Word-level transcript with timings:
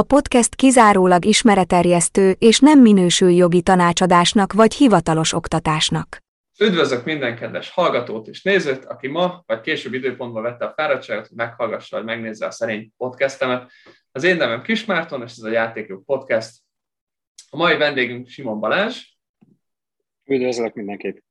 A 0.00 0.02
podcast 0.02 0.54
kizárólag 0.54 1.24
ismereterjesztő 1.24 2.36
és 2.38 2.58
nem 2.58 2.80
minősül 2.80 3.30
jogi 3.30 3.62
tanácsadásnak 3.62 4.52
vagy 4.52 4.74
hivatalos 4.74 5.32
oktatásnak. 5.32 6.18
Üdvözlök 6.60 7.04
minden 7.04 7.36
kedves 7.36 7.70
hallgatót 7.70 8.28
és 8.28 8.42
nézőt, 8.42 8.84
aki 8.84 9.08
ma 9.08 9.42
vagy 9.46 9.60
később 9.60 9.92
időpontban 9.92 10.42
vette 10.42 10.64
a 10.64 10.72
fáradtságot, 10.76 11.26
hogy 11.26 11.36
meghallgassa 11.36 11.96
vagy 11.96 12.04
megnézze 12.04 12.46
a 12.46 12.50
szerény 12.50 12.92
podcastemet. 12.96 13.70
Az 14.12 14.24
én 14.24 14.36
nevem 14.36 14.62
Kismárton, 14.62 15.22
és 15.22 15.30
ez 15.30 15.42
a 15.42 15.50
Játékok 15.50 16.04
Podcast. 16.04 16.56
A 17.50 17.56
mai 17.56 17.76
vendégünk 17.76 18.28
Simon 18.28 18.60
Balázs. 18.60 19.04
Üdvözlök 20.24 20.74
mindenkit! 20.74 21.24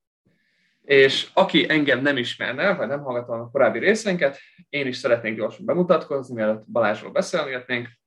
És 0.82 1.30
aki 1.34 1.70
engem 1.70 2.02
nem 2.02 2.18
ismerne, 2.18 2.76
vagy 2.76 2.88
nem 2.88 3.02
hallgatta 3.02 3.34
a 3.34 3.50
korábbi 3.52 3.80
részeinket, 3.80 4.40
én 4.70 4.88
is 4.88 4.98
szeretnék 4.98 5.36
gyorsan 5.36 5.66
bemutatkozni, 5.66 6.36
mielőtt 6.36 6.64
Balázsról 6.72 7.12
beszélgetnénk. 7.12 7.99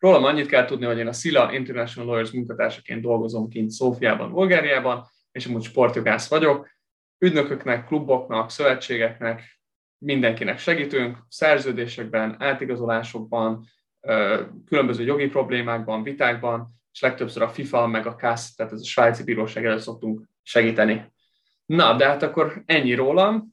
Rólam 0.00 0.24
annyit 0.24 0.46
kell 0.46 0.64
tudni, 0.64 0.84
hogy 0.84 0.98
én 0.98 1.06
a 1.06 1.12
SILA 1.12 1.52
International 1.52 2.08
Lawyers 2.10 2.30
munkatársaként 2.30 3.02
dolgozom 3.02 3.48
kint 3.48 3.70
Szófiában, 3.70 4.32
Bulgáriában, 4.32 5.04
és 5.32 5.46
amúgy 5.46 5.62
sportjogász 5.62 6.28
vagyok. 6.28 6.68
Ügynököknek, 7.18 7.86
kluboknak, 7.86 8.50
szövetségeknek, 8.50 9.60
mindenkinek 9.98 10.58
segítünk, 10.58 11.18
szerződésekben, 11.28 12.36
átigazolásokban, 12.38 13.64
különböző 14.66 15.04
jogi 15.04 15.26
problémákban, 15.26 16.02
vitákban, 16.02 16.68
és 16.92 17.00
legtöbbször 17.00 17.42
a 17.42 17.48
FIFA 17.48 17.86
meg 17.86 18.06
a 18.06 18.16
KASZ, 18.16 18.54
tehát 18.54 18.72
ez 18.72 18.80
a 18.80 18.84
svájci 18.84 19.24
bíróság 19.24 19.64
előtt 19.64 19.80
szoktunk 19.80 20.22
segíteni. 20.42 21.12
Na, 21.66 21.96
de 21.96 22.06
hát 22.06 22.22
akkor 22.22 22.62
ennyi 22.66 22.94
rólam. 22.94 23.49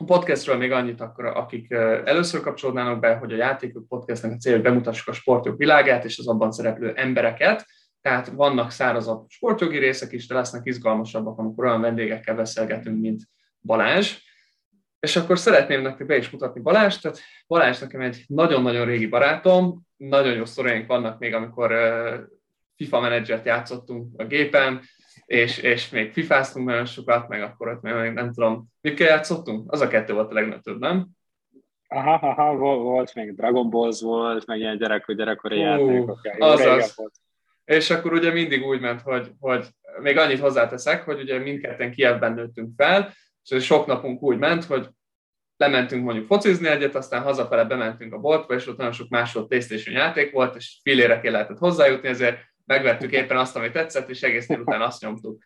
A 0.00 0.04
podcastről 0.04 0.56
még 0.56 0.72
annyit 0.72 1.00
akkor, 1.00 1.24
akik 1.24 1.70
először 2.04 2.40
kapcsolódnának 2.40 3.00
be, 3.00 3.14
hogy 3.14 3.32
a 3.32 3.36
játékok 3.36 3.88
podcastnek 3.88 4.32
a 4.32 4.36
cél, 4.36 4.52
hogy 4.52 4.62
bemutassuk 4.62 5.08
a 5.08 5.12
sportjog 5.12 5.56
világát 5.56 6.04
és 6.04 6.18
az 6.18 6.28
abban 6.28 6.52
szereplő 6.52 6.92
embereket. 6.94 7.66
Tehát 8.00 8.28
vannak 8.28 8.70
szárazabb 8.70 9.24
sportjogi 9.28 9.78
részek 9.78 10.12
is, 10.12 10.26
de 10.26 10.34
lesznek 10.34 10.66
izgalmasabbak, 10.66 11.38
amikor 11.38 11.64
olyan 11.64 11.80
vendégekkel 11.80 12.34
beszélgetünk, 12.34 13.00
mint 13.00 13.22
Balázs. 13.60 14.16
És 15.00 15.16
akkor 15.16 15.38
szeretném 15.38 15.82
nektek 15.82 16.06
be 16.06 16.16
is 16.16 16.30
mutatni 16.30 16.60
Balázs. 16.60 16.98
Tehát 16.98 17.18
Balázs 17.46 17.78
nekem 17.78 18.00
egy 18.00 18.24
nagyon-nagyon 18.26 18.86
régi 18.86 19.06
barátom, 19.06 19.86
nagyon 19.96 20.34
jó 20.34 20.44
sztoraink 20.44 20.86
vannak 20.86 21.18
még, 21.18 21.34
amikor 21.34 21.72
FIFA 22.76 23.00
menedzsert 23.00 23.46
játszottunk 23.46 24.20
a 24.20 24.24
gépen, 24.24 24.80
és, 25.30 25.58
és 25.58 25.88
még 25.90 26.12
fifáztunk 26.12 26.66
nagyon 26.66 26.84
sokat, 26.84 27.28
meg 27.28 27.42
akkor 27.42 27.68
ott 27.68 27.82
még 27.82 28.12
nem 28.12 28.32
tudom, 28.32 28.66
mikkel 28.80 29.08
játszottunk? 29.08 29.72
Az 29.72 29.80
a 29.80 29.88
kettő 29.88 30.12
volt 30.12 30.30
a 30.30 30.34
legnagyobb, 30.34 30.78
nem? 30.78 31.06
Aha, 31.88 32.14
aha, 32.14 32.54
volt 32.56 33.14
még 33.14 33.34
Dragon 33.34 33.70
Balls 33.70 34.00
volt, 34.00 34.46
meg 34.46 34.58
ilyen 34.58 34.78
gyerek, 34.78 35.12
gyerekkori 35.12 35.56
uh, 35.56 35.62
játékok. 35.62 36.20
Azaz. 36.38 36.96
Volt. 36.96 37.14
És 37.64 37.90
akkor 37.90 38.12
ugye 38.12 38.32
mindig 38.32 38.66
úgy 38.66 38.80
ment, 38.80 39.00
hogy, 39.00 39.30
hogy 39.40 39.66
még 40.00 40.16
annyit 40.16 40.40
hozzáteszek, 40.40 41.04
hogy 41.04 41.20
ugye 41.20 41.38
mindketten 41.38 41.92
Kievben 41.92 42.32
nőttünk 42.32 42.72
fel, 42.76 43.12
és 43.50 43.64
sok 43.64 43.86
napunk 43.86 44.22
úgy 44.22 44.38
ment, 44.38 44.64
hogy 44.64 44.88
lementünk 45.56 46.04
mondjuk 46.04 46.26
focizni 46.26 46.68
egyet, 46.68 46.94
aztán 46.94 47.22
hazafele 47.22 47.64
bementünk 47.64 48.14
a 48.14 48.18
boltba, 48.18 48.54
és 48.54 48.66
ott 48.66 48.76
nagyon 48.76 48.92
sok 48.92 49.08
másod 49.08 49.46
PlayStation 49.46 49.94
játék 49.94 50.32
volt, 50.32 50.56
és 50.56 50.78
filére 50.82 51.20
lehetett 51.22 51.58
hozzájutni, 51.58 52.08
ezért 52.08 52.38
megvettük 52.70 53.12
éppen 53.12 53.36
azt, 53.36 53.56
ami 53.56 53.70
tetszett, 53.70 54.08
és 54.08 54.22
egész 54.22 54.46
délután 54.46 54.80
azt 54.80 55.02
nyomtuk. 55.02 55.42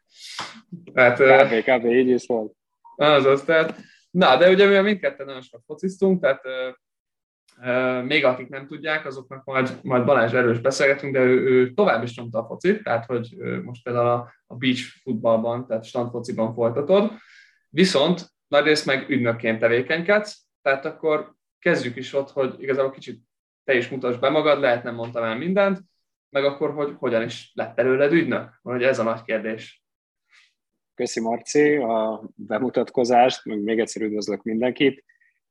Tehát, 0.92 1.16
kb. 1.16 1.70
kb. 1.70 1.84
így 1.84 2.08
is 2.08 2.26
volt. 2.26 2.52
Az 2.96 3.24
az, 3.24 3.42
tehát, 3.42 3.80
na, 4.10 4.36
de 4.36 4.50
ugye 4.50 4.66
mi 4.66 4.80
mindketten 4.80 5.26
nagyon 5.26 5.42
sok 5.42 5.62
fociztunk, 5.66 6.20
tehát 6.20 6.42
még 8.04 8.24
akik 8.24 8.48
nem 8.48 8.66
tudják, 8.66 9.06
azoknak 9.06 9.44
majd, 9.44 9.78
majd 9.82 10.04
Balázs 10.04 10.32
erős 10.32 10.58
beszélgetünk, 10.58 11.12
de 11.12 11.18
ő, 11.18 11.40
ő 11.40 11.72
tovább 11.72 12.02
is 12.02 12.16
nyomta 12.16 12.38
a 12.38 12.46
focit, 12.46 12.82
tehát 12.82 13.04
hogy 13.04 13.36
most 13.62 13.82
például 13.82 14.08
a, 14.08 14.32
a 14.46 14.56
beach 14.56 14.82
futballban, 15.02 15.66
tehát 15.66 15.84
standfociban 15.84 16.54
folytatod, 16.54 17.12
viszont 17.68 18.28
nagyrészt 18.46 18.86
meg 18.86 19.10
ügynökként 19.10 19.60
tevékenykedsz, 19.60 20.42
tehát 20.62 20.84
akkor 20.84 21.34
kezdjük 21.58 21.96
is 21.96 22.14
ott, 22.14 22.30
hogy 22.30 22.54
igazából 22.58 22.90
kicsit 22.90 23.22
te 23.64 23.74
is 23.74 23.88
mutasd 23.88 24.20
be 24.20 24.28
magad, 24.28 24.60
lehet 24.60 24.82
nem 24.82 24.94
mondtam 24.94 25.24
el 25.24 25.36
mindent, 25.36 25.80
meg 26.34 26.44
akkor, 26.44 26.74
hogy 26.74 26.94
hogyan 26.98 27.22
is 27.22 27.50
lett 27.54 27.78
előled 27.78 28.12
ügynök? 28.12 28.58
Vagy 28.62 28.82
ez 28.82 28.98
a 28.98 29.02
nagy 29.02 29.22
kérdés. 29.22 29.84
Köszi 30.94 31.20
Marci 31.20 31.76
a 31.76 32.22
bemutatkozást, 32.34 33.44
meg 33.44 33.62
még 33.62 33.78
egyszer 33.78 34.02
üdvözlök 34.02 34.42
mindenkit. 34.42 35.04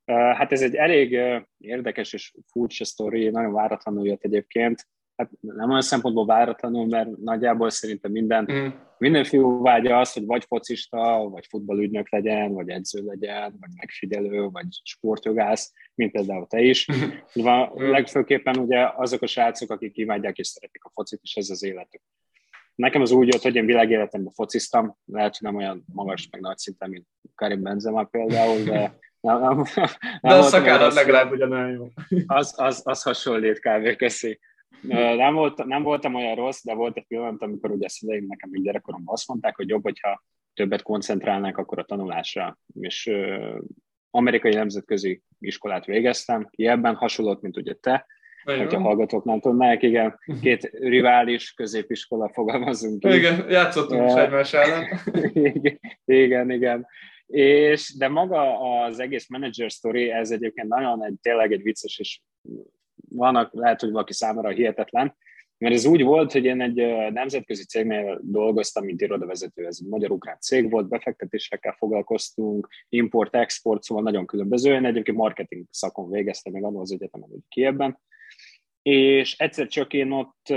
Hát 0.05 0.51
ez 0.51 0.61
egy 0.61 0.75
elég 0.75 1.19
érdekes 1.57 2.13
és 2.13 2.33
furcsa 2.51 2.85
sztori, 2.85 3.29
nagyon 3.29 3.53
váratlanul 3.53 4.05
jött 4.05 4.23
egyébként 4.23 4.87
hát 5.15 5.29
nem 5.39 5.69
olyan 5.69 5.81
szempontból 5.81 6.25
váratlanul, 6.25 6.87
mert 6.87 7.17
nagyjából 7.17 7.69
szerintem 7.69 8.11
minden, 8.11 8.47
mm. 8.51 8.67
Minden 9.03 9.23
fiú 9.23 9.61
vágya 9.61 9.99
az, 9.99 10.13
hogy 10.13 10.25
vagy 10.25 10.45
focista, 10.45 11.29
vagy 11.29 11.45
futballügynök 11.49 12.09
legyen, 12.09 12.53
vagy 12.53 12.69
edző 12.69 13.03
legyen, 13.05 13.57
vagy 13.59 13.69
megfigyelő, 13.75 14.49
vagy 14.49 14.65
sportjogász, 14.83 15.73
mint 15.95 16.11
például 16.11 16.47
te 16.47 16.61
is. 16.61 16.87
Mm. 16.91 17.89
Legfőképpen 17.91 18.57
ugye 18.57 18.89
azok 18.95 19.21
a 19.21 19.27
srácok, 19.27 19.71
akik 19.71 19.97
imádják 19.97 20.37
és 20.37 20.47
szeretik 20.47 20.83
a 20.83 20.91
focit, 20.93 21.19
és 21.23 21.35
ez 21.35 21.49
az 21.49 21.63
életük. 21.63 22.01
Nekem 22.75 23.01
az 23.01 23.11
úgy 23.11 23.33
jött, 23.33 23.41
hogy 23.41 23.55
én 23.55 23.65
világéletemben 23.65 24.33
fociztam, 24.33 24.97
lehet, 25.05 25.37
hogy 25.37 25.51
nem 25.51 25.55
olyan 25.55 25.83
magas, 25.93 26.27
meg 26.31 26.41
nagy 26.41 26.57
szinten, 26.57 26.89
mint 26.89 27.07
Karim 27.35 27.61
Benzema 27.61 28.03
például, 28.03 28.63
de 28.63 28.97
nem, 29.27 29.39
nem, 29.39 29.55
nem 29.55 30.19
de 30.21 30.33
a 30.33 30.41
szakállat 30.41 30.93
legalább 30.93 31.31
ugyanolyan 31.31 31.71
jó. 31.71 31.87
Az, 32.27 32.53
az, 32.57 32.81
az 32.83 33.01
hasonlít 33.01 33.59
kb. 33.59 33.95
köszi. 33.95 34.39
Nem, 34.87 35.33
volt, 35.33 35.65
nem 35.65 35.83
voltam 35.83 36.15
olyan 36.15 36.35
rossz, 36.35 36.63
de 36.63 36.73
volt 36.73 36.97
egy 36.97 37.05
pillanat, 37.07 37.41
amikor 37.41 37.71
ugye 37.71 37.87
szüleim 37.87 38.25
nekem 38.27 38.49
még 38.49 38.63
gyerekkoromban 38.63 39.13
azt 39.13 39.27
mondták, 39.27 39.55
hogy 39.55 39.69
jobb, 39.69 39.83
hogyha 39.83 40.23
többet 40.53 40.81
koncentrálnánk 40.81 41.57
akkor 41.57 41.79
a 41.79 41.83
tanulásra. 41.83 42.57
És 42.79 43.05
uh, 43.05 43.57
amerikai 44.09 44.53
nemzetközi 44.53 45.21
iskolát 45.39 45.85
végeztem, 45.85 46.47
ki 46.49 46.67
ebben 46.67 46.95
hasonlót, 46.95 47.41
mint 47.41 47.57
ugye 47.57 47.73
te, 47.73 48.05
Olyan. 48.45 48.59
hogyha 48.59 48.81
hallgatók 48.81 49.23
nem 49.23 49.39
tudnák, 49.39 49.81
igen, 49.81 50.19
két 50.41 50.69
rivális 50.73 51.53
középiskola 51.53 52.29
fogalmazunk 52.33 53.03
Igen, 53.03 53.49
játszottunk 53.49 54.09
is 54.09 54.15
egymás 54.15 54.53
ellen. 54.53 54.99
igen, 55.53 55.79
igen, 56.05 56.51
igen. 56.51 56.87
És, 57.27 57.95
de 57.97 58.07
maga 58.07 58.59
az 58.59 58.99
egész 58.99 59.29
manager 59.29 59.69
story, 59.69 60.09
ez 60.11 60.31
egyébként 60.31 60.67
nagyon 60.67 61.05
egy, 61.05 61.15
tényleg 61.21 61.51
egy 61.51 61.61
vicces 61.61 61.99
és 61.99 62.19
vannak, 63.09 63.53
lehet, 63.53 63.81
hogy 63.81 63.91
valaki 63.91 64.13
számára 64.13 64.49
hihetetlen, 64.49 65.15
mert 65.57 65.75
ez 65.75 65.85
úgy 65.85 66.03
volt, 66.03 66.31
hogy 66.31 66.45
én 66.45 66.61
egy 66.61 67.11
nemzetközi 67.11 67.63
cégnél 67.63 68.19
dolgoztam, 68.23 68.85
mint 68.85 69.01
irodavezető, 69.01 69.65
ez 69.65 69.77
egy 69.81 69.87
magyar-ukrán 69.87 70.37
cég 70.39 70.71
volt, 70.71 70.87
befektetésekkel 70.87 71.75
foglalkoztunk, 71.77 72.67
import-export, 72.89 73.83
szóval 73.83 74.03
nagyon 74.03 74.25
különböző. 74.25 74.73
Én 74.73 74.85
egyébként 74.85 75.17
marketing 75.17 75.65
szakon 75.69 76.09
végeztem 76.09 76.53
még 76.53 76.63
annól 76.63 76.81
az 76.81 76.91
egyetemen, 76.91 77.29
hogy 77.29 77.39
Kievben, 77.49 77.99
és 78.81 79.37
egyszer 79.37 79.67
csak 79.67 79.93
én 79.93 80.11
ott, 80.11 80.47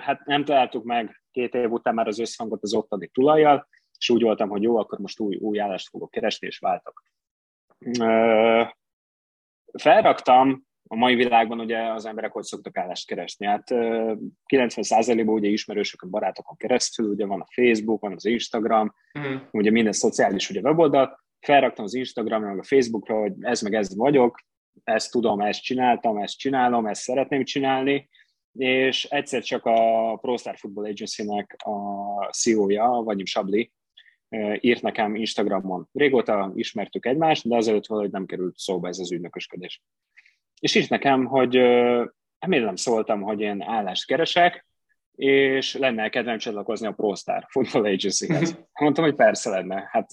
hát 0.00 0.24
nem 0.24 0.44
találtuk 0.44 0.84
meg 0.84 1.22
két 1.30 1.54
év 1.54 1.70
után 1.70 1.94
már 1.94 2.06
az 2.06 2.18
összhangot 2.18 2.62
az 2.62 2.74
ottani 2.74 3.06
tulajjal, 3.06 3.68
és 3.98 4.10
úgy 4.10 4.22
voltam, 4.22 4.48
hogy 4.48 4.62
jó, 4.62 4.76
akkor 4.76 4.98
most 4.98 5.20
új, 5.20 5.36
új 5.36 5.60
állást 5.60 5.88
fogok 5.88 6.10
keresni, 6.10 6.46
és 6.46 6.58
váltok. 6.58 7.02
Felraktam 9.72 10.66
a 10.86 10.96
mai 10.96 11.14
világban 11.14 11.60
ugye 11.60 11.92
az 11.92 12.06
emberek 12.06 12.32
hogy 12.32 12.42
szoktak 12.42 12.76
állást 12.76 13.06
keresni? 13.06 13.46
Hát 13.46 13.64
90%-ban 14.52 15.34
ugye 15.34 15.48
ismerősökön, 15.48 16.10
barátokon 16.10 16.56
keresztül, 16.56 17.08
ugye 17.08 17.26
van 17.26 17.40
a 17.40 17.46
Facebook, 17.54 18.00
van 18.00 18.12
az 18.12 18.24
Instagram, 18.24 18.94
uh-huh. 19.18 19.40
ugye 19.50 19.70
minden 19.70 19.92
szociális 19.92 20.50
ugye 20.50 20.60
weboldal, 20.60 21.18
felraktam 21.40 21.84
az 21.84 21.94
Instagramra, 21.94 22.48
meg 22.48 22.58
a 22.58 22.64
Facebookra, 22.64 23.20
hogy 23.20 23.32
ez 23.40 23.60
meg 23.60 23.74
ez 23.74 23.96
vagyok, 23.96 24.38
ezt 24.84 25.10
tudom, 25.10 25.40
ezt 25.40 25.62
csináltam, 25.62 26.16
ezt 26.16 26.38
csinálom, 26.38 26.86
ezt 26.86 27.02
szeretném 27.02 27.44
csinálni, 27.44 28.08
és 28.52 29.04
egyszer 29.04 29.42
csak 29.42 29.64
a 29.64 30.16
Pro 30.20 30.36
Star 30.36 30.56
Football 30.56 30.84
Agency-nek 30.84 31.56
a 31.58 32.30
CEO-ja, 32.32 32.86
vagyim 32.86 33.24
Sabli, 33.24 33.72
írt 34.60 34.82
nekem 34.82 35.14
Instagramon. 35.14 35.88
Régóta 35.92 36.52
ismertük 36.54 37.06
egymást, 37.06 37.48
de 37.48 37.56
azelőtt 37.56 37.86
valahogy 37.86 38.10
nem 38.10 38.26
került 38.26 38.56
szóba 38.56 38.88
ez 38.88 38.98
az 38.98 39.12
ügynökösködés 39.12 39.82
és 40.64 40.74
így 40.74 40.90
nekem, 40.90 41.24
hogy 41.24 41.56
remélem 42.38 42.76
szóltam, 42.76 43.22
hogy 43.22 43.40
én 43.40 43.62
állást 43.62 44.06
keresek, 44.06 44.66
és 45.14 45.76
lenne 45.76 46.08
kedvem 46.08 46.38
csatlakozni 46.38 46.86
a 46.86 46.92
ProStar 46.92 47.46
Football 47.48 47.84
Agency-hez. 47.84 48.58
Mondtam, 48.80 49.04
hogy 49.04 49.14
persze 49.14 49.50
lenne. 49.50 49.88
Hát 49.90 50.08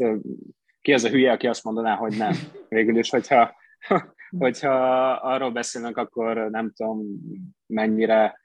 ki 0.82 0.94
az 0.94 1.04
a 1.04 1.10
hülye, 1.10 1.32
aki 1.32 1.48
azt 1.48 1.64
mondaná, 1.64 1.96
hogy 1.96 2.18
nem. 2.18 2.34
Végül 2.70 2.98
is, 2.98 3.10
hogyha, 3.10 3.56
hogyha 4.44 4.74
arról 5.12 5.52
beszélünk, 5.52 5.98
akkor 5.98 6.50
nem 6.50 6.72
tudom, 6.76 7.06
mennyire 7.66 8.41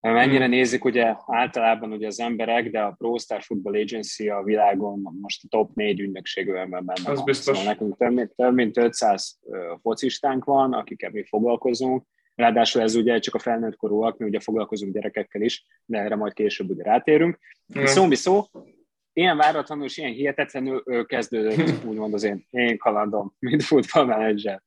Mennyire 0.00 0.44
hmm. 0.44 0.54
nézik 0.54 0.84
ugye 0.84 1.14
általában 1.26 1.92
ugye 1.92 2.06
az 2.06 2.20
emberek, 2.20 2.70
de 2.70 2.80
a 2.80 2.94
Pro 2.98 3.18
Star 3.18 3.42
Football 3.42 3.74
Agency 3.74 4.28
a 4.28 4.42
világon 4.42 5.18
most 5.20 5.44
a 5.44 5.48
top 5.48 5.74
négy 5.74 6.00
ügynökségben 6.00 6.70
benne 6.70 6.92
Az 6.92 7.16
van. 7.16 7.24
biztos. 7.24 7.56
Szóval 7.56 7.72
nekünk 7.72 7.96
több 7.96 8.12
mint, 8.12 8.34
több 8.34 8.54
mint 8.54 8.76
500 8.76 9.38
focistánk 9.82 10.44
van, 10.44 10.72
akikkel 10.72 11.10
mi 11.10 11.24
foglalkozunk. 11.24 12.04
Ráadásul 12.34 12.82
ez 12.82 12.94
ugye 12.94 13.18
csak 13.18 13.34
a 13.34 13.38
felnőtt 13.38 13.76
korúak, 13.76 14.18
mi 14.18 14.26
ugye 14.26 14.40
foglalkozunk 14.40 14.94
gyerekekkel 14.94 15.42
is, 15.42 15.66
de 15.84 15.98
erre 15.98 16.16
majd 16.16 16.32
később 16.32 16.70
ugye 16.70 16.82
rátérünk. 16.82 17.38
Hmm. 17.74 17.86
Szó 17.86 18.10
szó, 18.10 18.44
ilyen 19.12 19.36
váratlanul 19.36 19.84
és 19.84 19.96
ilyen 19.96 20.12
hihetetlenül 20.12 21.06
kezdődött, 21.06 21.84
úgymond 21.88 22.14
az 22.14 22.22
én, 22.22 22.46
én 22.50 22.78
kalandom, 22.78 23.34
mint 23.38 23.62
futballmenedzser. 23.62 24.62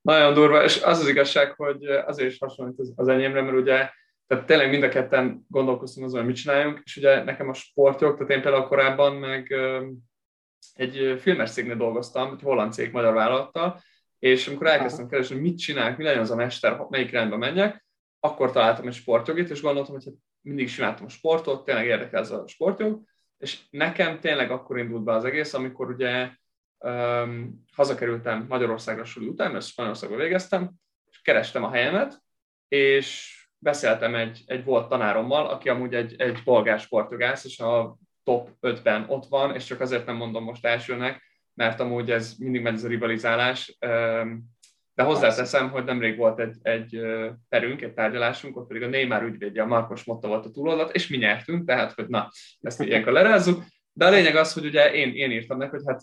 Nagyon 0.00 0.34
durva, 0.34 0.64
és 0.64 0.82
az 0.82 0.98
az 0.98 1.08
igazság, 1.08 1.50
hogy 1.50 1.84
azért 1.84 2.30
is 2.30 2.38
hasonlít 2.38 2.78
az, 2.78 2.92
az 2.96 3.08
enyémre, 3.08 3.42
mert 3.42 3.56
ugye 3.56 3.88
tehát 4.26 4.46
tényleg 4.46 4.70
mind 4.70 4.82
a 4.82 4.88
ketten 4.88 5.44
gondolkoztunk 5.48 6.06
azon, 6.06 6.18
hogy 6.18 6.28
mit 6.28 6.36
csináljunk, 6.36 6.80
és 6.84 6.96
ugye 6.96 7.24
nekem 7.24 7.48
a 7.48 7.54
sportjog, 7.54 8.16
tehát 8.16 8.32
én 8.32 8.42
például 8.42 8.66
korábban 8.66 9.16
meg 9.16 9.54
egy 10.74 11.20
filmes 11.20 11.52
cégnél 11.52 11.76
dolgoztam, 11.76 12.32
egy 12.32 12.42
holland 12.42 12.72
cég 12.72 12.92
magyar 12.92 13.14
vállalattal, 13.14 13.80
és 14.18 14.48
amikor 14.48 14.66
elkezdtem 14.66 15.08
keresni, 15.08 15.34
hogy 15.34 15.44
mit 15.44 15.58
csinálok, 15.58 15.96
mi 15.96 16.04
legyen 16.04 16.20
az 16.20 16.30
a 16.30 16.36
mester, 16.36 16.86
melyik 16.88 17.10
rendbe 17.10 17.36
menjek, 17.36 17.86
akkor 18.20 18.52
találtam 18.52 18.86
egy 18.86 18.94
sportjogit, 18.94 19.50
és 19.50 19.60
gondoltam, 19.62 19.94
hogy 19.94 20.04
hát 20.04 20.14
mindig 20.40 20.68
csináltam 20.68 21.06
a 21.06 21.08
sportot, 21.08 21.64
tényleg 21.64 21.86
érdekel 21.86 22.20
ez 22.20 22.30
a 22.30 22.46
sportjog, 22.46 23.02
és 23.38 23.58
nekem 23.70 24.20
tényleg 24.20 24.50
akkor 24.50 24.78
indult 24.78 25.02
be 25.02 25.12
az 25.12 25.24
egész, 25.24 25.54
amikor 25.54 25.90
ugye 25.90 26.30
um, 26.78 27.64
hazakerültem 27.72 28.46
Magyarországra 28.48 29.04
suli 29.04 29.26
után, 29.26 29.52
mert 29.52 29.64
Spanyolországban 29.64 30.18
végeztem, 30.18 30.70
és 31.10 31.20
kerestem 31.20 31.64
a 31.64 31.70
helyemet, 31.70 32.22
és 32.68 33.36
beszéltem 33.62 34.14
egy, 34.14 34.42
egy 34.46 34.64
volt 34.64 34.88
tanárommal, 34.88 35.46
aki 35.46 35.68
amúgy 35.68 35.94
egy, 35.94 36.14
egy 36.18 36.38
bolgár 36.44 36.80
sportogász, 36.80 37.44
és 37.44 37.58
a 37.58 37.96
top 38.24 38.48
5-ben 38.60 39.04
ott 39.08 39.26
van, 39.26 39.54
és 39.54 39.64
csak 39.64 39.80
azért 39.80 40.06
nem 40.06 40.16
mondom 40.16 40.44
most 40.44 40.66
elsőnek, 40.66 41.22
mert 41.54 41.80
amúgy 41.80 42.10
ez 42.10 42.34
mindig 42.38 42.62
megy 42.62 42.74
ez 42.74 42.84
a 42.84 42.88
rivalizálás, 42.88 43.76
de 44.94 45.02
hozzáteszem, 45.02 45.70
hogy 45.70 45.84
nemrég 45.84 46.16
volt 46.16 46.40
egy, 46.40 46.56
egy 46.62 47.00
perünk, 47.48 47.82
egy 47.82 47.92
tárgyalásunk, 47.92 48.56
ott 48.56 48.66
pedig 48.66 48.82
a 48.82 48.88
Neymar 48.88 49.22
ügyvédje, 49.22 49.62
a 49.62 49.66
Markos 49.66 50.04
Motta 50.04 50.28
volt 50.28 50.46
a 50.46 50.50
túloldat, 50.50 50.94
és 50.94 51.08
mi 51.08 51.16
nyertünk, 51.16 51.66
tehát, 51.66 51.92
hogy 51.92 52.08
na, 52.08 52.28
ezt 52.60 52.80
ilyenkor 52.80 53.12
lerázzuk. 53.12 53.64
De 53.92 54.06
a 54.06 54.10
lényeg 54.10 54.36
az, 54.36 54.52
hogy 54.52 54.64
ugye 54.64 54.92
én, 54.92 55.14
én 55.14 55.30
írtam 55.30 55.58
neki, 55.58 55.70
hogy 55.70 55.84
hát 55.86 56.02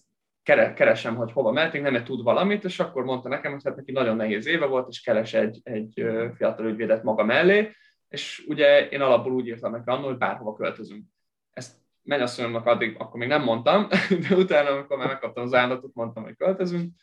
keresem, 0.74 1.16
hogy 1.16 1.32
hova 1.32 1.52
mehetünk, 1.52 1.90
nem 1.90 2.04
tud 2.04 2.24
valamit, 2.24 2.64
és 2.64 2.80
akkor 2.80 3.04
mondta 3.04 3.30
nekem, 3.30 3.52
hogy 3.52 3.62
hát 3.64 3.76
neki 3.76 3.92
nagyon 3.92 4.16
nehéz 4.16 4.48
éve 4.48 4.66
volt, 4.66 4.88
és 4.90 5.02
keres 5.02 5.34
egy, 5.34 5.60
egy 5.64 6.06
fiatal 6.36 6.66
ügyvédet 6.66 7.04
maga 7.04 7.24
mellé, 7.24 7.72
és 8.08 8.46
ugye 8.48 8.90
én 8.90 9.02
alapból 9.02 9.32
úgy 9.32 9.48
írtam 9.48 9.72
neki 9.72 9.90
annól, 9.90 10.10
hogy 10.10 10.18
bárhova 10.18 10.56
költözünk. 10.56 11.06
Ezt 11.52 11.76
mennyasszonyomnak 12.04 12.66
addig 12.66 12.96
akkor 13.00 13.20
még 13.20 13.28
nem 13.28 13.44
mondtam, 13.44 13.88
de 14.30 14.36
utána, 14.36 14.70
amikor 14.70 14.98
már 14.98 15.08
megkaptam 15.08 15.44
az 15.44 15.54
állatot, 15.54 15.94
mondtam, 15.94 16.24
hogy 16.24 16.36
költözünk. 16.38 16.94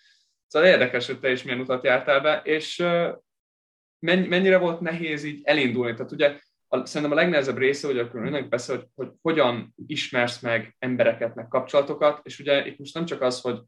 Szóval 0.46 0.69
érdekes, 0.69 1.06
hogy 1.06 1.20
te 1.20 1.31
is 1.31 1.43
milyen 1.43 1.60
utat 1.60 1.84
jártál 1.84 2.20
be, 2.20 2.40
és 2.44 2.84
mennyire 3.98 4.58
volt 4.58 4.81
nehéz 4.81 5.25
így 5.25 5.40
elindulni. 5.44 5.94
Tehát 5.94 6.12
ugye 6.12 6.38
a, 6.69 6.87
szerintem 6.87 7.17
a 7.17 7.21
legnehezebb 7.21 7.59
része, 7.59 7.87
hogy 7.87 7.99
akkor 7.99 8.27
önnek 8.27 8.49
beszél, 8.49 8.77
hogy, 8.77 8.87
hogy 8.95 9.09
hogyan 9.23 9.75
ismersz 9.87 10.41
meg 10.41 10.77
embereket, 10.79 11.35
meg 11.35 11.49
kapcsolatokat, 11.49 12.21
és 12.23 12.39
ugye 12.39 12.67
itt 12.67 12.79
most 12.79 12.95
nem 12.95 13.05
csak 13.05 13.21
az, 13.21 13.41
hogy, 13.41 13.61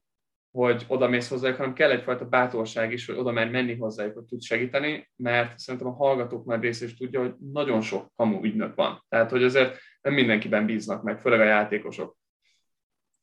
hogy 0.50 0.84
oda 0.88 1.08
mész 1.08 1.28
hozzájuk, 1.28 1.56
hanem 1.56 1.72
kell 1.72 1.90
egyfajta 1.90 2.28
bátorság 2.28 2.92
is, 2.92 3.06
hogy 3.06 3.16
oda 3.16 3.32
mer 3.32 3.50
menni 3.50 3.76
hozzájuk, 3.76 4.14
hogy 4.14 4.24
tud 4.24 4.42
segíteni, 4.42 5.10
mert 5.16 5.58
szerintem 5.58 5.88
a 5.88 5.94
hallgatók 5.94 6.44
nagy 6.44 6.60
része 6.60 6.84
is 6.84 6.96
tudja, 6.96 7.20
hogy 7.20 7.34
nagyon 7.52 7.80
sok 7.80 8.10
kamu 8.16 8.44
ügynök 8.44 8.74
van. 8.74 9.04
Tehát, 9.08 9.30
hogy 9.30 9.42
azért 9.42 9.78
nem 10.00 10.14
mindenkiben 10.14 10.66
bíznak 10.66 11.02
meg, 11.02 11.20
főleg 11.20 11.40
a 11.40 11.44
játékosok. 11.44 12.16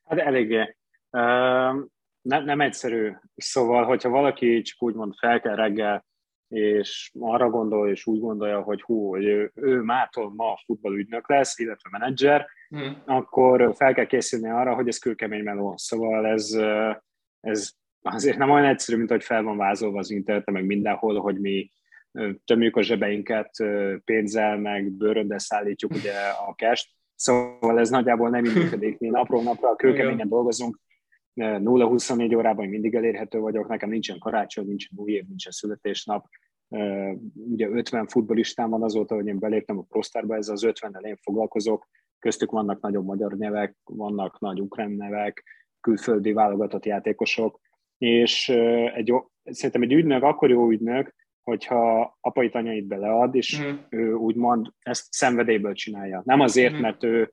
Hát 0.03 0.19
eléggé. 0.19 0.75
Uh, 1.09 1.85
nem, 2.21 2.43
nem 2.45 2.61
egyszerű. 2.61 3.11
Szóval, 3.35 3.83
hogyha 3.83 4.09
valaki 4.09 4.61
csak 4.61 4.81
úgymond 4.81 5.13
fel 5.17 5.41
kell 5.41 5.55
reggel, 5.55 6.05
és 6.55 7.11
arra 7.19 7.49
gondol, 7.49 7.89
és 7.89 8.05
úgy 8.05 8.19
gondolja, 8.19 8.61
hogy 8.61 8.81
hú, 8.81 9.09
hogy 9.09 9.25
ő, 9.25 9.51
ő 9.55 9.81
mától 9.81 10.33
ma 10.35 10.59
futballügynök 10.65 11.29
lesz, 11.29 11.59
illetve 11.59 11.89
menedzser, 11.91 12.47
mm. 12.75 12.91
akkor 13.05 13.73
fel 13.75 13.93
kell 13.93 14.05
készülni 14.05 14.49
arra, 14.49 14.73
hogy 14.73 14.87
ez 14.87 14.97
kőkemény 14.97 15.43
meló. 15.43 15.73
Szóval 15.77 16.27
ez, 16.27 16.57
ez 17.39 17.71
azért 18.01 18.37
nem 18.37 18.49
olyan 18.49 18.65
egyszerű, 18.65 18.97
mint 18.97 19.09
hogy 19.09 19.23
fel 19.23 19.43
van 19.43 19.57
vázolva 19.57 19.99
az 19.99 20.11
interneten, 20.11 20.53
meg 20.53 20.65
mindenhol, 20.65 21.19
hogy 21.19 21.39
mi 21.39 21.69
tömjük 22.45 22.75
a 22.75 22.81
zsebeinket 22.81 23.49
pénzzel, 24.05 24.57
meg 24.57 24.91
bőröndel 24.91 25.39
szállítjuk 25.39 25.91
ugye 25.91 26.13
a 26.47 26.53
cash 26.53 26.87
Szóval 27.15 27.79
ez 27.79 27.89
nagyjából 27.89 28.29
nem 28.29 28.43
működik. 28.43 28.99
Mi 28.99 29.07
napról 29.07 29.43
napra 29.43 29.75
kőkeményen 29.75 30.27
dolgozunk, 30.27 30.79
0-24 31.35 32.35
órában 32.35 32.67
mindig 32.67 32.95
elérhető 32.95 33.39
vagyok, 33.39 33.67
nekem 33.67 33.89
nincsen 33.89 34.19
karácsony, 34.19 34.65
nincsen 34.65 34.91
új 34.95 35.11
év, 35.11 35.25
nincsen 35.27 35.51
születésnap. 35.51 36.27
Ugye 37.33 37.67
50 37.67 38.07
futbolistám 38.07 38.69
van 38.69 38.83
azóta, 38.83 39.15
hogy 39.15 39.27
én 39.27 39.39
beléptem 39.39 39.77
a 39.77 39.85
Prostárba, 39.89 40.35
ez 40.35 40.49
az 40.49 40.65
50-nel 40.65 41.05
én 41.05 41.15
foglalkozok, 41.21 41.87
köztük 42.19 42.51
vannak 42.51 42.81
nagyobb 42.81 43.05
magyar 43.05 43.33
nevek, 43.33 43.75
vannak 43.83 44.39
nagy 44.39 44.59
ukrán 44.59 44.91
nevek, 44.91 45.43
külföldi 45.81 46.33
válogatott 46.33 46.85
játékosok, 46.85 47.59
és 47.97 48.49
egy, 48.93 49.13
szerintem 49.43 49.81
egy 49.81 49.93
ügynök 49.93 50.23
akkor 50.23 50.49
jó 50.49 50.69
ügynök, 50.69 51.15
hogyha 51.41 52.17
apai 52.21 52.49
anyait 52.53 52.85
belead, 52.85 53.35
és 53.35 53.61
mm. 53.61 53.75
ő 53.89 54.13
úgymond 54.13 54.71
ezt 54.79 55.13
szenvedélyből 55.13 55.73
csinálja. 55.73 56.21
Nem 56.25 56.39
azért, 56.39 56.73
mm. 56.73 56.79
mert 56.79 57.03
ő 57.03 57.31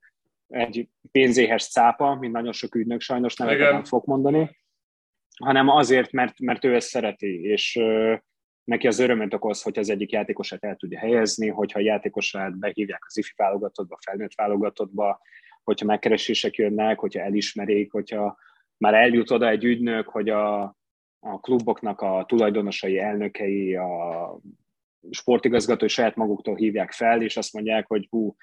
egy 0.48 0.88
pénzéhes 1.10 1.68
cápa, 1.68 2.14
mint 2.14 2.32
nagyon 2.32 2.52
sok 2.52 2.74
ügynök 2.74 3.00
sajnos 3.00 3.36
neveket 3.36 3.72
nem 3.72 3.84
fog 3.84 4.06
mondani, 4.06 4.56
hanem 5.38 5.68
azért, 5.68 6.12
mert, 6.12 6.38
mert 6.40 6.64
ő 6.64 6.74
ezt 6.74 6.88
szereti, 6.88 7.42
és 7.42 7.80
neki 8.64 8.86
az 8.86 8.98
örömet 8.98 9.34
okoz, 9.34 9.62
hogy 9.62 9.78
az 9.78 9.90
egyik 9.90 10.12
játékosát 10.12 10.64
el 10.64 10.76
tudja 10.76 10.98
helyezni, 10.98 11.48
hogyha 11.48 11.78
a 11.78 11.82
játékosát 11.82 12.58
behívják 12.58 13.04
az 13.06 13.18
ifi 13.18 13.32
válogatottba, 13.36 13.98
felnőtt 14.04 14.34
válogatottba, 14.34 15.20
hogyha 15.62 15.86
megkeresések 15.86 16.54
jönnek, 16.54 16.98
hogyha 16.98 17.20
elismerik, 17.20 17.92
hogyha 17.92 18.38
már 18.76 18.94
eljut 18.94 19.30
oda 19.30 19.48
egy 19.48 19.64
ügynök, 19.64 20.08
hogy 20.08 20.28
a, 20.28 20.62
a 21.20 21.40
kluboknak 21.40 22.00
a 22.00 22.24
tulajdonosai, 22.28 22.98
elnökei, 22.98 23.76
a 23.76 24.40
sportigazgatói 25.10 25.88
saját 25.88 26.16
maguktól 26.16 26.56
hívják 26.56 26.92
fel, 26.92 27.22
és 27.22 27.36
azt 27.36 27.52
mondják, 27.52 27.86
hogy 27.86 28.06
hú, 28.10 28.36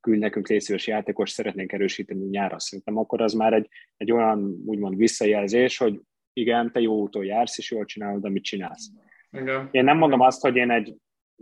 küld 0.00 0.18
nekünk 0.18 0.48
létszíves 0.48 0.86
játékos, 0.86 1.30
szeretnénk 1.30 1.72
erősíteni 1.72 2.26
nyára. 2.26 2.58
Szerintem 2.58 2.96
akkor 2.96 3.20
az 3.20 3.32
már 3.32 3.52
egy, 3.52 3.68
egy 3.96 4.12
olyan 4.12 4.62
úgymond 4.66 4.96
visszajelzés, 4.96 5.76
hogy 5.76 6.00
igen, 6.32 6.72
te 6.72 6.80
jó 6.80 7.00
úton 7.00 7.24
jársz, 7.24 7.58
és 7.58 7.70
jól 7.70 7.84
csinálod, 7.84 8.24
amit 8.24 8.44
csinálsz. 8.44 8.90
Igen. 9.30 9.68
Én 9.70 9.84
nem 9.84 9.96
mondom 9.96 10.20
azt, 10.20 10.40
hogy 10.40 10.56
én 10.56 10.70
egy 10.70 10.96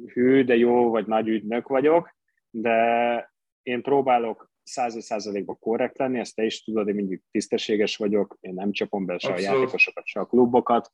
hű, 0.06 0.44
de 0.44 0.56
jó 0.56 0.90
vagy 0.90 1.06
nagy 1.06 1.28
ügynök 1.28 1.68
vagyok, 1.68 2.16
de 2.50 3.32
én 3.62 3.82
próbálok 3.82 4.50
százal 4.62 5.00
százalékban 5.00 5.58
korrekt 5.58 5.98
lenni, 5.98 6.18
ezt 6.18 6.34
te 6.34 6.44
is 6.44 6.64
tudod, 6.64 6.88
én 6.88 6.94
mindig 6.94 7.22
tisztességes 7.30 7.96
vagyok, 7.96 8.36
én 8.40 8.54
nem 8.54 8.72
csapom 8.72 9.06
be 9.06 9.18
se 9.18 9.32
a 9.32 9.38
játékosokat, 9.38 10.06
se 10.06 10.20
a 10.20 10.26
klubokat. 10.26 10.90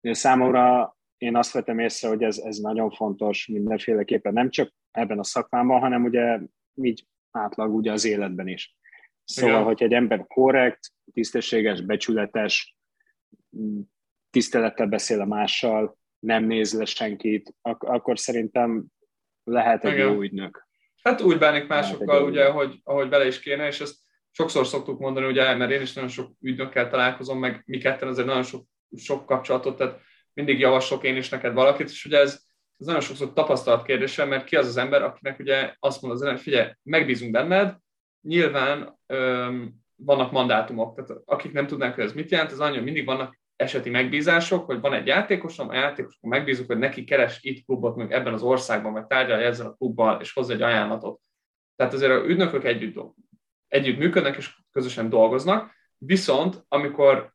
Számomra 0.00 0.96
én 1.18 1.36
azt 1.36 1.52
vettem 1.52 1.78
észre, 1.78 2.08
hogy 2.08 2.22
ez, 2.22 2.38
ez 2.38 2.58
nagyon 2.58 2.90
fontos 2.90 3.46
mindenféleképpen, 3.46 4.32
nem 4.32 4.50
csak 4.50 4.72
ebben 4.90 5.18
a 5.18 5.24
szakmában, 5.24 5.80
hanem 5.80 6.04
ugye 6.04 6.40
így 6.74 7.06
átlag 7.30 7.74
ugye 7.74 7.92
az 7.92 8.04
életben 8.04 8.48
is. 8.48 8.76
Szóval, 9.24 9.54
Igen. 9.54 9.64
hogy 9.64 9.82
egy 9.82 9.92
ember 9.92 10.26
korrekt, 10.26 10.92
tisztességes, 11.12 11.80
becsületes, 11.80 12.76
tisztelettel 14.30 14.86
beszél 14.86 15.20
a 15.20 15.24
mással, 15.24 15.98
nem 16.24 16.44
néz 16.44 16.72
le 16.72 16.84
senkit, 16.84 17.54
ak- 17.62 17.88
akkor 17.88 18.18
szerintem 18.18 18.84
lehet 19.44 19.84
egy 19.84 19.92
Igen. 19.92 20.12
jó 20.12 20.20
ügynök. 20.22 20.66
Hát 21.02 21.20
úgy 21.20 21.38
bánik 21.38 21.66
másokkal, 21.66 22.24
ugye, 22.24 22.44
ahogy, 22.44 22.80
ahogy 22.82 23.08
vele 23.08 23.26
is 23.26 23.40
kéne, 23.40 23.66
és 23.66 23.80
ezt 23.80 23.96
sokszor 24.30 24.66
szoktuk 24.66 24.98
mondani, 24.98 25.26
ugye, 25.26 25.54
mert 25.54 25.70
én 25.70 25.80
is 25.80 25.92
nagyon 25.92 26.10
sok 26.10 26.32
ügynökkel 26.40 26.88
találkozom, 26.88 27.38
meg 27.38 27.62
mi 27.66 27.78
ketten 27.78 28.08
azért 28.08 28.26
nagyon 28.26 28.42
sok, 28.42 28.66
sok 28.96 29.26
kapcsolatot, 29.26 29.76
tehát 29.76 30.00
mindig 30.32 30.58
javaslok 30.58 31.04
én 31.04 31.16
is 31.16 31.28
neked 31.28 31.52
valakit, 31.52 31.90
és 31.90 32.04
ugye 32.04 32.18
ez, 32.18 32.42
ez 32.78 32.86
nagyon 32.86 33.00
sokszor 33.00 33.32
tapasztalat 33.32 33.84
kérdése, 33.84 34.24
mert 34.24 34.44
ki 34.44 34.56
az 34.56 34.66
az 34.66 34.76
ember, 34.76 35.02
akinek 35.02 35.38
ugye 35.38 35.74
azt 35.78 36.02
mondod 36.02 36.20
az 36.20 36.26
ember, 36.26 36.42
figyelj, 36.42 36.70
megbízunk 36.82 37.32
benned, 37.32 37.76
nyilván 38.20 38.98
öm, 39.06 39.74
vannak 39.96 40.32
mandátumok, 40.32 40.94
tehát 40.94 41.22
akik 41.24 41.52
nem 41.52 41.66
tudnánk, 41.66 41.94
hogy 41.94 42.04
ez 42.04 42.12
mit 42.12 42.30
jelent, 42.30 42.52
az 42.52 42.60
annyi, 42.60 42.78
mindig 42.78 43.04
vannak 43.04 43.38
eseti 43.64 43.90
megbízások, 43.90 44.66
hogy 44.66 44.80
van 44.80 44.94
egy 44.94 45.06
játékosom, 45.06 45.68
a 45.68 45.74
játékosom 45.74 46.30
megbízunk, 46.30 46.66
hogy 46.66 46.78
neki 46.78 47.04
keres 47.04 47.38
itt 47.42 47.64
klubot, 47.64 47.96
még 47.96 48.10
ebben 48.10 48.32
az 48.32 48.42
országban, 48.42 48.92
vagy 48.92 49.06
tárgyalja 49.06 49.46
ezzel 49.46 49.66
a 49.66 49.74
klubbal, 49.74 50.20
és 50.20 50.32
hozza 50.32 50.52
egy 50.52 50.62
ajánlatot. 50.62 51.20
Tehát 51.76 51.92
azért 51.92 52.12
a 52.12 52.24
ügynökök 52.26 52.64
együtt, 52.64 53.00
együtt 53.68 53.98
működnek, 53.98 54.36
és 54.36 54.56
közösen 54.72 55.08
dolgoznak, 55.08 55.72
viszont 55.98 56.64
amikor 56.68 57.32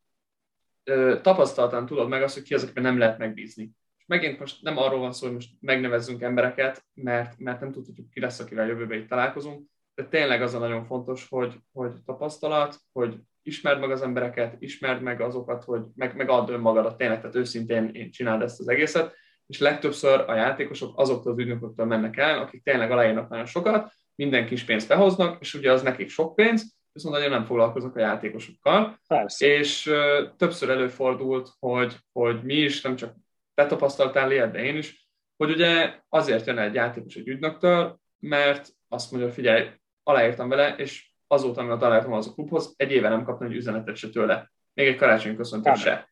ö, 0.83 1.19
tapasztaltan 1.21 1.85
tudod 1.85 2.09
meg 2.09 2.23
azt, 2.23 2.33
hogy 2.33 2.43
ki 2.43 2.53
az, 2.53 2.71
nem 2.73 2.97
lehet 2.97 3.17
megbízni. 3.17 3.71
És 3.97 4.03
megint 4.05 4.39
most 4.39 4.61
nem 4.61 4.77
arról 4.77 4.99
van 4.99 5.11
szó, 5.11 5.25
hogy 5.25 5.35
most 5.35 5.49
megnevezzünk 5.59 6.21
embereket, 6.21 6.85
mert, 6.93 7.37
mert 7.37 7.59
nem 7.59 7.71
tudjuk, 7.71 8.09
ki 8.09 8.19
lesz, 8.19 8.39
akivel 8.39 8.67
jövőben 8.67 8.99
itt 8.99 9.09
találkozunk, 9.09 9.69
de 9.95 10.05
tényleg 10.05 10.41
az 10.41 10.53
a 10.53 10.59
nagyon 10.59 10.85
fontos, 10.85 11.27
hogy, 11.29 11.55
hogy 11.71 11.93
tapasztalat, 12.05 12.77
hogy 12.91 13.15
ismerd 13.43 13.79
meg 13.79 13.91
az 13.91 14.01
embereket, 14.01 14.55
ismerd 14.59 15.01
meg 15.01 15.21
azokat, 15.21 15.63
hogy 15.63 15.81
meg, 15.95 16.15
meg 16.15 16.29
add 16.29 16.49
önmagadat 16.49 16.97
tényleg, 16.97 17.19
tehát 17.19 17.35
őszintén 17.35 17.89
én 17.93 18.11
csináld 18.11 18.41
ezt 18.41 18.59
az 18.59 18.69
egészet, 18.69 19.15
és 19.47 19.59
legtöbbször 19.59 20.23
a 20.27 20.35
játékosok 20.35 20.99
azoktól 20.99 21.31
az 21.31 21.39
ügynököktől 21.39 21.85
mennek 21.85 22.17
el, 22.17 22.39
akik 22.39 22.63
tényleg 22.63 22.91
aláírnak 22.91 23.29
nagyon 23.29 23.45
sokat, 23.45 23.91
minden 24.15 24.45
kis 24.45 24.63
pénzt 24.63 24.87
behoznak, 24.87 25.41
és 25.41 25.53
ugye 25.53 25.71
az 25.71 25.81
nekik 25.81 26.09
sok 26.09 26.35
pénz, 26.35 26.75
viszont 26.91 27.15
nagyon 27.15 27.29
nem 27.29 27.45
foglalkoznak 27.45 27.95
a 27.95 27.99
játékosokkal. 27.99 28.99
Persze. 29.07 29.45
És 29.45 29.91
többször 30.37 30.69
előfordult, 30.69 31.49
hogy, 31.59 31.95
hogy 32.11 32.43
mi 32.43 32.53
is, 32.53 32.81
nem 32.81 32.95
csak 32.95 33.15
te 33.53 33.65
tapasztaltál 33.65 34.31
ilyet, 34.31 34.51
de 34.51 34.63
én 34.63 34.77
is, 34.77 35.07
hogy 35.37 35.49
ugye 35.49 35.99
azért 36.09 36.45
jön 36.45 36.57
egy 36.57 36.73
játékos 36.73 37.15
egy 37.15 37.27
ügynöktől, 37.27 37.99
mert 38.19 38.69
azt 38.87 39.11
mondja, 39.11 39.31
figyelj, 39.31 39.69
aláírtam 40.03 40.49
vele, 40.49 40.75
és 40.75 41.08
azóta, 41.31 41.61
amikor 41.61 41.77
találtam 41.77 42.13
az 42.13 42.27
a 42.27 42.33
klubhoz, 42.33 42.73
egy 42.77 42.91
éve 42.91 43.09
nem 43.09 43.23
kaptam 43.23 43.47
egy 43.47 43.55
üzenetet 43.55 43.95
se 43.95 44.09
tőle. 44.09 44.51
Még 44.73 44.87
egy 44.87 44.95
karácsony 44.95 45.35
köszöntő 45.35 45.73
se. 45.73 46.09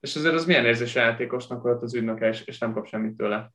És 0.00 0.16
azért 0.16 0.34
az 0.34 0.44
milyen 0.44 0.64
érzés 0.64 0.96
a 0.96 1.00
játékosnak, 1.00 1.62
hogy 1.62 1.70
ott 1.70 1.82
az 1.82 1.94
ügynöke, 1.94 2.28
és, 2.28 2.44
és 2.44 2.58
nem 2.58 2.72
kap 2.72 2.86
semmit 2.86 3.16
tőle. 3.16 3.52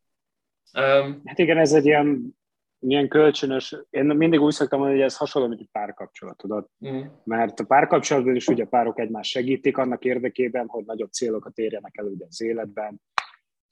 Um, 0.79 1.21
hát 1.25 1.37
igen, 1.39 1.57
ez 1.57 1.73
egy 1.73 1.85
ilyen, 1.85 2.37
ilyen 2.79 3.07
kölcsönös, 3.07 3.75
én 3.89 4.05
mindig 4.05 4.41
úgy 4.41 4.53
szoktam 4.53 4.79
mondani, 4.79 4.99
hogy 4.99 5.09
ez 5.09 5.17
hasonló, 5.17 5.47
mint 5.47 5.59
egy 5.59 5.69
párkapcsolat, 5.71 6.37
tudod? 6.37 6.67
Mm. 6.87 7.01
Mert 7.23 7.59
a 7.59 7.65
párkapcsolatban 7.65 8.35
is 8.35 8.47
ugye 8.47 8.63
a 8.63 8.67
párok 8.67 8.99
egymást 8.99 9.31
segítik 9.31 9.77
annak 9.77 10.05
érdekében, 10.05 10.67
hogy 10.67 10.85
nagyobb 10.85 11.11
célokat 11.11 11.57
érjenek 11.57 11.97
el 11.97 12.05
ugye 12.05 12.25
az 12.25 12.41
életben. 12.41 13.01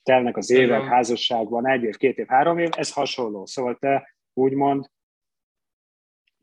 Telnek 0.03 0.37
az 0.37 0.49
évek, 0.49 0.83
házasságban, 0.83 1.67
egy 1.67 1.83
év, 1.83 1.97
két 1.97 2.17
év, 2.17 2.27
három 2.27 2.57
év, 2.57 2.69
ez 2.77 2.93
hasonló. 2.93 3.45
Szóval 3.45 3.75
te 3.75 4.15
úgymond 4.33 4.89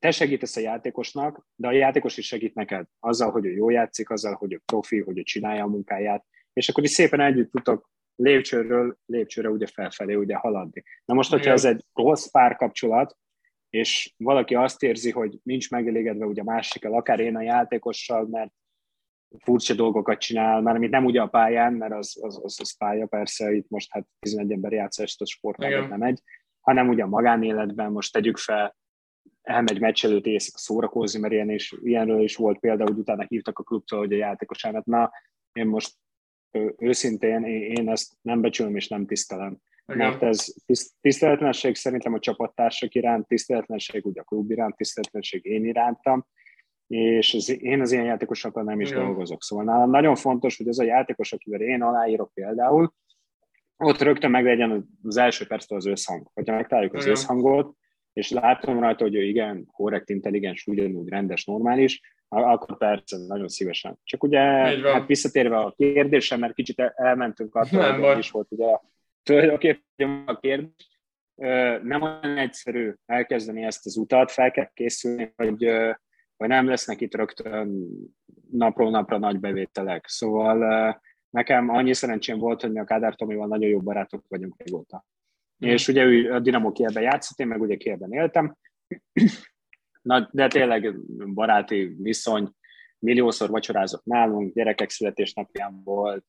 te 0.05 0.11
segítesz 0.11 0.57
a 0.57 0.61
játékosnak, 0.61 1.47
de 1.55 1.69
a 1.69 1.73
játékos 1.73 2.17
is 2.17 2.27
segít 2.27 2.55
neked 2.55 2.87
azzal, 3.01 3.31
hogy 3.31 3.45
ő 3.45 3.51
jó 3.51 3.71
játszik, 3.71 4.11
azzal, 4.11 4.35
hogy 4.35 4.53
ő 4.53 4.63
profi, 4.65 5.01
hogy 5.01 5.19
ő 5.19 5.23
csinálja 5.23 5.65
a 5.65 5.69
munkáját, 5.69 6.25
és 6.53 6.69
akkor 6.69 6.85
is 6.85 6.91
szépen 6.91 7.21
együtt 7.21 7.51
tudtok 7.51 7.91
lépcsőről 8.17 8.97
lépcsőre 9.07 9.49
ugye 9.49 9.67
felfelé 9.67 10.15
ugye 10.15 10.37
haladni. 10.37 10.83
Na 11.05 11.15
most, 11.15 11.31
hogyha 11.31 11.51
ez 11.51 11.65
egy 11.65 11.85
rossz 11.93 12.27
párkapcsolat, 12.27 13.17
és 13.71 14.15
valaki 14.17 14.55
azt 14.55 14.83
érzi, 14.83 15.11
hogy 15.11 15.39
nincs 15.43 15.71
megelégedve 15.71 16.27
ugye 16.27 16.41
a 16.41 16.45
másikkal, 16.45 16.95
akár 16.95 17.21
én 17.21 17.37
a 17.37 17.43
játékossal, 17.43 18.27
mert 18.27 18.53
furcsa 19.39 19.75
dolgokat 19.75 20.19
csinál, 20.19 20.61
mert 20.61 20.77
amit 20.77 20.91
nem 20.91 21.05
ugye 21.05 21.21
a 21.21 21.27
pályán, 21.27 21.73
mert 21.73 21.93
az, 21.93 22.19
az, 22.21 22.41
az, 22.43 22.61
az 22.61 22.77
pálya 22.77 23.07
persze, 23.07 23.53
itt 23.53 23.69
most 23.69 23.93
hát 23.93 24.07
11 24.19 24.53
ember 24.53 24.73
játsz 24.73 24.99
ezt 24.99 25.21
a 25.21 25.27
sportágat 25.27 25.89
nem 25.89 26.03
egy, 26.03 26.21
hanem 26.61 26.89
ugye 26.89 27.03
a 27.03 27.07
magánéletben 27.09 27.93
most 27.93 28.13
tegyük 28.13 28.37
fel, 28.37 28.77
elmegy 29.45 29.81
meccs 29.81 30.05
előtt 30.05 30.27
éjszaka 30.27 30.59
szórakozni, 30.59 31.21
mert 31.21 31.33
ilyen 31.33 31.51
is, 31.51 31.75
ilyenről 31.83 32.23
is 32.23 32.37
volt 32.37 32.59
példa, 32.59 32.85
hogy 32.85 32.99
utána 32.99 33.25
hívtak 33.29 33.59
a 33.59 33.63
klubtól, 33.63 33.99
hogy 33.99 34.13
a 34.13 34.17
játékos 34.17 34.65
elment, 34.65 34.87
na, 34.87 35.11
én 35.53 35.67
most 35.67 35.93
őszintén 36.79 37.45
én 37.45 37.89
ezt 37.89 38.13
nem 38.23 38.41
becsülöm 38.41 38.77
és 38.77 38.89
nem 38.89 39.07
tisztelem. 39.07 39.59
Igen. 39.87 39.99
Mert 39.99 40.23
ez 40.23 40.55
tiszteletlenség 41.01 41.75
szerintem 41.75 42.15
a 42.15 42.19
csapattársak 42.19 42.95
iránt, 42.95 43.27
tiszteletlenség 43.27 44.07
ugye 44.07 44.21
a 44.21 44.25
klub 44.25 44.51
iránt, 44.51 44.77
tiszteletlenség 44.77 45.45
én 45.45 45.65
irántam, 45.65 46.27
és 46.87 47.35
ez, 47.35 47.63
én 47.63 47.81
az 47.81 47.93
ilyen 47.93 48.05
játékosokkal 48.05 48.63
nem 48.63 48.81
is 48.81 48.91
Igen. 48.91 49.05
dolgozok. 49.05 49.43
Szóval 49.43 49.65
nálam 49.65 49.91
nagyon 49.91 50.15
fontos, 50.15 50.57
hogy 50.57 50.69
az 50.69 50.79
a 50.79 50.85
játékos, 50.85 51.33
akivel 51.33 51.61
én 51.61 51.83
aláírok 51.83 52.31
például, 52.35 52.95
ott 53.77 53.99
rögtön 53.99 54.31
meglegyen 54.31 54.89
az 55.03 55.17
első 55.17 55.47
perctől 55.47 55.79
az 55.79 55.87
összhang. 55.87 56.31
Hogyha 56.35 56.55
megtaláljuk 56.55 56.95
az 56.95 57.01
Igen. 57.01 57.13
összhangot, 57.13 57.77
és 58.15 58.31
látom 58.31 58.81
rajta, 58.81 59.05
hogy 59.05 59.15
ő 59.15 59.23
igen, 59.23 59.67
korrekt, 59.73 60.11
intelligens, 60.11 60.67
ugyanúgy 60.67 61.09
rendes, 61.09 61.45
normális, 61.45 62.01
akkor 62.29 62.77
persze 62.77 63.17
nagyon 63.27 63.49
szívesen. 63.49 63.99
Csak 64.03 64.23
ugye, 64.23 64.41
hát 64.41 65.07
visszatérve 65.07 65.57
a 65.57 65.75
kérdésem, 65.77 66.41
mert 66.41 66.55
kicsit 66.55 66.81
elmentünk 66.81 67.55
attól, 67.55 67.93
hogy 67.93 68.19
is 68.19 68.31
volt 68.31 68.47
ugye 68.51 68.79
tulajdonképpen 69.23 70.23
a 70.27 70.39
kérdés, 70.39 70.93
nem 71.83 72.03
olyan 72.03 72.39
egyszerű 72.39 72.93
elkezdeni 73.07 73.63
ezt 73.63 73.87
az 73.87 73.97
utat, 73.97 74.31
fel 74.31 74.51
kell 74.51 74.71
készülni, 74.75 75.33
hogy, 75.37 75.71
hogy 76.37 76.49
nem 76.49 76.69
lesznek 76.69 77.01
itt 77.01 77.15
rögtön 77.15 77.89
napról 78.51 78.91
napra 78.91 79.19
nagy 79.19 79.41
bevételek. 79.41 80.07
Szóval 80.09 81.01
nekem 81.31 81.69
annyi 81.69 81.95
szerencsém 81.95 82.39
volt, 82.39 82.61
hogy 82.61 82.73
mi 82.73 82.79
a 82.79 82.85
Kádár 82.85 83.15
Tomival 83.15 83.47
nagyon 83.47 83.69
jó 83.69 83.81
barátok 83.81 84.25
vagyunk 84.29 84.55
régóta. 84.63 85.05
És 85.65 85.89
ugye 85.89 86.05
ő 86.05 86.33
a 86.33 86.41
Dinamo 86.41 86.73
Kielben 86.73 87.03
játszott, 87.03 87.39
én 87.39 87.47
meg 87.47 87.61
ugye 87.61 87.77
Kielben 87.77 88.13
éltem, 88.13 88.57
Na, 90.03 90.29
de 90.33 90.49
tényleg 90.49 90.97
baráti 91.35 91.95
viszony, 91.99 92.51
milliószor 92.99 93.51
vacsorázott 93.51 94.05
nálunk, 94.05 94.55
gyerekek 94.55 94.91
születésnapján 94.91 95.81
volt, 95.85 96.27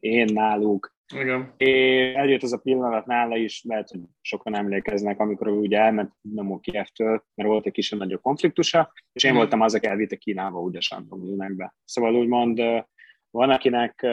én 0.00 0.32
náluk. 0.32 0.94
Igen. 1.14 1.54
És 1.56 2.14
eljött 2.14 2.42
az 2.42 2.52
a 2.52 2.58
pillanat 2.58 3.06
nála 3.06 3.36
is, 3.36 3.64
lehet, 3.68 3.90
hogy 3.90 4.00
sokan 4.20 4.54
emlékeznek, 4.54 5.20
amikor 5.20 5.46
ő 5.46 5.50
ugye 5.50 5.78
elment 5.78 6.12
Dinamo 6.20 6.60
Kiev-től, 6.60 7.24
mert 7.34 7.48
volt 7.48 7.66
egy 7.66 7.72
kisebb 7.72 7.98
nagyobb 7.98 8.20
konfliktusa, 8.20 8.92
és 9.12 9.24
én 9.24 9.32
mm. 9.32 9.36
voltam 9.36 9.60
az, 9.60 9.74
aki 9.74 9.86
elvitte 9.86 10.16
Kínába 10.16 10.60
ugye 10.60 10.80
Santomilnekbe. 10.80 11.74
Szóval 11.84 12.14
úgymond 12.14 12.58
van, 13.30 13.50
akinek, 13.50 14.06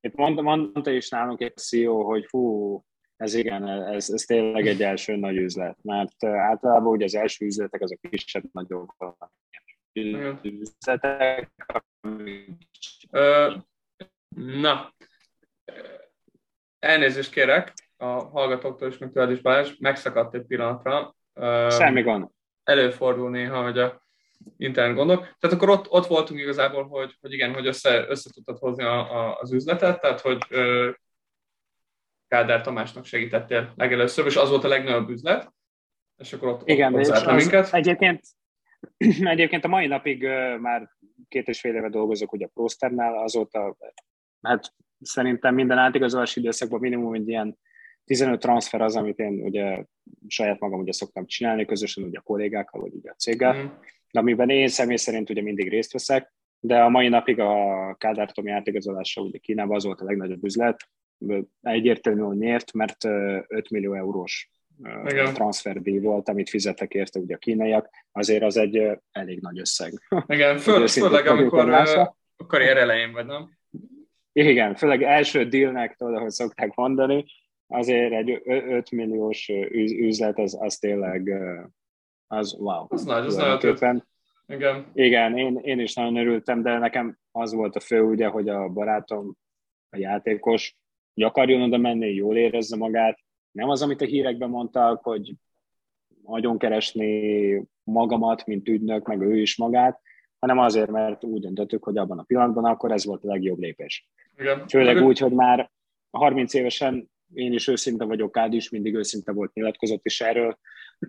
itt 0.00 0.14
mondta, 0.14 0.42
mondta 0.42 0.90
is 0.90 1.08
nálunk 1.08 1.40
egy 1.40 1.56
CEO, 1.56 2.02
hogy 2.02 2.26
hú, 2.30 2.84
ez 3.22 3.34
igen, 3.34 3.68
ez, 3.68 4.10
ez 4.10 4.22
tényleg 4.22 4.66
egy 4.66 4.82
első 4.82 5.16
nagy 5.16 5.36
üzlet, 5.36 5.78
mert 5.82 6.24
általában 6.24 6.92
ugye 6.92 7.04
az 7.04 7.14
első 7.14 7.44
üzletek 7.44 7.80
azok 7.80 8.00
kisebb, 8.10 8.44
nagyobb 8.52 8.88
üzletek. 10.42 11.52
Ö, 13.10 13.54
na, 14.36 14.94
elnézést 16.78 17.32
kérek 17.32 17.72
a 17.96 18.06
hallgatóktól 18.06 18.88
is, 18.88 18.98
meg 18.98 19.10
tőled 19.12 19.30
is 19.30 19.40
Balázs, 19.40 19.76
megszakadt 19.78 20.34
egy 20.34 20.46
pillanatra. 20.46 21.14
Semmi 21.70 22.02
gond. 22.02 22.28
Előfordul 22.62 23.30
néha, 23.30 23.62
hogy 23.62 23.78
a 23.78 24.02
internet 24.56 24.96
gondok. 24.96 25.20
Tehát 25.20 25.56
akkor 25.56 25.68
ott, 25.68 25.90
ott 25.90 26.06
voltunk 26.06 26.40
igazából, 26.40 26.88
hogy, 26.88 27.16
hogy 27.20 27.32
igen, 27.32 27.54
hogy 27.54 27.66
össze, 27.66 28.06
össze 28.08 28.30
tudtad 28.30 28.58
hozni 28.58 28.84
a, 28.84 29.28
a, 29.28 29.38
az 29.40 29.52
üzletet, 29.52 30.00
tehát 30.00 30.20
hogy 30.20 30.38
Kádár 32.32 32.60
Tamásnak 32.60 33.04
segítettél 33.04 33.72
legelőször, 33.76 34.26
és 34.26 34.36
az 34.36 34.50
volt 34.50 34.64
a 34.64 34.68
legnagyobb 34.68 35.08
üzlet, 35.08 35.52
és 36.16 36.32
akkor 36.32 36.48
ott, 36.48 36.68
Igen, 36.68 36.94
ott, 36.94 37.08
ott 37.08 37.34
minket. 37.34 37.74
Egyébként, 37.74 38.20
egyébként 39.34 39.64
a 39.64 39.68
mai 39.68 39.86
napig 39.86 40.22
uh, 40.22 40.58
már 40.58 40.88
két 41.28 41.48
és 41.48 41.60
fél 41.60 41.74
éve 41.74 41.88
dolgozok 41.88 42.32
ugye 42.32 42.46
a 42.46 42.50
Prosternál, 42.54 43.18
azóta 43.18 43.76
hát 44.42 44.74
szerintem 45.00 45.54
minden 45.54 45.78
átigazolási 45.78 46.40
időszakban 46.40 46.80
minimum 46.80 47.14
egy 47.14 47.28
ilyen 47.28 47.58
15 48.04 48.40
transfer 48.40 48.80
az, 48.80 48.96
amit 48.96 49.18
én 49.18 49.40
ugye 49.42 49.84
saját 50.28 50.60
magam 50.60 50.80
ugye 50.80 50.92
szoktam 50.92 51.26
csinálni, 51.26 51.64
közösen 51.64 52.04
ugye 52.04 52.18
a 52.18 52.22
kollégákkal, 52.22 52.80
vagy 52.80 52.94
ugye 52.94 53.10
a 53.10 53.14
céggel, 53.14 53.62
mm. 53.62 53.66
amiben 54.10 54.50
én 54.50 54.68
személy 54.68 54.96
szerint 54.96 55.30
ugye 55.30 55.42
mindig 55.42 55.68
részt 55.68 55.92
veszek, 55.92 56.32
de 56.60 56.82
a 56.82 56.88
mai 56.88 57.08
napig 57.08 57.38
a 57.38 57.94
Kádár 57.98 58.32
Tomi 58.32 58.50
átigazolása 58.50 59.20
ugye 59.20 59.38
Kínában 59.38 59.76
az 59.76 59.84
volt 59.84 60.00
a 60.00 60.04
legnagyobb 60.04 60.44
üzlet, 60.44 60.88
egyértelmű, 61.62 62.20
hogy 62.20 62.36
miért, 62.36 62.72
mert 62.72 63.04
5 63.04 63.70
millió 63.70 63.94
eurós 63.94 64.50
Igen. 65.04 65.34
transferdíj 65.34 65.98
volt, 65.98 66.28
amit 66.28 66.48
fizettek 66.48 66.94
érte 66.94 67.18
ugye 67.18 67.34
a 67.34 67.38
kínaiak, 67.38 67.88
azért 68.12 68.42
az 68.42 68.56
egy 68.56 68.98
elég 69.12 69.40
nagy 69.40 69.58
összeg. 69.58 69.92
Igen, 70.26 70.58
Föl, 70.58 70.86
főleg 70.86 71.26
amikor 71.26 71.70
a 71.70 72.46
karrier 72.46 72.76
elején 72.76 73.12
vagy, 73.12 73.26
nem? 73.26 73.50
Igen, 74.32 74.74
főleg 74.74 75.02
első 75.02 75.44
dealnek, 75.44 75.96
tudod, 75.96 76.14
ahogy 76.14 76.30
szokták 76.30 76.74
mondani, 76.74 77.24
azért 77.66 78.12
egy 78.12 78.42
5 78.44 78.90
milliós 78.90 79.48
üzlet, 79.98 80.38
az, 80.38 80.56
az 80.60 80.76
tényleg, 80.76 81.32
az 82.26 82.54
wow. 82.58 82.86
Az 82.88 83.04
nagy, 83.04 83.26
az 83.26 83.36
nagyon 83.36 84.02
Igen. 84.46 84.90
Igen, 84.94 85.38
én, 85.38 85.60
én 85.62 85.80
is 85.80 85.94
nagyon 85.94 86.16
örültem, 86.16 86.62
de 86.62 86.78
nekem 86.78 87.18
az 87.30 87.52
volt 87.52 87.76
a 87.76 87.80
fő, 87.80 88.00
ugye, 88.00 88.26
hogy 88.26 88.48
a 88.48 88.68
barátom, 88.68 89.36
a 89.90 89.96
játékos, 89.96 90.76
hogy 91.14 91.22
akarjon 91.22 91.62
oda 91.62 91.76
menni, 91.76 92.14
jól 92.14 92.36
érezze 92.36 92.76
magát. 92.76 93.18
Nem 93.50 93.68
az, 93.68 93.82
amit 93.82 94.00
a 94.00 94.04
hírekben 94.04 94.50
mondtak, 94.50 95.02
hogy 95.02 95.34
nagyon 96.24 96.58
keresni 96.58 97.62
magamat, 97.84 98.46
mint 98.46 98.68
ügynök, 98.68 99.06
meg 99.06 99.20
ő 99.20 99.40
is 99.40 99.56
magát, 99.56 100.00
hanem 100.38 100.58
azért, 100.58 100.90
mert 100.90 101.24
úgy 101.24 101.40
döntöttük, 101.40 101.84
hogy 101.84 101.96
abban 101.96 102.18
a 102.18 102.22
pillanatban 102.22 102.64
akkor 102.64 102.92
ez 102.92 103.04
volt 103.04 103.24
a 103.24 103.28
legjobb 103.28 103.58
lépés. 103.58 104.08
Igen. 104.38 104.68
Főleg 104.68 105.04
úgy, 105.04 105.18
hogy 105.18 105.32
már 105.32 105.70
30 106.10 106.54
évesen 106.54 107.10
én 107.34 107.52
is 107.52 107.68
őszinte 107.68 108.04
vagyok, 108.04 108.32
Kád 108.32 108.52
is 108.52 108.70
mindig 108.70 108.94
őszinte 108.94 109.32
volt, 109.32 109.52
nyilatkozott 109.52 110.04
is 110.04 110.20
erről, 110.20 110.58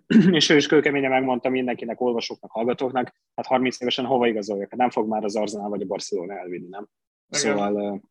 és 0.32 0.50
ő 0.50 0.56
is 0.56 0.68
kőkeményen 0.68 1.12
megmondta 1.12 1.50
mindenkinek, 1.50 2.02
olvasóknak, 2.02 2.52
hallgatóknak, 2.52 3.16
hát 3.36 3.46
30 3.46 3.82
évesen 3.82 4.06
hova 4.06 4.28
igazoljak? 4.28 4.70
Hát 4.70 4.80
nem 4.80 4.90
fog 4.90 5.08
már 5.08 5.24
az 5.24 5.36
Arsenal 5.36 5.70
vagy 5.70 5.82
a 5.82 5.86
Barcelona 5.86 6.38
elvinni, 6.38 6.68
nem? 6.70 6.88
Igen. 7.30 7.42
Szóval... 7.42 8.02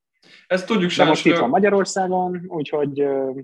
Ezt 0.46 0.66
tudjuk 0.66 0.90
de 0.90 1.04
most 1.04 1.26
itt 1.26 1.36
van 1.36 1.48
Magyarországon, 1.48 2.44
úgyhogy 2.48 2.98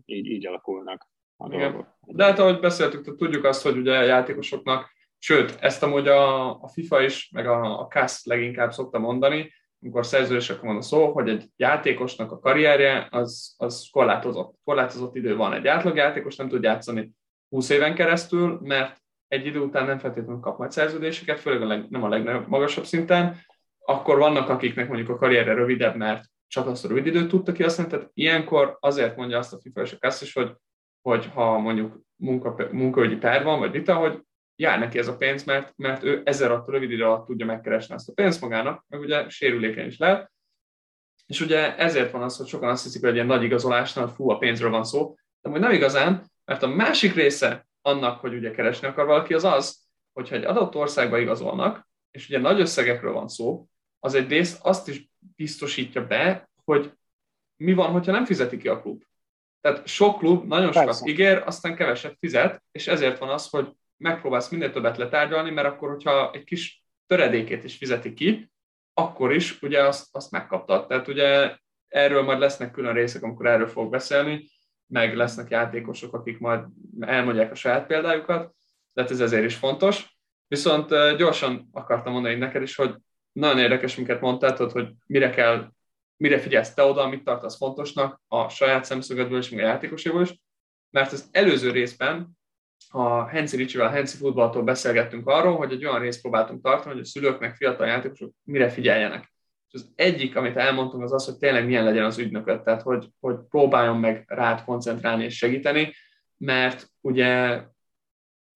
így, 0.05 0.27
így 0.27 0.47
alakulnak 0.47 1.09
a 1.37 1.47
Igen. 1.47 1.61
dolgok. 1.61 1.87
De 2.01 2.25
hát 2.25 2.39
ahogy 2.39 2.61
beszéltük, 2.61 3.17
tudjuk 3.17 3.45
azt, 3.45 3.63
hogy 3.63 3.77
ugye 3.77 3.99
a 3.99 4.03
játékosoknak, 4.03 4.93
sőt, 5.19 5.57
ezt 5.61 5.83
amúgy 5.83 6.09
a, 6.09 6.51
a 6.63 6.69
FIFA 6.69 7.03
is, 7.03 7.31
meg 7.35 7.47
a, 7.47 7.81
a 7.81 7.87
CAS 7.87 8.25
leginkább 8.25 8.73
szokta 8.73 8.99
mondani, 8.99 9.53
amikor 9.83 10.07
szerződésekről 10.07 10.71
van 10.71 10.77
a 10.77 10.83
szó, 10.83 11.13
hogy 11.13 11.29
egy 11.29 11.45
játékosnak 11.57 12.33
a 12.33 12.39
karrierje 12.39 13.07
az, 13.11 13.55
az 13.59 13.89
korlátozott. 13.91 14.55
Korlátozott 14.65 15.15
idő 15.17 15.37
van. 15.37 15.53
Egy 15.53 15.67
átlagjátékos 15.67 16.37
nem 16.37 16.49
tud 16.49 16.63
játszani 16.63 17.11
20 17.49 17.69
éven 17.69 17.95
keresztül, 17.95 18.59
mert 18.63 19.01
egy 19.29 19.47
idő 19.47 19.59
után 19.61 19.87
nem 19.87 19.99
feltétlenül 19.99 20.41
kap 20.41 20.59
majd 20.59 20.71
szerződéseket, 20.71 21.41
főleg 21.41 21.63
a 21.63 21.67
leg, 21.67 21.89
nem 21.89 22.03
a 22.03 22.09
legmagasabb 22.09 22.85
szinten, 22.85 23.37
akkor 23.79 24.19
vannak, 24.19 24.49
akiknek 24.49 24.89
mondjuk 24.89 25.09
a 25.09 25.17
karrierre 25.17 25.55
rövidebb, 25.55 25.97
mert 25.97 26.25
csak 26.49 26.67
azt 26.67 26.85
a 26.85 26.89
rövid 26.89 27.07
időt 27.07 27.29
tudta 27.29 27.53
kihasználni, 27.53 27.93
tehát 27.93 28.11
ilyenkor 28.15 28.77
azért 28.81 29.17
mondja 29.17 29.39
azt 29.39 29.53
a 29.53 29.59
FIFA 29.59 29.81
és 29.81 29.93
a 29.93 29.99
KASZ 29.99 30.21
is, 30.21 30.33
hogy, 30.33 30.53
hogy 31.01 31.27
ha 31.27 31.59
mondjuk 31.59 32.01
munka, 32.17 32.69
munkaügyi 32.71 33.17
per 33.17 33.43
van, 33.43 33.59
vagy 33.59 33.71
vita, 33.71 33.95
hogy 33.95 34.23
jár 34.57 34.79
neki 34.79 34.99
ez 34.99 35.09
a 35.09 35.17
pénz, 35.17 35.45
mert, 35.45 35.73
mert 35.77 36.03
ő 36.03 36.23
ezer 36.25 36.51
alatt 36.51 36.69
rövid 36.69 36.91
idő 36.91 37.05
alatt 37.05 37.27
tudja 37.27 37.47
megkeresni 37.47 37.95
ezt 37.95 38.09
a 38.09 38.13
pénzt 38.13 38.41
magának, 38.41 38.85
meg 38.89 39.01
ugye 39.01 39.29
sérülékeny 39.29 39.87
is 39.87 39.99
lehet. 39.99 40.33
És 41.27 41.41
ugye 41.41 41.77
ezért 41.77 42.11
van 42.11 42.23
az, 42.23 42.37
hogy 42.37 42.47
sokan 42.47 42.69
azt 42.69 42.83
hiszik, 42.83 43.01
hogy 43.01 43.09
egy 43.09 43.15
ilyen 43.15 43.27
nagy 43.27 43.43
igazolásnál, 43.43 44.09
fú, 44.09 44.31
a 44.31 44.39
pénzről 44.39 44.71
van 44.71 44.85
szó, 44.85 45.15
de 45.41 45.51
hogy 45.51 45.61
nem 45.61 45.73
igazán, 45.73 46.25
mert 46.45 46.63
a 46.63 46.67
másik 46.67 47.15
része 47.15 47.67
annak, 47.83 48.21
hogy 48.21 48.35
ugye 48.35 48.51
keresni 48.51 48.89
akar 48.89 49.07
valaki, 49.07 49.35
az 49.35 49.45
az, 49.45 49.87
hogyha 50.13 50.35
egy 50.35 50.45
adott 50.45 50.75
országba 50.75 51.19
igazolnak, 51.19 51.89
és 52.11 52.29
ugye 52.29 52.39
nagy 52.39 52.61
összegekről 52.61 53.13
van 53.13 53.29
szó, 53.29 53.67
az 54.01 54.15
egy 54.15 54.29
rész 54.29 54.59
azt 54.63 54.89
is 54.89 55.09
biztosítja 55.19 56.07
be, 56.07 56.51
hogy 56.65 56.93
mi 57.57 57.73
van, 57.75 57.91
hogyha 57.91 58.13
nem 58.13 58.25
fizeti 58.25 58.57
ki 58.57 58.69
a 58.69 58.81
klub. 58.81 59.03
Tehát 59.61 59.87
sok 59.87 60.19
klub 60.19 60.47
nagyon 60.47 60.73
sokat 60.73 60.85
Persze. 60.85 61.09
ígér, 61.09 61.43
aztán 61.47 61.77
keveset 61.77 62.17
fizet, 62.21 62.63
és 62.73 62.87
ezért 62.87 63.19
van 63.19 63.29
az, 63.29 63.49
hogy 63.49 63.73
megpróbálsz 63.97 64.49
minél 64.49 64.73
többet 64.73 64.97
letárgyalni, 64.97 65.51
mert 65.51 65.69
akkor, 65.69 65.89
hogyha 65.89 66.31
egy 66.33 66.45
kis 66.45 66.85
töredékét 67.07 67.65
is 67.65 67.77
fizeti 67.77 68.13
ki, 68.13 68.51
akkor 68.93 69.35
is 69.35 69.63
ugye 69.63 69.83
azt, 69.83 70.09
azt 70.13 70.31
megkaptad. 70.31 70.87
Tehát 70.87 71.09
ugye 71.09 71.57
erről 71.89 72.23
majd 72.23 72.39
lesznek 72.39 72.71
külön 72.71 72.93
részek, 72.93 73.23
amikor 73.23 73.47
erről 73.47 73.69
fog 73.69 73.91
beszélni, 73.91 74.49
meg 74.87 75.17
lesznek 75.17 75.51
játékosok, 75.51 76.15
akik 76.15 76.39
majd 76.39 76.65
elmondják 77.01 77.51
a 77.51 77.55
saját 77.55 77.87
példájukat, 77.87 78.55
tehát 78.95 79.11
ez 79.11 79.21
ezért 79.21 79.45
is 79.45 79.55
fontos. 79.55 80.17
Viszont 80.47 81.17
gyorsan 81.17 81.69
akartam 81.73 82.13
mondani 82.13 82.35
neked 82.35 82.63
is, 82.63 82.77
hogy 82.77 82.95
nagyon 83.39 83.59
érdekes, 83.59 83.97
minket 83.97 84.21
mondtad, 84.21 84.73
hogy 84.73 84.89
mire 85.07 85.31
kell, 85.31 85.71
mire 86.17 86.39
figyelsz 86.39 86.75
te 86.75 86.83
oda, 86.83 87.09
mit 87.09 87.25
tartasz 87.25 87.57
fontosnak 87.57 88.21
a 88.29 88.49
saját 88.49 88.85
szemszögedből 88.85 89.39
és 89.39 89.53
a 89.53 89.57
játékoséból 89.57 90.23
is, 90.23 90.41
mert 90.91 91.13
az 91.13 91.29
előző 91.33 91.71
részben 91.71 92.39
a 92.91 93.25
Hensi 93.25 93.57
Ricsivel, 93.57 93.87
a 93.87 93.91
Hensi 93.91 94.17
futballtól 94.17 94.63
beszélgettünk 94.63 95.29
arról, 95.29 95.57
hogy 95.57 95.73
egy 95.73 95.85
olyan 95.85 96.01
részt 96.01 96.21
próbáltunk 96.21 96.63
tartani, 96.63 96.95
hogy 96.95 97.03
a 97.03 97.07
szülőknek, 97.07 97.55
fiatal 97.55 97.87
játékosok 97.87 98.33
mire 98.43 98.69
figyeljenek. 98.69 99.33
És 99.69 99.75
az 99.75 99.93
egyik, 99.95 100.37
amit 100.37 100.57
elmondtunk, 100.57 101.03
az 101.03 101.13
az, 101.13 101.25
hogy 101.25 101.37
tényleg 101.37 101.67
milyen 101.67 101.85
legyen 101.85 102.05
az 102.05 102.19
ügynököt, 102.19 102.63
tehát 102.63 102.83
hogy, 102.83 103.09
hogy 103.21 103.37
próbáljon 103.49 103.97
meg 103.97 104.25
rád 104.27 104.65
koncentrálni 104.65 105.25
és 105.25 105.37
segíteni, 105.37 105.95
mert 106.37 106.87
ugye 107.01 107.63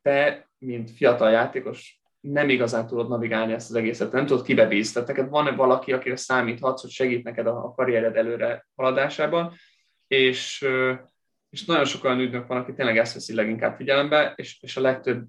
te, 0.02 0.50
mint 0.58 0.90
fiatal 0.90 1.30
játékos, 1.30 2.01
nem 2.22 2.48
igazán 2.48 2.86
tudod 2.86 3.08
navigálni 3.08 3.52
ezt 3.52 3.70
az 3.70 3.76
egészet, 3.76 4.12
nem 4.12 4.26
tudod 4.26 4.44
kibe 4.44 4.66
bíz. 4.66 4.92
Tehát 4.92 5.08
neked 5.08 5.28
van-e 5.28 5.50
valaki, 5.50 5.92
akire 5.92 6.16
számíthatsz, 6.16 6.80
hogy 6.80 6.90
segít 6.90 7.24
neked 7.24 7.46
a 7.46 7.72
karriered 7.76 8.16
előre 8.16 8.66
haladásában, 8.76 9.54
és, 10.06 10.66
és 11.50 11.64
nagyon 11.64 11.84
sok 11.84 12.04
olyan 12.04 12.20
ügynök 12.20 12.46
van, 12.46 12.58
aki 12.58 12.72
tényleg 12.72 12.98
ezt 12.98 13.14
veszi 13.14 13.34
leginkább 13.34 13.76
figyelembe, 13.76 14.32
és, 14.36 14.62
és 14.62 14.76
a 14.76 14.80
legtöbb, 14.80 15.26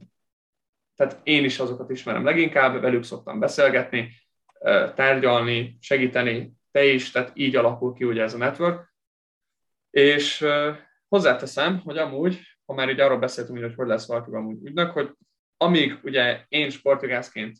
tehát 0.95 1.19
én 1.23 1.43
is 1.43 1.59
azokat 1.59 1.89
ismerem 1.89 2.23
leginkább, 2.23 2.81
velük 2.81 3.03
szoktam 3.03 3.39
beszélgetni, 3.39 4.11
tárgyalni, 4.95 5.77
segíteni, 5.81 6.53
te 6.71 6.85
is, 6.85 7.11
tehát 7.11 7.31
így 7.33 7.55
alakul 7.55 7.93
ki 7.93 8.03
ugye 8.03 8.21
ez 8.21 8.33
a 8.33 8.37
network. 8.37 8.93
És 9.89 10.45
hozzáteszem, 11.07 11.79
hogy 11.79 11.97
amúgy, 11.97 12.39
ha 12.65 12.73
már 12.73 12.89
így 12.89 12.99
arról 12.99 13.19
beszéltünk, 13.19 13.59
hogy 13.59 13.75
hogy 13.75 13.87
lesz 13.87 14.07
valaki 14.07 14.31
amúgy 14.31 14.65
ügynök, 14.65 14.91
hogy 14.91 15.09
amíg 15.63 15.99
ugye 16.03 16.45
én 16.47 16.69
sportjogászként 16.69 17.57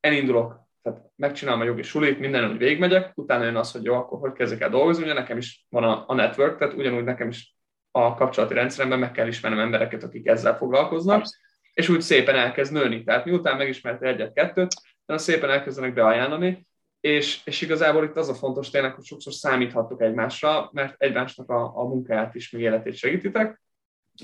elindulok, 0.00 0.60
tehát 0.82 1.00
megcsinálom 1.16 1.60
a 1.60 1.64
jogi 1.64 1.82
sulit, 1.82 2.18
minden 2.18 2.50
úgy 2.50 2.58
végigmegyek, 2.58 3.12
utána 3.14 3.44
jön 3.44 3.56
az, 3.56 3.72
hogy 3.72 3.84
jó, 3.84 3.94
akkor 3.94 4.18
hogy 4.18 4.32
kezdek 4.32 4.60
el 4.60 4.70
dolgozni, 4.70 5.02
ugye 5.02 5.12
nekem 5.12 5.36
is 5.36 5.66
van 5.68 5.84
a, 5.84 6.04
a 6.06 6.14
network, 6.14 6.58
tehát 6.58 6.74
ugyanúgy 6.74 7.04
nekem 7.04 7.28
is 7.28 7.56
a 7.90 8.14
kapcsolati 8.14 8.54
rendszeremben 8.54 8.98
meg 8.98 9.12
kell 9.12 9.26
ismernem 9.26 9.60
embereket, 9.60 10.02
akik 10.02 10.26
ezzel 10.26 10.56
foglalkoznak, 10.56 11.24
és 11.72 11.88
úgy 11.88 12.00
szépen 12.00 12.34
elkezd 12.34 12.72
nőni. 12.72 13.04
Tehát 13.04 13.24
miután 13.24 13.56
megismerte 13.56 14.06
egyet-kettőt, 14.06 14.74
de 15.06 15.16
szépen 15.16 15.50
elkezdenek 15.50 15.94
beajánlani, 15.94 16.66
és, 17.00 17.40
és 17.44 17.60
igazából 17.60 18.04
itt 18.04 18.16
az 18.16 18.28
a 18.28 18.34
fontos 18.34 18.70
tényleg, 18.70 18.94
hogy 18.94 19.04
sokszor 19.04 19.32
számíthatok 19.32 20.02
egymásra, 20.02 20.70
mert 20.72 20.94
egymásnak 20.98 21.50
a, 21.50 21.76
a 21.76 21.82
munkáját 21.82 22.34
is, 22.34 22.50
meg 22.50 22.62
életét 22.62 22.96
segítitek. 22.96 23.60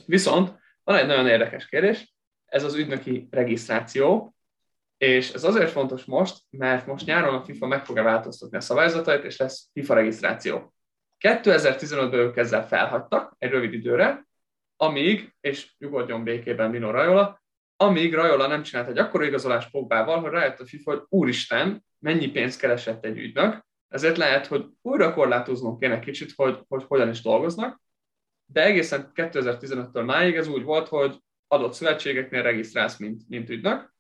Viszont 0.07 0.53
van 0.85 0.97
egy 0.97 1.07
nagyon 1.07 1.27
érdekes 1.27 1.67
kérdés, 1.67 2.15
ez 2.49 2.65
az 2.65 2.75
ügynöki 2.75 3.29
regisztráció, 3.31 4.35
és 4.97 5.33
ez 5.33 5.45
azért 5.45 5.71
fontos 5.71 6.05
most, 6.05 6.37
mert 6.51 6.87
most 6.87 7.07
nyáron 7.07 7.35
a 7.35 7.45
FIFA 7.45 7.67
meg 7.67 7.85
fogja 7.85 8.03
változtatni 8.03 8.57
a 8.57 8.61
szabályzatait, 8.61 9.25
és 9.25 9.37
lesz 9.37 9.69
FIFA 9.73 9.95
regisztráció. 9.95 10.75
2015-ben 11.19 12.21
ők 12.21 12.37
ezzel 12.37 12.67
felhagytak 12.67 13.35
egy 13.39 13.51
rövid 13.51 13.73
időre, 13.73 14.27
amíg, 14.77 15.35
és 15.41 15.75
nyugodjon 15.79 16.25
békében 16.25 16.71
Mino 16.71 16.91
Rajola, 16.91 17.43
amíg 17.77 18.15
Rajola 18.15 18.47
nem 18.47 18.63
csinált 18.63 18.89
egy 18.89 18.99
akkora 18.99 19.25
igazolás 19.25 19.71
Pogbával, 19.71 20.21
hogy 20.21 20.31
rájött 20.31 20.61
a 20.61 20.67
FIFA, 20.67 20.91
hogy 20.91 21.03
úristen, 21.09 21.85
mennyi 21.99 22.31
pénzt 22.31 22.61
keresett 22.61 23.05
egy 23.05 23.19
ügynök, 23.19 23.67
ezért 23.89 24.17
lehet, 24.17 24.47
hogy 24.47 24.67
újra 24.83 25.15
korlátoznunk 25.15 25.81
kéne 25.81 25.99
kicsit, 25.99 26.33
hogy, 26.37 26.59
hogy 26.69 26.85
hogyan 26.89 27.09
is 27.09 27.23
dolgoznak, 27.23 27.81
de 28.47 28.65
egészen 28.65 29.11
2015-től 29.15 30.05
máig 30.05 30.37
ez 30.37 30.49
úgy 30.49 30.63
volt, 30.63 30.89
hogy 30.89 31.19
adott 31.49 31.73
szövetségeknél 31.73 32.43
regisztrálsz, 32.43 32.99
mint, 32.99 33.29
mint 33.29 33.51
ügynök, 33.51 33.95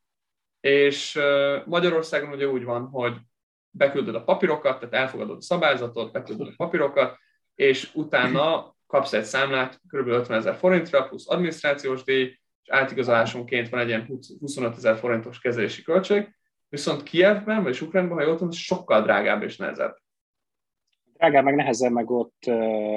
és 0.60 1.18
Magyarországon 1.64 2.32
ugye 2.32 2.48
úgy 2.48 2.64
van, 2.64 2.88
hogy 2.88 3.16
beküldöd 3.70 4.14
a 4.14 4.24
papírokat, 4.24 4.78
tehát 4.78 4.94
elfogadod 4.94 5.36
a 5.36 5.42
szabályzatot, 5.42 6.12
beküldöd 6.12 6.46
a 6.46 6.54
papírokat, 6.56 7.18
és 7.54 7.90
utána 7.94 8.76
kapsz 8.86 9.12
egy 9.12 9.24
számlát 9.24 9.80
kb. 9.88 10.06
50 10.06 10.38
ezer 10.38 10.54
forintra, 10.54 11.08
plusz 11.08 11.30
adminisztrációs 11.30 12.02
díj, 12.02 12.22
és 12.62 12.68
átigazolásonként 12.68 13.68
van 13.68 13.80
egy 13.80 13.88
ilyen 13.88 14.18
25 14.40 14.76
ezer 14.76 14.96
forintos 14.96 15.40
kezelési 15.40 15.82
költség, 15.82 16.36
viszont 16.68 17.02
Kievben 17.02 17.62
vagy 17.62 17.80
Ukránban, 17.82 18.16
ha 18.16 18.24
jól 18.24 18.36
tudom, 18.36 18.50
sokkal 18.50 19.02
drágább 19.02 19.42
és 19.42 19.56
nehezebb. 19.56 19.96
Drágább, 21.12 21.44
meg 21.44 21.54
nehezebb, 21.54 21.92
meg 21.92 22.10
ott 22.10 22.50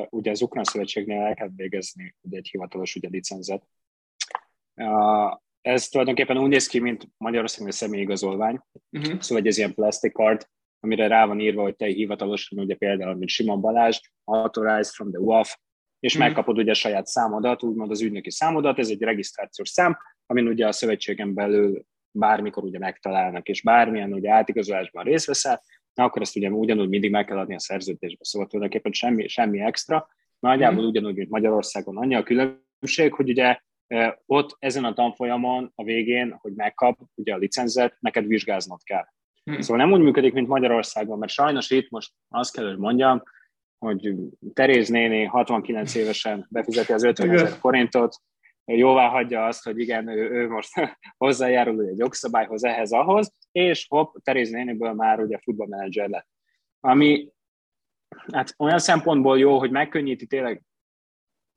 ugye 0.09 0.31
az 0.31 0.41
Ukrán 0.41 0.63
Szövetségnél 0.63 1.21
el 1.21 1.33
kell 1.33 1.49
végezni 1.55 2.15
ugye 2.21 2.37
egy 2.37 2.47
hivatalos 2.51 2.95
ugye 2.95 3.07
licenzet, 3.11 3.63
ez 5.61 5.87
tulajdonképpen 5.87 6.37
úgy 6.37 6.49
néz 6.49 6.67
ki, 6.67 6.79
mint 6.79 7.07
Magyarországon 7.17 7.67
a 7.67 7.71
személyigazolvány, 7.71 8.59
uh-huh. 8.89 9.19
szóval 9.19 9.43
egy 9.45 9.57
ilyen 9.57 9.73
plastic 9.73 10.13
card, 10.13 10.47
amire 10.79 11.07
rá 11.07 11.25
van 11.25 11.39
írva, 11.39 11.61
hogy 11.61 11.75
te 11.75 11.85
hivatalosan, 11.85 12.59
ugye 12.59 12.75
például, 12.75 13.15
mint 13.15 13.29
Simon 13.29 13.61
Balázs, 13.61 13.99
authorized 14.23 14.93
from 14.93 15.11
the 15.11 15.19
WAF, 15.19 15.55
és 15.99 16.13
uh-huh. 16.13 16.27
megkapod 16.27 16.57
ugye 16.57 16.71
a 16.71 16.75
saját 16.75 17.05
számodat, 17.05 17.63
úgymond 17.63 17.91
az 17.91 18.01
ügynöki 18.01 18.31
számodat, 18.31 18.79
ez 18.79 18.89
egy 18.89 19.01
regisztrációs 19.01 19.69
szám, 19.69 19.97
amin 20.25 20.47
ugye 20.47 20.67
a 20.67 20.71
szövetségen 20.71 21.33
belül 21.33 21.85
bármikor 22.11 22.63
ugye 22.63 22.79
megtalálnak, 22.79 23.47
és 23.47 23.61
bármilyen 23.61 24.13
ugye 24.13 24.31
átigazolásban 24.31 25.03
részt 25.03 25.25
veszel, 25.25 25.61
na 25.93 26.03
akkor 26.03 26.21
ezt 26.21 26.35
ugye 26.35 26.49
ugyanúgy 26.49 26.89
mindig 26.89 27.11
meg 27.11 27.25
kell 27.25 27.37
adni 27.37 27.55
a 27.55 27.59
szerződésbe, 27.59 28.23
szóval 28.23 28.47
tulajdonképpen 28.47 28.91
semmi, 28.91 29.27
semmi 29.27 29.59
extra, 29.59 30.07
nagyjából 30.39 30.77
uh-huh. 30.77 30.89
ugyanúgy, 30.89 31.15
mint 31.15 31.29
Magyarországon 31.29 31.97
annyi 31.97 32.15
a 32.15 32.23
különbség, 32.23 33.13
hogy 33.13 33.29
ugye 33.29 33.59
ott 34.25 34.55
ezen 34.59 34.85
a 34.85 34.93
tanfolyamon 34.93 35.71
a 35.75 35.83
végén, 35.83 36.37
hogy 36.41 36.53
megkap 36.53 36.99
ugye 37.15 37.33
a 37.33 37.37
licenzet, 37.37 37.97
neked 37.99 38.27
vizsgáznod 38.27 38.83
kell. 38.83 39.05
Hmm. 39.43 39.61
Szóval 39.61 39.85
nem 39.85 39.93
úgy 39.93 40.01
működik, 40.01 40.33
mint 40.33 40.47
Magyarországon, 40.47 41.17
mert 41.17 41.31
sajnos 41.31 41.69
itt 41.69 41.89
most 41.89 42.13
azt 42.29 42.53
kell, 42.53 42.67
hogy 42.67 42.77
mondjam, 42.77 43.23
hogy 43.77 44.13
Teréz 44.53 44.89
néni 44.89 45.23
69 45.23 45.95
évesen 45.95 46.47
befizeti 46.49 46.93
az 46.93 47.03
50 47.03 47.29
ezer 47.29 47.47
forintot, 47.47 48.15
jóvá 48.65 49.07
hagyja 49.07 49.45
azt, 49.45 49.63
hogy 49.63 49.79
igen, 49.79 50.07
ő, 50.07 50.29
ő 50.29 50.49
most 50.49 50.69
hozzájárul 51.17 51.87
egy 51.87 51.97
jogszabályhoz, 51.97 52.63
ehhez, 52.63 52.91
ahhoz, 52.91 53.33
és 53.51 53.85
hopp, 53.89 54.15
Teréz 54.23 54.49
néniből 54.49 54.93
már 54.93 55.19
ugye 55.19 55.37
futballmenedzser 55.37 56.09
lett. 56.09 56.27
Ami 56.79 57.29
hát 58.31 58.53
olyan 58.57 58.79
szempontból 58.79 59.39
jó, 59.39 59.59
hogy 59.59 59.71
megkönnyíti 59.71 60.27
tényleg 60.27 60.63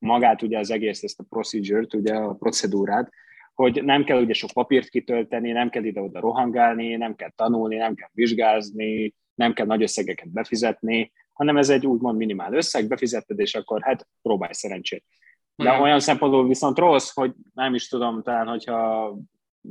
magát 0.05 0.43
ugye 0.43 0.59
az 0.59 0.71
egész, 0.71 1.03
ezt 1.03 1.21
a 1.21 1.25
procedure-t, 1.29 1.95
ugye 1.95 2.15
a 2.15 2.35
procedúrát, 2.35 3.11
hogy 3.55 3.85
nem 3.85 4.05
kell 4.05 4.23
ugye 4.23 4.33
sok 4.33 4.51
papírt 4.51 4.89
kitölteni, 4.89 5.53
nem 5.53 5.71
kell 5.71 5.85
ide-oda 5.85 6.21
rohangálni, 6.21 6.97
nem 6.97 7.15
kell 7.15 7.31
tanulni, 7.37 7.77
nem 7.77 7.95
kell 7.95 8.09
vizsgázni, 8.13 9.15
nem 9.35 9.53
kell 9.53 9.67
nagy 9.67 9.83
összegeket 9.83 10.33
befizetni, 10.33 11.13
hanem 11.33 11.57
ez 11.57 11.69
egy 11.69 11.87
úgymond 11.87 12.17
minimál 12.17 12.53
összeg, 12.53 12.89
befizetted, 12.89 13.39
és 13.39 13.55
akkor 13.55 13.83
hát 13.83 14.07
próbálj 14.23 14.53
szerencsét. 14.53 15.05
De 15.57 15.73
hmm. 15.73 15.83
olyan 15.83 16.01
szempontból 16.01 16.49
viszont 16.49 16.79
rossz, 16.79 17.11
hogy 17.15 17.33
nem 17.55 17.75
is 17.75 17.89
tudom, 17.89 18.23
talán, 18.23 18.47
hogyha 18.47 19.17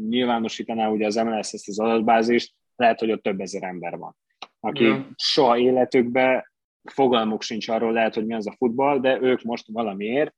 nyilvánosítaná 0.10 0.90
ugye 0.90 1.06
az 1.06 1.16
MLS 1.16 1.54
ezt 1.54 1.68
az 1.68 1.80
adatbázist, 1.80 2.54
lehet, 2.76 3.00
hogy 3.00 3.12
ott 3.12 3.24
több 3.24 3.40
ezer 3.40 3.64
ember 3.64 3.98
van, 3.98 4.16
aki 4.60 4.86
hmm. 4.86 5.10
soha 5.16 5.58
életükben 5.58 6.44
fogalmuk 6.92 7.42
sincs 7.42 7.68
arról, 7.68 7.92
lehet, 7.92 8.14
hogy 8.14 8.26
mi 8.26 8.34
az 8.34 8.48
a 8.48 8.56
futball, 8.58 9.00
de 9.00 9.22
ők 9.22 9.42
most 9.42 9.66
valamiért 9.72 10.36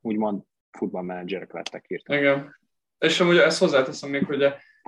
úgymond 0.00 0.42
futballmenedzserek 0.70 1.52
lettek 1.52 1.84
hirtelen. 1.86 2.22
Igen. 2.22 2.56
És 2.98 3.20
amúgy 3.20 3.36
ezt 3.36 3.58
hozzáteszem 3.58 4.10
még, 4.10 4.24
hogy 4.24 4.42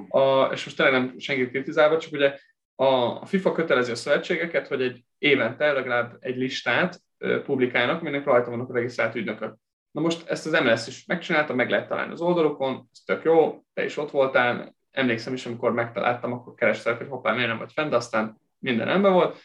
a, 0.09 0.45
és 0.53 0.65
most 0.65 0.77
tényleg 0.77 0.95
nem 0.95 1.19
senkit 1.19 1.49
kritizálva, 1.49 1.99
csak 1.99 2.13
ugye 2.13 2.39
a 2.75 3.27
FIFA 3.27 3.53
kötelezi 3.53 3.91
a 3.91 3.95
szövetségeket, 3.95 4.67
hogy 4.69 4.83
egy 4.83 5.05
évente 5.19 5.73
legalább 5.73 6.17
egy 6.21 6.37
listát 6.37 7.01
publikálnak, 7.45 8.01
aminek 8.01 8.25
rajta 8.25 8.51
vannak 8.51 8.71
a 8.71 8.73
regisztrált 8.73 9.15
ügynökök. 9.15 9.57
Na 9.91 10.01
most 10.01 10.29
ezt 10.29 10.47
az 10.47 10.61
MLS 10.63 10.87
is 10.87 11.05
megcsinálta, 11.07 11.55
meg 11.55 11.71
lehet 11.71 11.89
találni 11.89 12.13
az 12.13 12.21
oldalukon, 12.21 12.89
ez 12.93 12.99
tök 13.05 13.25
jó, 13.25 13.65
te 13.75 13.85
is 13.85 13.97
ott 13.97 14.11
voltál, 14.11 14.75
emlékszem 14.91 15.33
is, 15.33 15.47
amikor 15.47 15.73
megtaláltam, 15.73 16.33
akkor 16.33 16.55
kerestek, 16.55 16.99
hogy 16.99 17.09
hoppá, 17.09 17.33
miért 17.33 17.49
nem 17.49 17.59
vagy 17.59 17.73
fent, 17.73 17.95
aztán 17.95 18.41
minden 18.59 18.87
rendben 18.87 19.13
volt. 19.13 19.39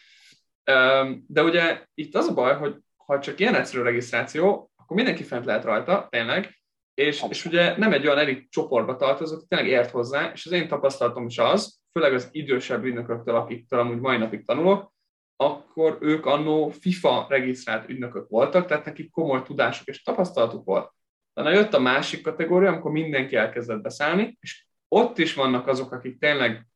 De 1.26 1.42
ugye 1.42 1.84
itt 1.94 2.14
az 2.14 2.26
a 2.26 2.34
baj, 2.34 2.56
hogy 2.56 2.76
ha 2.96 3.18
csak 3.18 3.40
ilyen 3.40 3.54
egyszerű 3.54 3.82
regisztráció, 3.82 4.70
akkor 4.76 4.96
mindenki 4.96 5.22
fent 5.22 5.44
lehet 5.44 5.64
rajta, 5.64 6.06
tényleg, 6.10 6.56
és, 6.94 7.24
és 7.28 7.44
ugye 7.44 7.76
nem 7.76 7.92
egy 7.92 8.06
olyan 8.06 8.18
elit 8.18 8.50
csoportba 8.50 8.96
tartozott, 8.96 9.38
hogy 9.38 9.48
tényleg 9.48 9.68
ért 9.68 9.90
hozzá, 9.90 10.30
és 10.32 10.46
az 10.46 10.52
én 10.52 10.68
tapasztalatom 10.68 11.26
is 11.26 11.38
az, 11.38 11.78
főleg 11.92 12.14
az 12.14 12.28
idősebb 12.30 12.84
ügynököktől, 12.84 13.34
akiktől 13.34 13.80
amúgy 13.80 14.00
mai 14.00 14.16
napig 14.16 14.46
tanulok, 14.46 14.92
akkor 15.36 15.98
ők 16.00 16.26
annó 16.26 16.68
FIFA 16.68 17.26
regisztrált 17.28 17.88
ügynökök 17.88 18.28
voltak, 18.28 18.66
tehát 18.66 18.84
nekik 18.84 19.10
komoly 19.10 19.42
tudásuk 19.42 19.86
és 19.86 20.02
tapasztalatuk 20.02 20.64
volt. 20.64 20.92
De 21.34 21.50
jött 21.50 21.74
a 21.74 21.80
másik 21.80 22.22
kategória, 22.22 22.70
amikor 22.70 22.90
mindenki 22.90 23.36
elkezdett 23.36 23.80
beszállni, 23.80 24.36
és 24.40 24.66
ott 24.88 25.18
is 25.18 25.34
vannak 25.34 25.66
azok, 25.66 25.92
akik 25.92 26.18
tényleg 26.18 26.66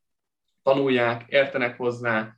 tanulják, 0.63 1.23
értenek 1.27 1.77
hozzá, 1.77 2.35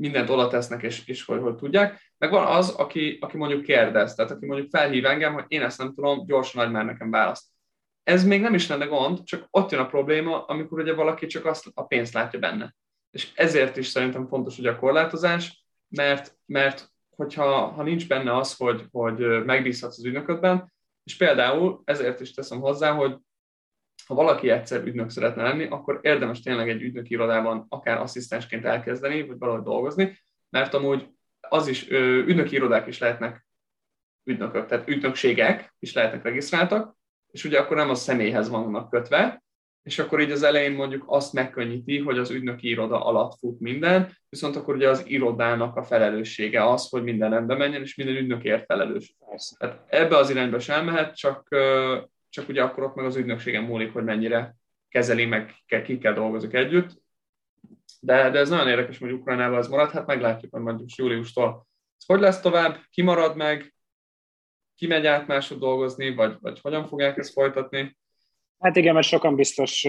mindent 0.00 0.30
oda 0.30 0.48
tesznek, 0.48 0.82
és, 0.82 1.06
és 1.06 1.24
hogy, 1.24 1.40
hogy 1.40 1.54
tudják. 1.54 2.12
Meg 2.18 2.30
van 2.30 2.46
az, 2.46 2.70
aki, 2.70 3.18
aki 3.20 3.36
mondjuk 3.36 3.62
kérdez, 3.62 4.14
tehát 4.14 4.30
aki 4.30 4.46
mondjuk 4.46 4.70
felhív 4.70 5.04
engem, 5.04 5.32
hogy 5.32 5.44
én 5.48 5.62
ezt 5.62 5.78
nem 5.78 5.94
tudom, 5.94 6.26
gyorsan 6.26 6.62
adj 6.62 6.72
már 6.72 6.84
nekem 6.84 7.10
választ. 7.10 7.46
Ez 8.02 8.24
még 8.24 8.40
nem 8.40 8.54
is 8.54 8.68
lenne 8.68 8.84
gond, 8.84 9.22
csak 9.24 9.46
ott 9.50 9.70
jön 9.70 9.80
a 9.80 9.86
probléma, 9.86 10.44
amikor 10.44 10.80
ugye 10.80 10.94
valaki 10.94 11.26
csak 11.26 11.46
azt 11.46 11.70
a 11.74 11.84
pénzt 11.84 12.12
látja 12.12 12.38
benne. 12.38 12.74
És 13.10 13.32
ezért 13.34 13.76
is 13.76 13.86
szerintem 13.86 14.26
fontos 14.26 14.56
hogy 14.56 14.66
a 14.66 14.78
korlátozás, 14.78 15.64
mert, 15.88 16.38
mert 16.46 16.88
hogyha 17.16 17.66
ha 17.66 17.82
nincs 17.82 18.08
benne 18.08 18.36
az, 18.36 18.56
hogy, 18.56 18.84
hogy 18.90 19.44
megbízhatsz 19.44 19.98
az 19.98 20.04
ügynöködben, 20.04 20.72
és 21.02 21.16
például 21.16 21.82
ezért 21.84 22.20
is 22.20 22.34
teszem 22.34 22.60
hozzá, 22.60 22.92
hogy 22.92 23.16
ha 24.06 24.14
valaki 24.14 24.50
egyszer 24.50 24.84
ügynök 24.84 25.10
szeretne 25.10 25.42
lenni, 25.42 25.64
akkor 25.64 25.98
érdemes 26.02 26.40
tényleg 26.40 26.68
egy 26.68 26.82
ügynöki 26.82 27.12
irodában 27.12 27.66
akár 27.68 28.00
asszisztensként 28.00 28.64
elkezdeni, 28.64 29.26
vagy 29.26 29.38
valahogy 29.38 29.62
dolgozni, 29.62 30.18
mert 30.50 30.74
amúgy 30.74 31.08
az 31.40 31.66
is, 31.66 31.90
ügynöki 31.90 32.54
irodák 32.54 32.86
is 32.86 32.98
lehetnek 32.98 33.46
ügynökök, 34.24 34.66
tehát 34.66 34.88
ügynökségek 34.88 35.74
is 35.78 35.92
lehetnek 35.92 36.22
regisztráltak, 36.22 36.96
és 37.30 37.44
ugye 37.44 37.58
akkor 37.58 37.76
nem 37.76 37.90
a 37.90 37.94
személyhez 37.94 38.48
vannak 38.48 38.90
kötve, 38.90 39.42
és 39.82 39.98
akkor 39.98 40.20
így 40.20 40.30
az 40.30 40.42
elején 40.42 40.72
mondjuk 40.72 41.04
azt 41.06 41.32
megkönnyíti, 41.32 41.98
hogy 41.98 42.18
az 42.18 42.30
ügynöki 42.30 42.68
iroda 42.68 43.04
alatt 43.04 43.38
fut 43.38 43.60
minden, 43.60 44.16
viszont 44.28 44.56
akkor 44.56 44.74
ugye 44.74 44.88
az 44.88 45.02
irodának 45.06 45.76
a 45.76 45.82
felelőssége 45.82 46.68
az, 46.68 46.88
hogy 46.88 47.02
minden 47.02 47.30
rendben 47.30 47.56
menjen, 47.56 47.82
és 47.82 47.94
minden 47.94 48.16
ügynökért 48.16 48.64
felelős. 48.64 49.16
Tehát 49.58 49.84
ebbe 49.88 50.16
az 50.16 50.30
irányba 50.30 50.58
sem 50.58 50.84
mehet, 50.84 51.16
csak, 51.16 51.48
csak 52.30 52.48
ugye 52.48 52.62
akkor 52.62 52.82
ott 52.82 52.94
meg 52.94 53.04
az 53.04 53.16
ügynökségen 53.16 53.64
múlik, 53.64 53.92
hogy 53.92 54.04
mennyire 54.04 54.54
kezeli, 54.88 55.26
meg 55.26 55.54
kell 55.66 56.12
dolgozik 56.12 56.52
együtt. 56.52 57.02
De, 58.00 58.30
de 58.30 58.38
ez 58.38 58.48
nagyon 58.48 58.68
érdekes, 58.68 58.98
hogy 58.98 59.12
Ukrajnában 59.12 59.58
ez 59.58 59.68
marad, 59.68 59.90
hát 59.90 60.06
meglátjuk, 60.06 60.52
hogy 60.52 60.62
mondjuk 60.62 60.94
júliustól 60.94 61.68
ez 62.00 62.06
hogy 62.06 62.20
lesz 62.20 62.40
tovább, 62.40 62.78
ki 62.90 63.02
marad 63.02 63.36
meg, 63.36 63.74
ki 64.74 64.86
megy 64.86 65.06
át 65.06 65.26
másod 65.26 65.58
dolgozni, 65.58 66.14
vagy, 66.14 66.36
vagy 66.40 66.60
hogyan 66.60 66.86
fogják 66.86 67.18
ezt 67.18 67.32
folytatni. 67.32 67.96
Hát 68.58 68.76
igen, 68.76 68.94
mert 68.94 69.06
sokan 69.06 69.36
biztos 69.36 69.84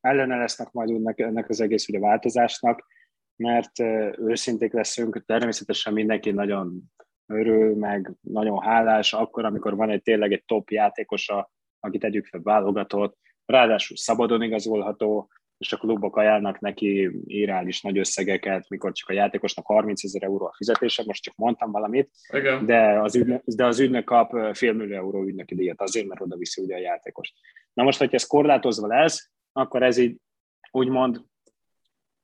ellene 0.00 0.36
lesznek 0.36 0.72
majd 0.72 0.90
ennek, 0.90 1.18
ennek 1.18 1.48
az 1.48 1.60
egész 1.60 1.88
ugye 1.88 1.98
változásnak, 1.98 2.86
mert 3.36 3.78
őszinték 4.18 4.72
leszünk, 4.72 5.24
természetesen 5.26 5.92
mindenki 5.92 6.30
nagyon 6.30 6.80
örül, 7.26 7.76
meg 7.76 8.12
nagyon 8.20 8.62
hálás 8.62 9.12
akkor, 9.12 9.44
amikor 9.44 9.76
van 9.76 9.90
egy 9.90 10.02
tényleg 10.02 10.32
egy 10.32 10.44
top 10.44 10.70
játékosa, 10.70 11.50
akit 11.80 12.00
tegyük 12.00 12.26
fel 12.26 12.40
válogatott, 12.42 13.16
ráadásul 13.46 13.96
szabadon 13.96 14.42
igazolható, 14.42 15.30
és 15.58 15.72
a 15.72 15.76
klubok 15.76 16.16
ajánlnak 16.16 16.60
neki 16.60 17.10
irális 17.24 17.80
nagy 17.80 17.98
összegeket, 17.98 18.68
mikor 18.68 18.92
csak 18.92 19.08
a 19.08 19.12
játékosnak 19.12 19.66
30 19.66 20.04
ezer 20.04 20.22
euró 20.22 20.46
a 20.46 20.54
fizetése, 20.56 21.02
most 21.06 21.22
csak 21.22 21.34
mondtam 21.36 21.70
valamit, 21.70 22.10
Igen. 22.32 22.66
De, 22.66 23.00
az 23.00 23.16
ügynök, 23.16 23.42
de 23.44 23.66
az 23.66 23.78
ügynök 23.78 24.04
kap 24.04 24.56
félmillió 24.56 24.96
euró 24.96 25.22
ügynöki 25.22 25.54
díjat 25.54 25.80
azért, 25.80 26.06
mert 26.06 26.20
oda 26.20 26.36
viszi 26.36 26.62
ugye 26.62 26.74
a 26.74 26.78
játékost. 26.78 27.34
Na 27.72 27.82
most, 27.82 27.98
hogyha 27.98 28.14
ez 28.14 28.26
korlátozva 28.26 28.86
lesz, 28.86 29.30
akkor 29.52 29.82
ez 29.82 29.96
így 29.96 30.16
úgymond 30.70 31.24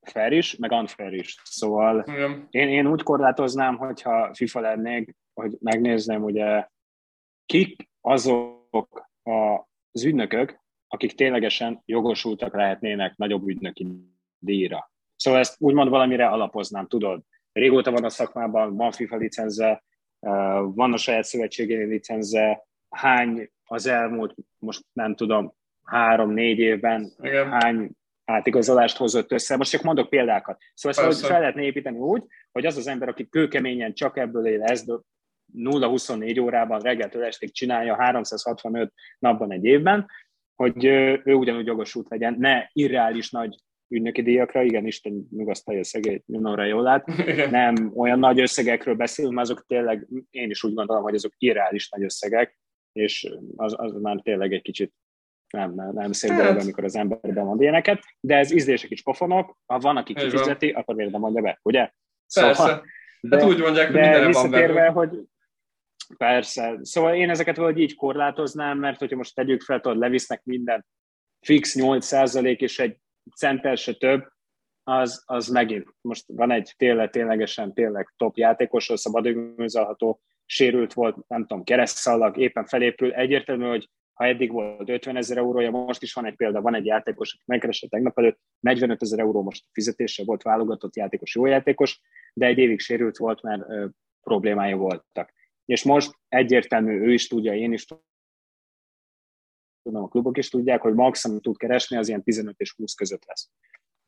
fair 0.01 0.33
is, 0.33 0.57
meg 0.57 0.73
unfair 0.73 1.13
is. 1.13 1.41
Szóval 1.45 2.05
én, 2.51 2.69
én 2.69 2.87
úgy 2.87 3.03
korlátoznám, 3.03 3.77
hogyha 3.77 4.35
FIFA 4.35 4.61
lennék, 4.61 5.17
hogy 5.35 5.57
megnézném 5.61 6.23
ugye 6.23 6.69
kik 7.47 7.89
azok 8.01 9.13
az 9.93 10.05
ügynökök, 10.05 10.61
akik 10.89 11.15
ténylegesen 11.15 11.83
jogosultak 11.85 12.55
lehetnének 12.55 13.17
nagyobb 13.17 13.49
ügynöki 13.49 13.87
díjra. 14.39 14.93
Szóval 15.17 15.41
ezt 15.41 15.57
úgymond 15.59 15.91
valamire 15.91 16.27
alapoznám, 16.27 16.87
tudod. 16.87 17.23
Régóta 17.53 17.91
van 17.91 18.05
a 18.05 18.09
szakmában, 18.09 18.77
van 18.77 18.93
FIFA 18.93 19.17
licenze, 19.17 19.85
van 20.61 20.93
a 20.93 20.97
saját 20.97 21.25
szövetségéni 21.25 21.85
licenze, 21.85 22.67
hány 22.91 23.51
az 23.65 23.87
elmúlt, 23.87 24.35
most 24.59 24.85
nem 24.93 25.15
tudom, 25.15 25.55
három-négy 25.85 26.59
évben 26.59 27.13
Igen. 27.23 27.51
hány 27.51 27.91
átigazolást 28.25 28.97
hozott 28.97 29.33
össze. 29.33 29.57
Most 29.57 29.71
csak 29.71 29.83
mondok 29.83 30.09
példákat. 30.09 30.63
Szóval 30.75 31.09
ezt 31.09 31.27
fel 31.27 31.41
lehetne 31.41 31.63
építeni 31.63 31.99
úgy, 31.99 32.23
hogy 32.53 32.67
az 32.67 32.77
az 32.77 32.87
ember, 32.87 33.09
aki 33.09 33.29
kőkeményen 33.29 33.95
csak 33.95 34.17
ebből 34.17 34.47
él, 34.47 34.63
ezt 34.63 34.93
0-24 35.57 36.43
órában 36.43 36.81
reggeltől 36.81 37.25
estig 37.25 37.53
csinálja 37.53 37.97
365 38.03 38.93
napban 39.19 39.53
egy 39.53 39.65
évben, 39.65 40.07
hogy 40.55 40.85
ő 40.85 41.35
ugyanúgy 41.35 41.67
jogosult 41.67 42.09
legyen, 42.09 42.37
ne 42.39 42.67
irreális 42.73 43.31
nagy 43.31 43.57
ügynöki 43.89 44.23
díjakra, 44.23 44.63
igen, 44.63 44.87
Isten 44.87 45.27
nyugasztalja 45.31 45.85
szegély, 45.85 46.23
Nora 46.27 46.65
jól 46.65 46.83
lát, 46.83 47.07
nem 47.51 47.93
olyan 47.95 48.19
nagy 48.19 48.41
összegekről 48.41 48.95
beszélünk, 48.95 49.39
azok 49.39 49.65
tényleg, 49.67 50.07
én 50.31 50.51
is 50.51 50.65
úgy 50.65 50.75
gondolom, 50.75 51.03
hogy 51.03 51.15
azok 51.15 51.33
irreális 51.39 51.89
nagy 51.89 52.03
összegek, 52.03 52.59
és 52.93 53.31
az, 53.57 53.75
az 53.77 53.93
már 54.01 54.21
tényleg 54.23 54.53
egy 54.53 54.63
kicsit 54.63 54.93
nem, 55.51 55.75
nem, 55.75 55.93
nem 55.93 56.13
szép 56.13 56.37
dolog, 56.37 56.57
amikor 56.57 56.85
az 56.85 56.97
emberben 56.97 57.45
mond 57.45 57.61
ilyeneket, 57.61 58.03
de 58.21 58.37
ez 58.37 58.53
ízlések 58.53 58.91
is 58.91 59.03
pofonok, 59.03 59.57
ha 59.67 59.79
van, 59.79 59.97
aki 59.97 60.15
kifizeti, 60.15 60.71
akkor 60.71 60.95
miért 60.95 61.11
nem 61.11 61.21
mondja 61.21 61.43
be, 61.43 61.59
ugye? 61.63 61.91
Persze. 62.35 62.55
Szóval, 62.55 62.85
de, 63.21 63.37
hát 63.37 63.47
úgy 63.47 63.59
mondják, 63.59 63.87
hogy 63.87 64.01
de 64.01 64.31
van 64.31 64.51
belőle. 64.51 64.87
hogy 64.87 65.11
Persze. 66.17 66.79
Szóval 66.83 67.15
én 67.15 67.31
ezeket 67.31 67.57
valahogy 67.57 67.81
így 67.81 67.95
korlátoznám, 67.95 68.79
mert 68.79 68.99
hogyha 68.99 69.17
most 69.17 69.35
tegyük 69.35 69.63
fel, 69.63 69.81
tudod, 69.81 69.99
levisznek 69.99 70.45
minden 70.45 70.87
fix 71.41 71.75
8% 71.79 72.59
és 72.59 72.79
egy 72.79 72.97
centel 73.37 73.75
se 73.75 73.95
több, 73.95 74.33
az, 74.87 75.23
az 75.27 75.49
megint, 75.49 75.87
most 76.01 76.25
van 76.27 76.51
egy 76.51 76.75
tényleg, 76.77 77.11
ténylegesen 77.11 77.75
tényleg 77.75 78.13
top 78.17 78.37
játékosról, 78.37 78.97
szabad 78.97 79.27
sérült 80.47 80.93
volt, 80.93 81.29
nem 81.29 81.47
tudom, 81.47 81.65
keresztszalag, 81.65 82.37
éppen 82.39 82.67
felépül. 82.67 83.13
Egyértelmű, 83.13 83.65
hogy 83.65 83.89
ha 84.13 84.25
eddig 84.25 84.53
volt 84.53 84.89
50 84.89 85.17
ezer 85.17 85.37
eurója, 85.37 85.71
most 85.71 86.03
is 86.03 86.13
van 86.13 86.27
egy 86.27 86.37
példa, 86.37 86.61
van 86.61 86.75
egy 86.75 86.85
játékos, 86.85 87.35
aki 87.35 87.43
megkeresett 87.47 87.91
tegnap 87.91 88.19
előtt, 88.19 88.39
45 88.61 89.03
ezer 89.03 89.19
euró 89.19 89.43
most 89.43 89.65
fizetése 89.73 90.25
volt, 90.25 90.43
válogatott 90.43 90.97
játékos, 90.97 91.35
jó 91.35 91.47
játékos, 91.47 92.01
de 92.35 92.47
egy 92.47 92.59
évig 92.59 92.81
sérült 92.81 93.17
volt, 93.17 93.43
mert 93.43 93.63
ö, 93.69 93.87
problémái 94.23 94.73
voltak 94.73 95.33
és 95.65 95.83
most 95.83 96.19
egyértelmű, 96.29 97.01
ő 97.01 97.13
is 97.13 97.27
tudja, 97.27 97.55
én 97.55 97.73
is 97.73 97.87
tudom, 99.85 100.03
a 100.03 100.09
klubok 100.09 100.37
is 100.37 100.49
tudják, 100.49 100.81
hogy 100.81 100.95
maximum 100.95 101.41
tud 101.41 101.57
keresni, 101.57 101.97
az 101.97 102.09
ilyen 102.09 102.23
15 102.23 102.61
és 102.61 102.75
20 102.77 102.95
között 102.95 103.25
lesz. 103.27 103.51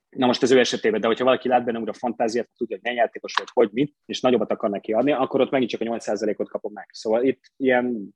Na 0.08 0.26
most 0.26 0.42
az 0.42 0.50
ő 0.50 0.58
esetében, 0.58 1.00
de 1.00 1.06
hogyha 1.06 1.24
valaki 1.24 1.48
lát 1.48 1.64
benne 1.64 1.78
úgy 1.78 1.88
a 1.88 1.92
fantáziát, 1.92 2.48
tudja, 2.56 2.76
hogy 2.76 2.84
milyen 2.84 3.04
játékos 3.04 3.34
vagy, 3.36 3.48
hogy 3.52 3.70
mit, 3.72 3.96
és 4.04 4.20
nagyobbat 4.20 4.50
akar 4.50 4.70
neki 4.70 4.92
adni, 4.92 5.12
akkor 5.12 5.40
ott 5.40 5.50
megint 5.50 5.70
csak 5.70 5.80
a 5.80 5.84
8%-ot 5.84 6.48
kapom 6.48 6.72
meg. 6.72 6.88
Szóval 6.92 7.24
itt 7.24 7.52
ilyen 7.56 8.14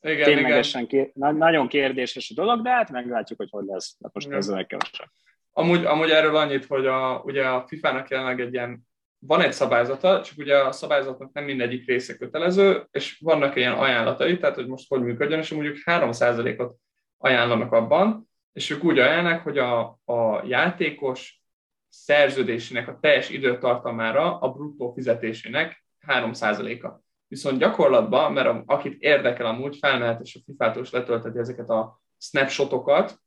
igen, 0.00 0.24
ténylegesen 0.24 0.82
igen. 0.82 1.10
Kér, 1.12 1.34
nagyon 1.34 1.68
kérdéses 1.68 2.30
a 2.30 2.34
dolog, 2.34 2.62
de 2.62 2.70
hát 2.70 2.90
meglátjuk, 2.90 3.38
hogy 3.38 3.50
hogy 3.50 3.64
lesz. 3.64 3.96
De 3.98 4.08
most 4.12 4.30
ezzel 4.30 4.54
megkevesebb. 4.54 5.08
Amúgy, 5.52 5.84
amúgy 5.84 6.10
erről 6.10 6.36
annyit, 6.36 6.64
hogy 6.64 6.86
a, 6.86 7.22
ugye 7.24 7.48
a 7.48 7.66
FIFA-nak 7.66 8.08
jelenleg 8.08 8.40
egy 8.40 8.52
ilyen, 8.52 8.88
van 9.20 9.40
egy 9.40 9.52
szabályzata, 9.52 10.22
csak 10.22 10.38
ugye 10.38 10.56
a 10.56 10.72
szabályzatnak 10.72 11.32
nem 11.32 11.44
mindegyik 11.44 11.86
része 11.86 12.16
kötelező, 12.16 12.86
és 12.90 13.18
vannak 13.20 13.56
ilyen 13.56 13.72
ajánlatai, 13.72 14.38
tehát 14.38 14.54
hogy 14.54 14.66
most 14.66 14.88
hogy 14.88 15.02
működjön, 15.02 15.38
és 15.38 15.50
mondjuk 15.50 15.76
3%-ot 15.84 16.76
ajánlanak 17.18 17.72
abban, 17.72 18.28
és 18.52 18.70
ők 18.70 18.84
úgy 18.84 18.98
ajánlnak, 18.98 19.42
hogy 19.42 19.58
a, 19.58 19.80
a 20.04 20.42
játékos 20.46 21.42
szerződésének 21.88 22.88
a 22.88 22.98
teljes 23.00 23.30
időtartamára 23.30 24.38
a 24.38 24.52
bruttó 24.52 24.92
fizetésének 24.92 25.84
3%-a. 26.06 27.00
Viszont 27.28 27.58
gyakorlatban, 27.58 28.32
mert 28.32 28.46
a, 28.46 28.62
akit 28.66 29.02
érdekel 29.02 29.46
amúgy, 29.46 29.76
felmehet 29.76 30.20
és 30.20 30.34
a 30.34 30.40
FIFA-tól 30.46 30.82
is 30.82 30.90
letölteti 30.90 31.38
ezeket 31.38 31.68
a 31.68 32.00
snapshotokat, 32.18 33.20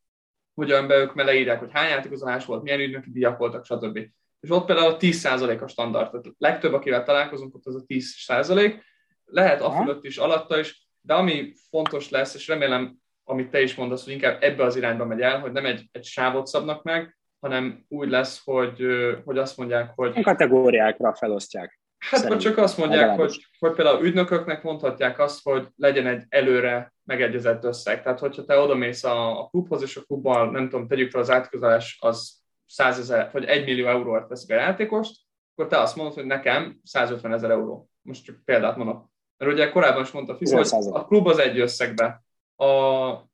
hogy 0.54 0.68
be 0.68 0.96
ők 0.96 1.16
leírják, 1.16 1.60
hogy 1.60 1.72
hány 1.72 1.90
játékozás 1.90 2.46
volt, 2.46 2.64
milyen 2.64 2.80
ügynöki 2.80 3.12
díjak 3.12 3.38
voltak, 3.38 3.66
stb. 3.66 4.00
És 4.44 4.50
ott 4.50 4.66
például 4.66 4.94
a 4.94 4.98
10% 4.98 5.62
a 5.62 5.68
standard, 5.68 6.10
tehát 6.10 6.26
legtöbb, 6.38 6.74
akivel 6.74 7.04
találkozunk, 7.04 7.56
ott 7.56 7.66
az 7.66 7.76
a 7.76 7.84
10%, 7.88 8.82
lehet 9.26 9.62
a 9.62 9.72
fölött 9.72 10.04
is, 10.04 10.18
alatta 10.18 10.60
is, 10.60 10.88
de 11.02 11.14
ami 11.14 11.54
fontos 11.70 12.10
lesz, 12.10 12.36
és 12.36 12.48
remélem, 12.48 12.96
amit 13.24 13.50
te 13.50 13.62
is 13.62 13.76
mondasz, 13.76 14.04
hogy 14.04 14.14
inkább 14.14 14.44
ebbe 14.44 14.64
az 14.64 14.76
irányba 14.76 15.06
megy 15.06 15.22
el, 15.22 15.40
hogy 15.40 15.52
nem 15.52 15.66
egy, 15.66 15.90
egy 15.92 16.04
sávot 16.04 16.48
szabnak 16.48 16.84
meg, 16.84 17.18
hanem 17.40 17.86
úgy 17.88 18.10
lesz, 18.10 18.42
hogy, 18.44 18.86
hogy 19.26 19.38
azt 19.38 19.58
mondják, 19.58 19.92
hogy... 19.96 20.22
Kategóriákra 20.22 21.14
felosztják. 21.14 21.80
Hát 22.10 22.28
vagy 22.28 22.38
csak 22.38 22.58
azt 22.58 22.78
mondják, 22.78 23.16
hogy, 23.16 23.46
hogy 23.60 23.72
például 23.72 24.06
ügynököknek 24.06 24.64
mondhatják 24.64 25.20
azt, 25.20 25.44
hogy 25.44 25.68
legyen 25.76 26.08
egy 26.08 26.24
előre 26.30 26.94
megegyezett 27.04 27.64
összeg. 27.64 28.04
Tehát, 28.04 28.20
hogyha 28.20 28.46
te 28.46 28.58
odamész 28.58 29.04
a, 29.04 29.40
a 29.40 29.48
klubhoz, 29.48 29.82
és 29.82 29.96
a 29.96 30.02
klubban, 30.02 30.50
nem 30.50 30.70
tudom, 30.70 30.88
tegyük 30.88 31.12
fel 31.12 31.22
az 31.22 31.30
átközolás, 31.30 31.98
az 32.02 32.43
100 32.74 33.00
ezer, 33.00 33.30
vagy 33.32 33.46
1 33.46 33.66
millió 33.66 33.88
eurót 33.88 34.28
veszik 34.28 34.52
a 34.52 34.56
játékost, 34.56 35.22
akkor 35.56 35.68
te 35.70 35.80
azt 35.80 35.96
mondod, 35.96 36.14
hogy 36.14 36.26
nekem 36.26 36.80
150 36.84 37.34
ezer 37.34 37.50
euró. 37.50 37.90
Most 38.02 38.24
csak 38.24 38.42
példát 38.46 38.78
mondok. 38.78 39.10
Mert 39.38 39.52
ugye 39.52 39.70
korábban 39.70 40.02
is 40.02 40.12
mondta 40.12 40.36
FIFA, 40.36 40.58
hogy 40.58 40.88
a 40.92 41.06
klub 41.06 41.28
az 41.28 41.40
egy 41.40 41.60
összegbe. 41.60 42.24
A, 42.56 42.66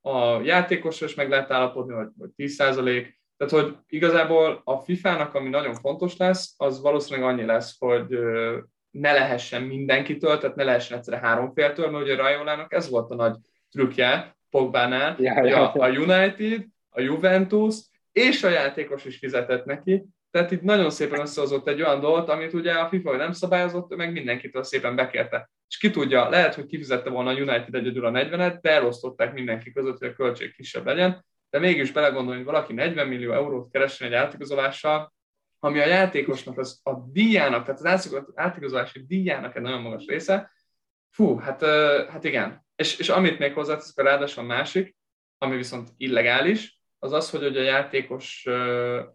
a 0.01 0.41
játékosra 0.43 1.05
is 1.05 1.15
meg 1.15 1.29
lehet 1.29 1.51
állapodni, 1.51 1.93
hogy, 1.93 2.07
hogy 2.19 2.29
10 2.29 2.53
százalék, 2.53 3.19
tehát, 3.37 3.53
hogy 3.53 3.77
igazából 3.87 4.61
a 4.63 4.77
FIFA-nak, 4.77 5.33
ami 5.33 5.49
nagyon 5.49 5.73
fontos 5.73 6.17
lesz, 6.17 6.53
az 6.57 6.81
valószínűleg 6.81 7.29
annyi 7.29 7.45
lesz, 7.45 7.75
hogy 7.79 8.19
ne 8.91 9.11
lehessen 9.11 9.61
mindenkitől, 9.61 10.37
tehát 10.37 10.55
ne 10.55 10.63
lehessen 10.63 10.97
egyszerre 10.97 11.17
háromféltől, 11.17 11.89
mert 11.89 12.03
ugye 12.03 12.15
Rajolának 12.15 12.73
ez 12.73 12.89
volt 12.89 13.11
a 13.11 13.15
nagy 13.15 13.35
trükkje 13.71 14.37
Pogbánál, 14.49 15.15
ja, 15.19 15.33
hogy 15.33 15.51
a, 15.51 15.73
a 15.73 15.89
United, 15.89 16.65
a 16.89 17.01
Juventus 17.01 17.75
és 18.11 18.43
a 18.43 18.49
játékos 18.49 19.05
is 19.05 19.17
fizetett 19.17 19.65
neki, 19.65 20.05
tehát 20.31 20.51
itt 20.51 20.61
nagyon 20.61 20.89
szépen 20.89 21.19
összehozott 21.19 21.67
egy 21.67 21.81
olyan 21.81 21.99
dolgot, 21.99 22.29
amit 22.29 22.53
ugye 22.53 22.73
a 22.73 22.87
FIFA 22.89 23.15
nem 23.15 23.31
szabályozott, 23.31 23.95
meg 23.95 24.11
mindenkitől 24.11 24.63
szépen 24.63 24.95
bekérte. 24.95 25.49
És 25.67 25.77
ki 25.77 25.89
tudja, 25.89 26.29
lehet, 26.29 26.55
hogy 26.55 26.65
kifizette 26.65 27.09
volna 27.09 27.29
a 27.29 27.33
United 27.33 27.75
egyedül 27.75 28.05
a 28.05 28.11
40-et, 28.11 28.57
de 28.61 28.71
elosztották 28.71 29.33
mindenki 29.33 29.71
között, 29.71 29.97
hogy 29.97 30.07
a 30.07 30.13
költség 30.13 30.53
kisebb 30.53 30.85
legyen, 30.85 31.25
de 31.49 31.59
mégis 31.59 31.91
belegondolni, 31.91 32.37
hogy 32.37 32.45
valaki 32.45 32.73
40 32.73 33.07
millió 33.07 33.31
eurót 33.31 33.71
keressen 33.71 34.07
egy 34.07 34.13
átigazolással, 34.13 35.13
ami 35.59 35.79
a 35.79 35.85
játékosnak 35.85 36.57
az, 36.57 36.79
a 36.83 36.93
díjának, 37.11 37.65
tehát 37.65 38.01
az 38.01 38.23
átigazolási 38.35 39.05
díjának 39.05 39.55
egy 39.55 39.61
nagyon 39.61 39.81
magas 39.81 40.05
része, 40.05 40.51
fú, 41.09 41.37
hát, 41.37 41.65
hát 42.09 42.23
igen. 42.23 42.65
És, 42.75 42.97
és 42.97 43.09
amit 43.09 43.39
még 43.39 43.53
hozzáteszek, 43.53 44.05
ráadásul 44.05 44.43
a 44.43 44.47
másik, 44.47 44.95
ami 45.37 45.55
viszont 45.55 45.89
illegális, 45.97 46.78
az 46.99 47.11
az, 47.11 47.29
hogy, 47.29 47.41
hogy 47.41 47.57
a 47.57 47.61
játékos 47.61 48.43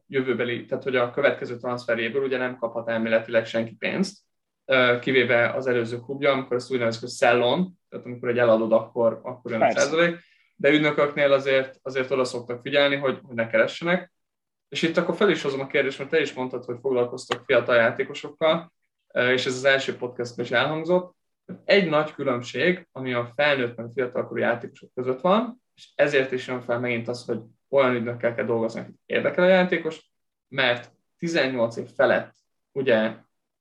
jövőbeli, 0.07 0.64
tehát 0.64 0.85
hogy 0.85 0.97
a 0.97 1.11
következő 1.11 1.57
transferjéből 1.57 2.23
ugye 2.23 2.38
nem 2.38 2.57
kaphat 2.57 2.88
elméletileg 2.88 3.47
senki 3.47 3.75
pénzt, 3.75 4.18
kivéve 5.01 5.51
az 5.51 5.66
előző 5.66 5.99
klubja, 5.99 6.33
amikor 6.33 6.57
ezt 6.57 6.73
úgy 6.73 6.79
nevezik, 6.79 7.01
hogy 7.01 7.09
szellon, 7.09 7.79
tehát 7.88 8.07
amikor 8.07 8.29
egy 8.29 8.38
eladod, 8.38 8.73
akkor, 8.73 9.20
akkor 9.23 9.51
jön 9.51 9.62
a 9.62 9.70
százalék 9.70 10.18
de 10.57 10.70
ügynököknél 10.70 11.33
azért, 11.33 11.79
azért 11.83 12.11
oda 12.11 12.25
szoktak 12.25 12.61
figyelni, 12.62 12.97
hogy, 12.97 13.18
hogy 13.23 13.35
ne 13.35 13.47
keressenek. 13.47 14.12
És 14.68 14.83
itt 14.83 14.97
akkor 14.97 15.16
fel 15.16 15.31
is 15.31 15.42
hozom 15.42 15.61
a 15.61 15.66
kérdést, 15.66 15.99
mert 15.99 16.11
te 16.11 16.20
is 16.20 16.33
mondtad, 16.33 16.64
hogy 16.64 16.77
foglalkoztok 16.81 17.42
fiatal 17.47 17.75
játékosokkal, 17.75 18.73
és 19.12 19.47
ez 19.47 19.55
az 19.55 19.64
első 19.64 19.97
podcastban 19.97 20.44
is 20.44 20.51
elhangzott. 20.51 21.16
Egy 21.64 21.88
nagy 21.88 22.14
különbség, 22.14 22.88
ami 22.92 23.12
a 23.12 23.33
felnőtt 23.37 23.77
meg 23.77 23.90
fiatalkorú 23.94 24.40
játékosok 24.40 24.90
között 24.94 25.20
van, 25.20 25.62
és 25.75 25.92
ezért 25.94 26.33
is 26.33 26.47
jön 26.47 26.61
fel 26.61 26.81
megint 26.81 27.09
az, 27.09 27.25
hogy 27.25 27.40
olyan 27.75 27.95
ügynökkel 27.95 28.35
kell 28.35 28.45
dolgozni, 28.45 28.81
akik 28.81 28.95
érdekel 29.07 29.45
a 29.45 29.49
játékos, 29.49 30.11
mert 30.49 30.93
18 31.19 31.77
év 31.77 31.89
felett 31.97 32.35
ugye 32.73 33.15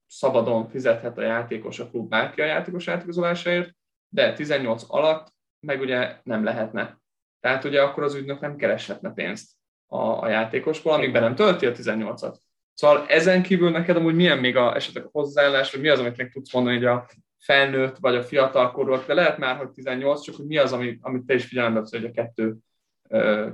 szabadon 0.08 0.68
fizethet 0.70 1.18
a 1.18 1.22
játékos 1.22 1.80
a 1.80 1.90
klub 1.90 2.10
bárki 2.10 2.42
a 2.42 2.46
játékos 2.46 2.86
játékozolásáért, 2.86 3.76
de 4.10 4.34
18 4.34 4.84
alatt 4.88 5.34
meg 5.60 5.82
ugye 5.82 6.18
nem 6.24 6.44
lehetne. 6.44 7.02
Tehát 7.40 7.64
ugye 7.64 7.82
akkor 7.82 8.04
az 8.04 8.16
ügynök 8.16 8.40
nem 8.40 8.56
kereshetne 8.56 9.14
pénzt 9.14 9.52
a, 9.88 9.98
a 9.98 10.28
játékosból, 10.28 10.94
amíg 10.94 11.12
be 11.12 11.20
nem 11.20 11.36
tölti 11.36 11.66
a 11.66 11.72
18-at. 11.72 12.36
Szóval 12.74 13.06
ezen 13.08 13.44
kívül 13.44 13.70
neked 13.70 13.96
amúgy 13.96 14.16
milyen 14.16 14.40
még 14.40 14.56
a, 14.56 14.76
esetleg 14.76 15.06
a 15.06 15.10
hozzáállás, 15.12 15.72
vagy 15.72 15.82
mi 15.82 15.90
az, 15.90 16.00
amit 16.00 16.18
még 16.18 16.32
tudsz 16.32 16.54
mondani, 16.54 16.76
hogy 16.76 16.86
a 16.86 17.08
felnőtt 17.40 17.98
vagy 17.98 18.16
a 18.16 18.24
fiatalkorúak, 18.24 19.06
de 19.06 19.14
lehet 19.14 19.38
már, 19.38 19.58
hogy 19.58 19.70
18, 19.70 20.22
csak 20.22 20.36
hogy 20.36 20.46
mi 20.46 20.58
az, 20.58 20.74
ami, 20.74 20.98
amit 21.02 21.26
te 21.26 21.34
is 21.34 21.46
figyelembe 21.46 21.84
hogy 21.90 22.06
a 22.06 22.12
kettő, 22.12 22.56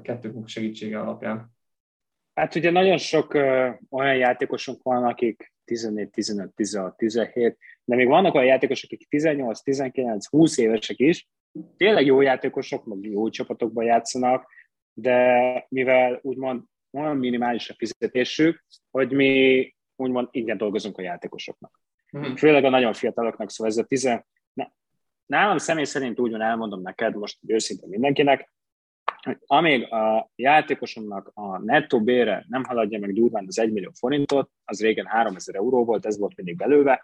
kettő 0.02 0.34
segítsége 0.46 1.00
alapján. 1.00 1.58
Hát 2.34 2.56
ugye 2.56 2.72
nagyon 2.72 2.98
sok 2.98 3.34
ö, 3.34 3.70
olyan 3.90 4.16
játékosunk 4.16 4.84
van, 4.84 5.04
akik 5.04 5.54
14, 5.66 6.10
15, 6.10 6.54
16, 6.56 6.98
17, 6.98 7.58
de 7.84 7.96
még 7.96 8.08
vannak 8.08 8.34
olyan 8.34 8.48
játékosok, 8.48 8.92
akik 8.92 9.08
18, 9.08 9.62
19, 9.62 10.28
20 10.28 10.58
évesek 10.58 11.00
is, 11.00 11.28
tényleg 11.78 12.06
jó 12.06 12.22
játékosok, 12.22 12.86
meg 12.86 13.12
jó 13.12 13.30
csapatokban 13.30 13.86
játszanak, 13.86 14.52
de 14.94 15.66
mivel 15.70 16.20
úgymond 16.22 16.64
olyan 16.92 17.18
minimális 17.18 17.70
a 17.70 17.74
fizetésük, 17.78 18.66
hogy 18.92 19.12
mi 19.12 19.76
úgymond 19.96 20.28
ingyen 20.32 20.58
dolgozunk 20.58 20.98
a 20.98 21.02
játékosoknak. 21.02 21.82
Mm. 22.18 22.34
Főleg 22.34 22.64
a 22.64 22.70
nagyon 22.70 22.94
fiataloknak, 22.94 23.50
szóval 23.50 23.72
ez 23.72 23.78
a 23.78 23.84
tizen... 23.84 24.26
Nálam 25.26 25.58
személy 25.58 25.84
szerint 25.84 26.20
úgy 26.20 26.32
van, 26.32 26.42
elmondom 26.42 26.82
neked 26.82 27.16
most 27.16 27.38
őszintén 27.48 27.90
mindenkinek, 27.90 28.52
hogy 29.22 29.38
amíg 29.46 29.94
a 29.94 30.30
játékosomnak 30.36 31.32
a 31.34 31.58
nettó 31.58 32.02
bére 32.04 32.46
nem 32.48 32.64
haladja 32.64 33.00
meg 33.00 33.14
durván 33.14 33.46
az 33.48 33.60
1 33.60 33.72
millió 33.72 33.92
forintot, 34.00 34.52
az 34.66 34.82
régen 34.82 35.06
3000 35.06 35.56
euró 35.56 35.86
volt, 35.86 36.06
ez 36.06 36.20
volt 36.20 36.36
mindig 36.36 36.56
belőve, 36.56 37.04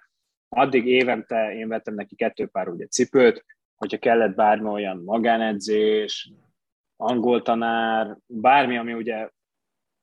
addig 0.50 0.88
évente 0.88 1.54
én 1.54 1.68
vettem 1.68 1.94
neki 1.94 2.16
kettő 2.16 2.46
pár 2.46 2.68
ugye 2.68 2.86
cipőt, 2.86 3.46
hogyha 3.76 3.98
kellett 3.98 4.36
bármi 4.36 4.68
olyan 4.68 5.02
magánedzés, 5.04 6.32
angol 6.98 7.42
tanár, 7.42 8.18
bármi, 8.26 8.78
ami 8.78 8.94
ugye 8.94 9.30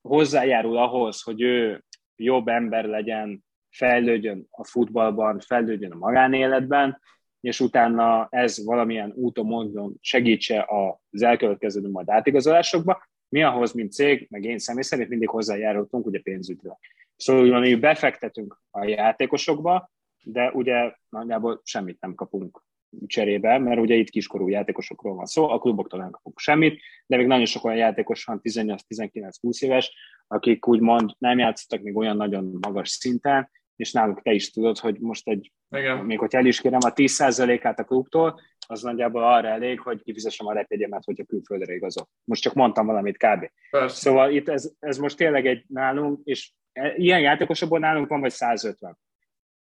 hozzájárul 0.09 0.77
ahhoz, 0.77 1.23
hogy 1.23 1.41
ő 1.41 1.85
jobb 2.17 2.49
ember 2.49 2.85
legyen, 2.85 3.45
fejlődjön 3.71 4.47
a 4.51 4.65
futballban, 4.65 5.41
fejlődjön 5.41 5.93
a 5.93 5.97
magánéletben, 5.97 7.01
és 7.43 7.61
utána 7.61 8.27
ez 8.31 8.65
valamilyen 8.65 9.13
úton, 9.15 9.47
módon 9.47 9.95
segítse 10.01 10.67
az 11.11 11.23
elkövetkező 11.23 11.89
majd 11.89 12.11
átigazolásokba. 12.11 13.03
Mi 13.29 13.43
ahhoz, 13.43 13.73
mint 13.73 13.93
cég, 13.93 14.27
meg 14.31 14.45
én 14.45 14.59
személy 14.59 14.83
szerint 14.83 15.09
mindig 15.09 15.29
hozzájárultunk 15.29 16.07
ugye 16.07 16.21
pénzügyre. 16.21 16.79
Szóval 17.17 17.61
mi 17.61 17.75
befektetünk 17.75 18.61
a 18.71 18.85
játékosokba, 18.85 19.91
de 20.23 20.51
ugye 20.51 20.93
nagyjából 21.09 21.61
semmit 21.65 22.01
nem 22.01 22.15
kapunk 22.15 22.65
cserébe, 23.07 23.59
mert 23.59 23.81
ugye 23.81 23.95
itt 23.95 24.11
kiskorú 24.11 24.49
játékosokról 24.49 25.15
van 25.15 25.27
szó, 25.27 25.49
a 25.49 25.59
kluboktól 25.59 26.01
nem 26.01 26.11
kapunk 26.11 26.39
semmit, 26.39 26.81
de 27.07 27.17
még 27.17 27.27
nagyon 27.27 27.45
sok 27.45 27.65
olyan 27.65 27.79
játékos 27.79 28.25
van, 28.25 28.41
18-19-20 28.43 29.63
éves, 29.63 29.95
akik 30.27 30.67
úgymond 30.67 31.11
nem 31.19 31.39
játszottak 31.39 31.83
még 31.83 31.97
olyan 31.97 32.17
nagyon 32.17 32.59
magas 32.61 32.89
szinten, 32.89 33.51
és 33.83 33.93
náluk 33.93 34.23
te 34.23 34.33
is 34.33 34.51
tudod, 34.51 34.79
hogy 34.79 35.01
most 35.01 35.29
egy, 35.29 35.53
Igen. 35.71 35.99
még 35.99 36.19
hogyha 36.19 36.39
el 36.39 36.47
is 36.47 36.61
kérem 36.61 36.79
a 36.83 36.93
10%-át 36.93 37.79
a 37.79 37.85
klubtól, 37.85 38.41
az 38.67 38.83
nagyjából 38.83 39.25
arra 39.25 39.49
elég, 39.49 39.81
hogy 39.81 40.03
kifizessem 40.03 40.47
a 40.47 40.53
repjegyemet, 40.53 41.05
hogyha 41.05 41.25
külföldre 41.25 41.75
igazol. 41.75 42.09
Most 42.25 42.43
csak 42.43 42.55
mondtam 42.55 42.87
valamit 42.87 43.17
kb. 43.17 43.51
Persze. 43.71 43.97
Szóval 43.97 44.31
itt 44.31 44.49
ez, 44.49 44.73
ez 44.79 44.99
most 44.99 45.17
tényleg 45.17 45.47
egy 45.47 45.65
nálunk, 45.69 46.21
és 46.25 46.53
e, 46.73 46.95
ilyen 46.97 47.21
játékosokból 47.21 47.79
nálunk 47.79 48.09
van 48.09 48.21
vagy 48.21 48.31
150. 48.31 48.99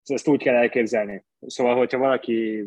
Ezt 0.03 0.27
úgy 0.27 0.43
kell 0.43 0.55
elképzelni. 0.55 1.25
Szóval, 1.39 1.75
hogyha 1.75 1.97
valaki 1.97 2.65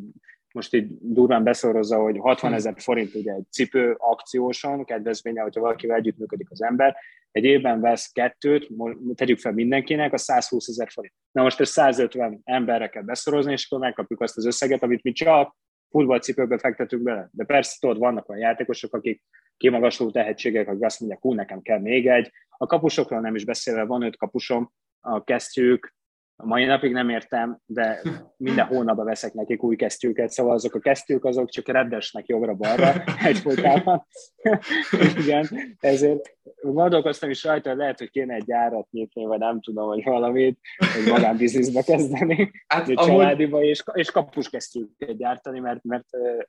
most 0.54 0.74
így 0.74 0.86
durván 1.00 1.42
beszorozza, 1.42 1.98
hogy 1.98 2.18
60 2.18 2.52
ezer 2.52 2.74
forint 2.76 3.14
ugye 3.14 3.32
egy 3.32 3.44
cipő 3.50 3.94
akcióson, 3.98 4.84
kedvezménye, 4.84 5.42
hogyha 5.42 5.60
valakivel 5.60 5.96
együttműködik 5.96 6.50
az 6.50 6.62
ember, 6.62 6.96
egy 7.30 7.44
évben 7.44 7.80
vesz 7.80 8.12
kettőt, 8.12 8.68
tegyük 9.14 9.38
fel 9.38 9.52
mindenkinek, 9.52 10.12
a 10.12 10.18
120 10.18 10.68
ezer 10.68 10.88
forint. 10.90 11.14
Na 11.32 11.42
most 11.42 11.60
ezt 11.60 11.72
150 11.72 12.40
emberre 12.44 12.88
kell 12.88 13.02
beszorozni, 13.02 13.52
és 13.52 13.66
akkor 13.66 13.78
megkapjuk 13.78 14.20
azt 14.20 14.36
az 14.36 14.46
összeget, 14.46 14.82
amit 14.82 15.02
mi 15.02 15.12
csak 15.12 15.56
futballcipőbe 15.90 16.58
fektetünk 16.58 17.02
bele. 17.02 17.28
De 17.32 17.44
persze 17.44 17.76
tudod, 17.80 17.98
vannak 17.98 18.28
olyan 18.28 18.40
játékosok, 18.40 18.94
akik 18.94 19.22
kimagasló 19.56 20.10
tehetségek, 20.10 20.68
akik 20.68 20.84
azt 20.84 21.00
mondják, 21.00 21.20
hú, 21.20 21.32
nekem 21.32 21.62
kell 21.62 21.78
még 21.78 22.06
egy. 22.08 22.32
A 22.48 22.66
kapusokról 22.66 23.20
nem 23.20 23.34
is 23.34 23.44
beszélve, 23.44 23.84
van 23.84 24.02
öt 24.02 24.16
kapusom, 24.16 24.72
a 25.00 25.24
kesztyűk, 25.24 25.94
a 26.36 26.46
mai 26.46 26.64
napig 26.64 26.92
nem 26.92 27.08
értem, 27.08 27.58
de 27.66 28.00
minden 28.36 28.66
hónapban 28.66 29.04
veszek 29.04 29.32
nekik 29.32 29.62
új 29.62 29.76
kesztyűket, 29.76 30.30
szóval 30.30 30.54
azok 30.54 30.74
a 30.74 30.78
kesztyűk 30.78 31.24
azok 31.24 31.50
csak 31.50 31.68
reddesnek 31.68 32.26
jobbra-balra 32.26 33.04
egyfolytában. 33.30 34.06
Igen, 35.24 35.48
ezért 35.80 36.36
gondolkoztam 36.62 37.30
is 37.30 37.44
rajta, 37.44 37.68
hogy 37.68 37.78
lehet, 37.78 37.98
hogy 37.98 38.10
kéne 38.10 38.34
egy 38.34 38.44
gyárat 38.44 38.90
nyitni, 38.90 39.24
vagy 39.24 39.38
nem 39.38 39.60
tudom, 39.60 39.88
hogy 39.88 40.04
valamit, 40.04 40.58
hogy 40.76 41.12
magánbizniszbe 41.12 41.82
kezdeni, 41.82 42.50
hát, 42.66 42.88
egy 42.88 42.98
amúgy... 42.98 43.10
családiba, 43.10 43.62
és, 43.62 43.82
és 43.92 44.10
kapuskesztyűket 44.10 45.16
gyártani, 45.16 45.60
mert, 45.60 45.82
mert 45.82 46.06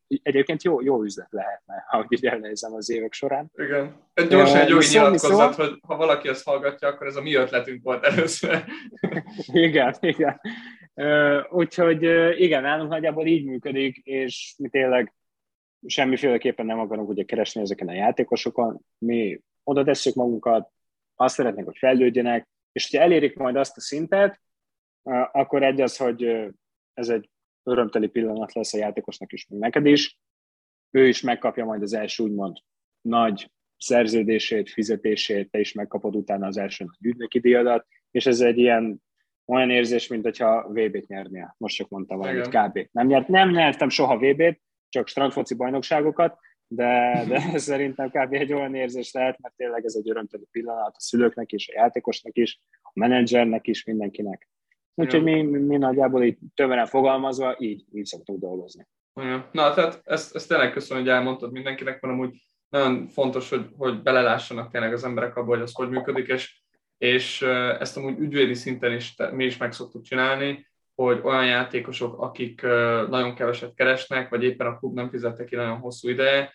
egyébként 0.08 0.64
jó, 0.64 0.82
jó 0.82 1.04
üzlet 1.04 1.32
lehetne, 1.32 1.84
ha 1.88 2.06
így 2.10 2.26
elnézem 2.26 2.74
az 2.74 2.90
évek 2.90 3.14
során. 3.14 3.52
Igen. 3.56 4.05
Gyorsan 4.24 4.60
egy 4.60 4.70
jogi 4.70 4.86
nyilatkozat, 4.92 5.56
hogy 5.56 5.80
ha 5.88 5.96
valaki 5.96 6.28
ezt 6.28 6.46
hallgatja, 6.46 6.88
akkor 6.88 7.08
ez 7.08 7.16
a 7.16 7.22
mi 7.22 7.36
ötletünk 7.36 7.84
volt 7.84 8.04
először. 8.04 8.66
igen, 9.68 9.96
igen. 10.00 10.42
Úgyhogy 11.50 12.04
igen, 12.42 12.62
nálunk 12.62 12.90
nagyjából 12.90 13.26
így 13.26 13.46
működik, 13.46 13.98
és 13.98 14.56
mi 14.58 14.70
tényleg 14.70 15.14
semmiféleképpen 15.86 16.66
nem 16.66 16.80
akarunk 16.80 17.10
ugye 17.10 17.24
keresni 17.24 17.62
ezeken 17.62 17.88
a 17.88 17.94
játékosokon. 17.94 18.80
Mi 18.98 19.42
oda 19.64 19.84
tesszük 19.84 20.14
magunkat, 20.14 20.72
azt 21.16 21.36
szeretnénk, 21.36 21.68
hogy 21.68 21.78
fejlődjenek, 21.78 22.48
és 22.72 22.90
hogyha 22.90 23.06
elérik 23.06 23.36
majd 23.36 23.56
azt 23.56 23.78
a 23.78 23.82
szintet, 23.82 24.42
akkor 25.32 25.64
egy 25.64 25.82
az, 25.82 25.98
hogy 25.98 26.24
ez 26.94 27.10
egy 27.10 27.30
örömteli 27.64 28.08
pillanat 28.08 28.54
lesz 28.54 28.74
a 28.74 28.78
játékosnak 28.78 29.32
is, 29.32 29.48
meg 29.50 29.60
neked 29.60 29.86
is. 29.86 30.18
Ő 30.92 31.08
is 31.08 31.22
megkapja 31.22 31.66
majd 31.66 31.82
az 31.82 31.94
első 31.94 32.24
úgymond 32.24 32.58
nagy 33.02 33.50
szerződését, 33.78 34.70
fizetését, 34.70 35.52
te 35.52 35.60
is 35.60 35.74
megkapod 35.74 36.16
utána 36.16 36.48
az 36.48 36.58
első 36.58 36.84
nagy 36.84 37.12
ügynöki 37.12 37.40
díjadat, 37.40 37.88
és 38.12 38.26
ez 38.26 38.40
egy 38.40 38.58
ilyen 38.58 39.04
olyan 39.46 39.70
érzés, 39.70 40.08
mint 40.08 40.24
hogyha 40.24 40.68
VB-t 40.70 41.08
nyernél. 41.08 41.56
Most 41.58 41.76
csak 41.76 41.90
mondtam 41.90 42.18
valamit, 42.18 42.48
kb. 42.48 42.88
Nem, 42.92 43.08
nyert, 43.08 43.28
nem 43.28 43.50
nyertem 43.50 43.90
soha 43.90 44.18
VB-t, 44.18 44.62
csak 44.90 45.08
strandfoci 45.08 45.56
bajnokságokat, 45.56 46.40
de, 46.68 47.24
de 47.28 47.58
szerintem 47.58 48.10
kb. 48.10 48.34
egy 48.34 48.54
olyan 48.54 48.76
érzés 48.76 49.12
lehet, 49.12 49.40
mert 49.40 49.56
tényleg 49.56 49.86
ez 49.86 49.96
egy 49.96 50.10
örömteli 50.10 50.48
pillanat 50.52 50.96
a 50.96 51.00
szülőknek 51.00 51.52
is, 51.52 51.70
a 51.70 51.74
játékosnak 51.76 52.38
is, 52.38 52.60
a 52.82 52.92
menedzsernek 52.94 53.68
is, 53.68 53.84
mindenkinek. 53.84 54.50
Úgyhogy 54.94 55.24
mi, 55.24 55.42
mi, 55.42 55.60
mi 55.60 55.78
nagyjából 55.78 56.24
így 56.24 56.38
tömören 56.54 56.86
fogalmazva 56.86 57.56
így, 57.60 57.86
így 57.92 58.06
szoktunk 58.06 58.40
dolgozni. 58.40 58.88
Ja. 59.14 59.50
Na, 59.52 59.74
tehát 59.74 60.02
ezt, 60.04 60.36
ezt 60.36 60.48
tényleg 60.48 60.72
köszönöm, 60.72 61.04
hogy 61.04 61.12
elmondtad 61.12 61.52
mindenkinek, 61.52 62.00
hanem 62.00 62.20
úgy 62.20 62.36
nagyon 62.70 63.08
fontos, 63.08 63.50
hogy, 63.50 63.68
hogy 63.78 64.02
belelássanak 64.02 64.72
tényleg 64.72 64.94
az 64.94 65.04
emberek 65.04 65.36
abba, 65.36 65.48
hogy 65.48 65.62
az 65.62 65.74
hogy 65.74 65.90
működik, 65.90 66.28
és 66.28 66.64
és 66.98 67.42
ezt 67.80 67.98
amúgy 67.98 68.20
ügyvédi 68.20 68.54
szinten 68.54 68.94
is 68.94 69.16
mi 69.32 69.46
is 69.46 69.58
meg 69.58 69.72
szoktuk 69.72 70.04
csinálni, 70.04 70.68
hogy 70.96 71.20
olyan 71.24 71.46
játékosok, 71.46 72.22
akik 72.22 72.62
nagyon 73.10 73.36
keveset 73.36 73.74
keresnek, 73.74 74.30
vagy 74.30 74.44
éppen 74.44 74.68
a 74.68 74.78
klub 74.78 74.96
nem 74.96 75.10
fizette 75.10 75.44
ki 75.44 75.56
nagyon 75.56 75.78
hosszú 75.78 76.10
ideje, 76.10 76.54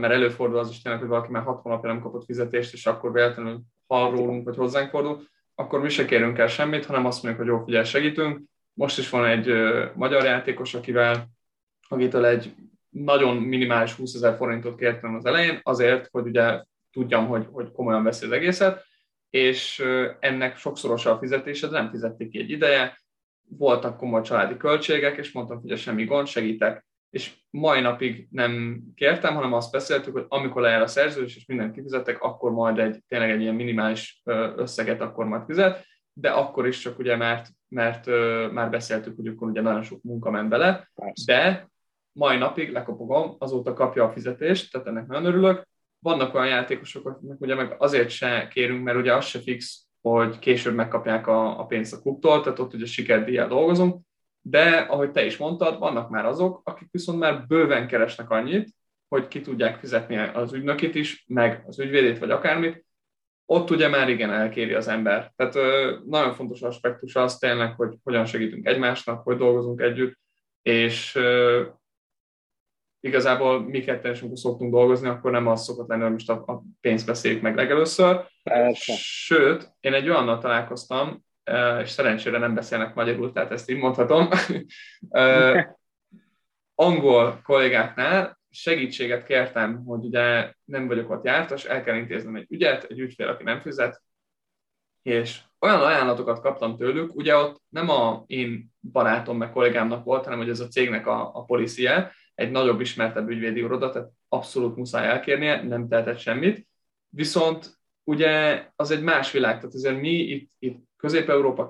mert 0.00 0.12
előfordul 0.12 0.58
az 0.58 0.70
is 0.70 0.82
tényleg, 0.82 1.00
hogy 1.00 1.10
valaki 1.10 1.30
már 1.30 1.42
hat 1.42 1.60
hónapja 1.60 1.88
nem 1.92 2.00
kapott 2.00 2.24
fizetést, 2.24 2.72
és 2.72 2.86
akkor 2.86 3.12
véletlenül 3.12 3.60
hall 3.86 4.10
rólunk, 4.10 4.44
vagy 4.44 4.56
hozzánk 4.56 4.90
fordul, 4.90 5.22
akkor 5.54 5.80
mi 5.80 5.88
se 5.88 6.04
kérünk 6.04 6.38
el 6.38 6.46
semmit, 6.46 6.86
hanem 6.86 7.06
azt 7.06 7.22
mondjuk, 7.22 7.44
hogy 7.44 7.54
jó, 7.54 7.64
figyelj, 7.64 7.84
segítünk. 7.84 8.40
Most 8.72 8.98
is 8.98 9.10
van 9.10 9.24
egy 9.24 9.52
magyar 9.94 10.24
játékos, 10.24 10.74
akivel, 10.74 11.28
akitől 11.88 12.26
egy 12.26 12.54
nagyon 12.88 13.36
minimális 13.36 13.92
20 13.92 14.14
ezer 14.14 14.36
forintot 14.36 14.78
kértem 14.78 15.14
az 15.14 15.24
elején, 15.24 15.60
azért, 15.62 16.08
hogy 16.10 16.26
ugye 16.26 16.62
tudjam, 16.92 17.26
hogy, 17.26 17.46
hogy 17.50 17.72
komolyan 17.72 18.02
veszi 18.02 18.26
az 18.26 18.32
egészet, 18.32 18.84
és 19.30 19.84
ennek 20.20 20.56
sokszorosa 20.56 21.10
a 21.12 21.18
fizetése, 21.18 21.66
de 21.66 21.80
nem 21.80 21.90
fizették 21.90 22.30
ki 22.30 22.38
egy 22.38 22.50
ideje, 22.50 22.98
voltak 23.48 23.96
komoly 23.96 24.22
családi 24.22 24.56
költségek, 24.56 25.16
és 25.16 25.32
mondtam, 25.32 25.60
hogy 25.60 25.78
semmi 25.78 26.04
gond, 26.04 26.26
segítek. 26.26 26.86
És 27.10 27.34
mai 27.50 27.80
napig 27.80 28.28
nem 28.30 28.82
kértem, 28.94 29.34
hanem 29.34 29.52
azt 29.52 29.72
beszéltük, 29.72 30.12
hogy 30.12 30.24
amikor 30.28 30.62
lejár 30.62 30.82
a 30.82 30.86
szerződés, 30.86 31.36
és 31.36 31.46
mindent 31.46 31.74
kifizettek, 31.74 32.22
akkor 32.22 32.52
majd 32.52 32.78
egy 32.78 33.02
tényleg 33.08 33.30
egy 33.30 33.40
ilyen 33.40 33.54
minimális 33.54 34.22
összeget 34.56 35.00
akkor 35.00 35.24
majd 35.24 35.44
fizet, 35.46 35.86
de 36.12 36.30
akkor 36.30 36.66
is 36.66 36.78
csak 36.78 36.98
ugye, 36.98 37.16
mert, 37.16 37.48
mert 37.68 38.06
már 38.52 38.70
beszéltük, 38.70 39.16
hogy 39.16 39.26
akkor 39.26 39.48
ugye 39.48 39.60
nagyon 39.60 39.82
sok 39.82 40.02
munka 40.02 40.30
ment 40.30 40.48
bele, 40.48 40.90
de 41.26 41.68
mai 42.18 42.36
napig 42.36 42.72
lekopogom, 42.72 43.36
azóta 43.38 43.72
kapja 43.72 44.04
a 44.04 44.12
fizetést, 44.12 44.72
tehát 44.72 44.86
ennek 44.86 45.06
nagyon 45.06 45.24
örülök, 45.24 45.68
vannak 45.98 46.34
olyan 46.34 46.46
játékosok, 46.46 47.08
akiknek 47.08 47.40
ugye 47.40 47.54
meg 47.54 47.74
azért 47.78 48.08
se 48.08 48.48
kérünk, 48.48 48.84
mert 48.84 48.98
ugye 48.98 49.14
az 49.14 49.24
se 49.24 49.38
fix, 49.38 49.86
hogy 50.00 50.38
később 50.38 50.74
megkapják 50.74 51.26
a, 51.26 51.60
a 51.60 51.66
pénzt 51.66 51.92
a 51.92 52.00
klubtól, 52.00 52.40
tehát 52.42 52.58
ott 52.58 52.74
ugye 52.74 52.86
sikerdíjjal 52.86 53.48
dolgozunk, 53.48 54.00
de 54.40 54.76
ahogy 54.76 55.10
te 55.10 55.24
is 55.24 55.36
mondtad, 55.36 55.78
vannak 55.78 56.10
már 56.10 56.26
azok, 56.26 56.60
akik 56.64 56.88
viszont 56.90 57.18
már 57.18 57.46
bőven 57.46 57.86
keresnek 57.86 58.30
annyit, 58.30 58.68
hogy 59.08 59.28
ki 59.28 59.40
tudják 59.40 59.78
fizetni 59.78 60.16
az 60.16 60.52
ügynökit 60.52 60.94
is, 60.94 61.24
meg 61.28 61.62
az 61.66 61.78
ügyvédét, 61.78 62.18
vagy 62.18 62.30
akármit, 62.30 62.84
ott 63.46 63.70
ugye 63.70 63.88
már 63.88 64.08
igen 64.08 64.30
elkéri 64.32 64.74
az 64.74 64.88
ember. 64.88 65.32
Tehát 65.36 65.54
ö, 65.54 65.96
nagyon 66.06 66.32
fontos 66.32 66.60
aspektus 66.62 67.16
az 67.16 67.38
tényleg, 67.38 67.74
hogy 67.74 67.96
hogyan 68.04 68.24
segítünk 68.24 68.66
egymásnak, 68.66 69.22
hogy 69.22 69.36
dolgozunk 69.36 69.80
együtt, 69.80 70.18
és 70.62 71.14
ö, 71.14 71.62
igazából 73.00 73.60
mi 73.60 73.84
amikor 73.88 74.38
szoktunk 74.38 74.72
dolgozni, 74.72 75.08
akkor 75.08 75.30
nem 75.30 75.46
az 75.46 75.64
szokott 75.64 75.88
lenni, 75.88 76.02
hogy 76.02 76.12
most 76.12 76.30
a, 76.30 76.42
a 76.46 76.62
pénzt 76.80 77.06
beszéljük 77.06 77.42
meg 77.42 77.56
legelőször. 77.56 78.26
Persze. 78.42 78.92
Sőt, 78.96 79.72
én 79.80 79.92
egy 79.92 80.08
olyannal 80.08 80.38
találkoztam, 80.38 81.24
és 81.82 81.90
szerencsére 81.90 82.38
nem 82.38 82.54
beszélnek 82.54 82.94
magyarul, 82.94 83.32
tehát 83.32 83.52
ezt 83.52 83.70
így 83.70 83.78
mondhatom, 83.78 84.28
angol 86.74 87.40
kollégáknál 87.42 88.38
segítséget 88.50 89.24
kértem, 89.24 89.84
hogy 89.84 90.04
ugye 90.04 90.52
nem 90.64 90.86
vagyok 90.86 91.10
ott 91.10 91.24
jártas, 91.24 91.64
el 91.64 91.82
kell 91.82 91.96
intéznem 91.96 92.36
egy 92.36 92.46
ügyet, 92.48 92.84
egy 92.84 92.98
ügyfél, 92.98 93.28
aki 93.28 93.44
nem 93.44 93.60
fizet, 93.60 94.02
és 95.02 95.40
olyan 95.58 95.80
ajánlatokat 95.80 96.40
kaptam 96.40 96.76
tőlük, 96.76 97.14
ugye 97.14 97.36
ott 97.36 97.60
nem 97.68 97.88
a 97.88 98.24
én 98.26 98.72
barátom 98.92 99.36
meg 99.36 99.52
kollégámnak 99.52 100.04
volt, 100.04 100.24
hanem 100.24 100.38
hogy 100.38 100.48
ez 100.48 100.60
a 100.60 100.68
cégnek 100.68 101.06
a, 101.06 101.30
a 101.34 101.44
policie, 101.44 102.12
egy 102.38 102.50
nagyobb, 102.50 102.80
ismertebb 102.80 103.28
ügyvédi 103.28 103.58
iroda, 103.58 103.90
tehát 103.90 104.10
abszolút 104.28 104.76
muszáj 104.76 105.06
elkérnie, 105.06 105.62
nem 105.62 105.88
tehetett 105.88 106.18
semmit. 106.18 106.66
Viszont 107.08 107.78
ugye 108.04 108.64
az 108.76 108.90
egy 108.90 109.02
más 109.02 109.30
világ, 109.32 109.56
tehát 109.56 109.74
azért 109.74 110.00
mi 110.00 110.10
itt, 110.10 110.50
itt 110.58 110.82
Közép-Európa, 110.96 111.66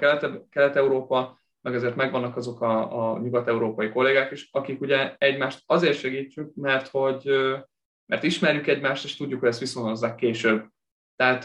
Kelet-Európa, 0.50 1.40
meg 1.60 1.74
ezért 1.74 1.96
megvannak 1.96 2.36
azok 2.36 2.60
a, 2.60 3.12
a 3.12 3.18
nyugat-európai 3.18 3.90
kollégák 3.90 4.30
is, 4.30 4.48
akik 4.52 4.80
ugye 4.80 5.14
egymást 5.18 5.62
azért 5.66 5.98
segítjük, 5.98 6.54
mert 6.54 6.88
hogy 6.88 7.30
mert 8.06 8.22
ismerjük 8.22 8.66
egymást, 8.66 9.04
és 9.04 9.16
tudjuk, 9.16 9.40
hogy 9.40 9.48
ezt 9.48 9.60
viszonozzák 9.60 10.14
később. 10.14 10.66
Tehát 11.16 11.44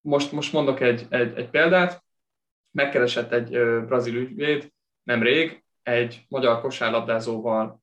most, 0.00 0.32
most 0.32 0.52
mondok 0.52 0.80
egy, 0.80 1.06
egy, 1.08 1.36
egy 1.36 1.50
példát, 1.50 2.04
megkeresett 2.70 3.32
egy 3.32 3.50
brazil 3.86 4.16
ügyvéd 4.16 4.72
nemrég, 5.02 5.63
egy 5.84 6.24
magyar 6.28 6.60
kosárlabdázóval 6.60 7.80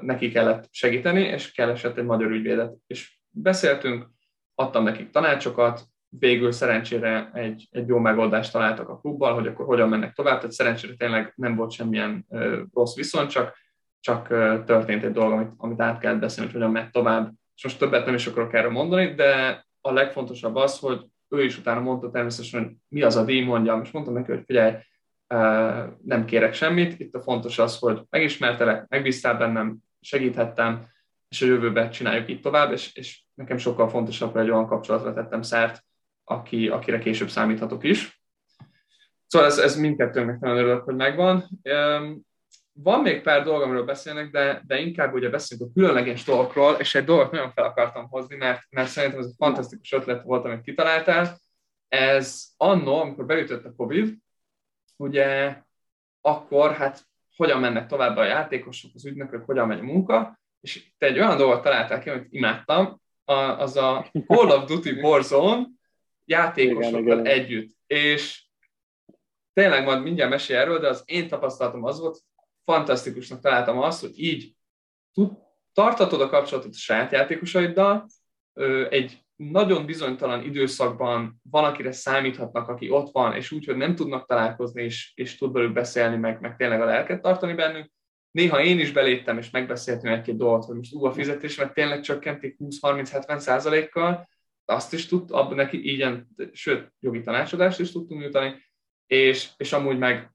neki 0.00 0.30
kellett 0.30 0.68
segíteni, 0.70 1.20
és 1.20 1.52
keresett 1.52 1.98
egy 1.98 2.04
magyar 2.04 2.30
ügyvédet. 2.30 2.74
És 2.86 3.18
beszéltünk, 3.30 4.08
adtam 4.54 4.82
nekik 4.82 5.10
tanácsokat, 5.10 5.82
végül 6.08 6.52
szerencsére 6.52 7.30
egy, 7.32 7.68
egy 7.70 7.88
jó 7.88 7.98
megoldást 7.98 8.52
találtak 8.52 8.88
a 8.88 8.98
klubbal, 8.98 9.34
hogy 9.34 9.46
akkor 9.46 9.66
hogyan 9.66 9.88
mennek 9.88 10.12
tovább, 10.12 10.36
tehát 10.36 10.52
szerencsére 10.52 10.94
tényleg 10.94 11.32
nem 11.36 11.56
volt 11.56 11.70
semmilyen 11.70 12.26
rossz 12.72 12.94
viszony, 12.94 13.26
csak, 13.26 13.56
csak 14.00 14.28
történt 14.64 15.04
egy 15.04 15.12
dolog, 15.12 15.32
amit, 15.32 15.52
amit 15.56 15.80
át 15.80 15.98
kellett 15.98 16.20
beszélni, 16.20 16.50
hogy 16.50 16.60
hogyan 16.60 16.72
megy 16.74 16.90
tovább. 16.90 17.32
És 17.54 17.62
most 17.62 17.78
többet 17.78 18.04
nem 18.04 18.14
is 18.14 18.26
akarok 18.26 18.54
erről 18.54 18.70
mondani, 18.70 19.14
de 19.14 19.64
a 19.80 19.92
legfontosabb 19.92 20.56
az, 20.56 20.78
hogy 20.78 21.06
ő 21.28 21.44
is 21.44 21.58
utána 21.58 21.80
mondta 21.80 22.10
természetesen, 22.10 22.62
hogy 22.62 22.72
mi 22.88 23.02
az 23.02 23.16
a 23.16 23.24
díj, 23.24 23.44
mondjam, 23.44 23.82
és 23.82 23.90
mondtam 23.90 24.14
neki, 24.14 24.30
hogy 24.30 24.42
figyelj, 24.46 24.74
nem 26.02 26.24
kérek 26.26 26.54
semmit. 26.54 27.00
Itt 27.00 27.14
a 27.14 27.20
fontos 27.20 27.58
az, 27.58 27.78
hogy 27.78 28.00
megismertelek, 28.10 28.88
megbíztál 28.88 29.36
bennem, 29.36 29.76
segíthettem, 30.00 30.86
és 31.28 31.42
a 31.42 31.46
jövőben 31.46 31.90
csináljuk 31.90 32.28
itt 32.28 32.42
tovább, 32.42 32.72
és, 32.72 32.94
és 32.94 33.22
nekem 33.34 33.56
sokkal 33.56 33.88
fontosabb, 33.88 34.32
hogy 34.32 34.42
egy 34.42 34.50
olyan 34.50 34.66
kapcsolatra 34.66 35.12
tettem 35.12 35.42
szert, 35.42 35.84
aki, 36.24 36.68
akire 36.68 36.98
később 36.98 37.28
számíthatok 37.28 37.84
is. 37.84 38.22
Szóval 39.26 39.48
ez, 39.48 39.58
ez 39.58 39.76
mindkettőnknek 39.76 40.38
nagyon 40.38 40.56
örülök, 40.56 40.82
hogy 40.82 40.94
megvan. 40.94 41.48
van 42.72 43.00
még 43.02 43.22
pár 43.22 43.44
dolog, 43.44 43.62
amiről 43.62 43.84
beszélnek, 43.84 44.30
de, 44.30 44.62
de 44.66 44.78
inkább 44.78 45.14
ugye 45.14 45.28
beszélünk 45.28 45.70
a 45.70 45.72
különleges 45.74 46.24
dolgokról, 46.24 46.74
és 46.74 46.94
egy 46.94 47.04
dolgot 47.04 47.30
nagyon 47.30 47.52
fel 47.52 47.64
akartam 47.64 48.08
hozni, 48.08 48.36
mert, 48.36 48.60
mert 48.70 48.88
szerintem 48.88 49.18
ez 49.18 49.26
egy 49.26 49.34
fantasztikus 49.36 49.92
ötlet 49.92 50.22
volt, 50.22 50.44
amit 50.44 50.60
kitaláltál. 50.60 51.38
Ez 51.88 52.44
annó, 52.56 53.00
amikor 53.00 53.26
beütött 53.26 53.64
a 53.64 53.72
Covid, 53.76 54.16
ugye 55.00 55.56
akkor 56.20 56.72
hát 56.72 57.06
hogyan 57.36 57.60
mennek 57.60 57.86
tovább 57.86 58.16
a 58.16 58.24
játékosok, 58.24 58.90
az 58.94 59.06
ügynökök, 59.06 59.44
hogyan 59.44 59.66
megy 59.66 59.78
a 59.78 59.82
munka, 59.82 60.38
és 60.60 60.90
te 60.98 61.06
egy 61.06 61.18
olyan 61.18 61.36
dolgot 61.36 61.62
találtál 61.62 62.00
ki, 62.00 62.10
amit 62.10 62.32
imádtam, 62.32 63.00
az 63.24 63.76
a 63.76 64.10
Call 64.26 64.50
of 64.50 64.64
Duty 64.64 64.90
Warzone 64.90 65.66
játékosokkal 66.24 67.26
együtt. 67.26 67.76
És 67.86 68.44
tényleg 69.52 69.84
majd 69.84 70.02
mindjárt 70.02 70.30
mesél 70.30 70.56
erről, 70.56 70.78
de 70.78 70.88
az 70.88 71.02
én 71.06 71.28
tapasztalatom 71.28 71.84
az 71.84 72.00
volt, 72.00 72.20
fantasztikusnak 72.64 73.40
találtam 73.40 73.78
azt, 73.78 74.00
hogy 74.00 74.22
így 74.22 74.54
tud, 75.12 75.32
tartatod 75.72 76.20
a 76.20 76.28
kapcsolatot 76.28 76.72
a 76.72 76.76
saját 76.76 77.12
játékosaiddal, 77.12 78.06
egy 78.88 79.22
nagyon 79.38 79.86
bizonytalan 79.86 80.44
időszakban 80.44 81.40
van, 81.50 81.64
akire 81.64 81.92
számíthatnak, 81.92 82.68
aki 82.68 82.90
ott 82.90 83.10
van, 83.12 83.34
és 83.34 83.50
úgy, 83.50 83.64
hogy 83.64 83.76
nem 83.76 83.94
tudnak 83.94 84.26
találkozni, 84.26 84.82
és, 84.82 85.12
és 85.14 85.36
tud 85.36 85.52
velük 85.52 85.72
beszélni, 85.72 86.16
meg, 86.16 86.40
meg 86.40 86.56
tényleg 86.56 86.80
a 86.80 86.84
lelket 86.84 87.22
tartani 87.22 87.54
bennük. 87.54 87.90
Néha 88.30 88.62
én 88.62 88.78
is 88.78 88.92
beléptem, 88.92 89.38
és 89.38 89.50
megbeszéltünk 89.50 90.14
egy-két 90.14 90.36
dolgot, 90.36 90.64
hogy 90.64 90.76
most 90.76 90.94
ú, 90.94 91.04
a 91.04 91.12
fizetésemet 91.12 91.74
tényleg 91.74 92.00
csökkentik 92.00 92.56
20-30-70 92.58 93.38
százalékkal, 93.38 94.28
azt 94.64 94.92
is 94.92 95.06
tud, 95.06 95.30
abban 95.30 95.54
neki 95.54 95.90
így, 95.90 96.22
sőt, 96.52 96.92
jogi 97.00 97.20
tanácsadást 97.20 97.80
is 97.80 97.92
tudtunk 97.92 98.20
nyújtani, 98.20 98.54
és, 99.06 99.50
és 99.56 99.72
amúgy 99.72 99.98
meg 99.98 100.32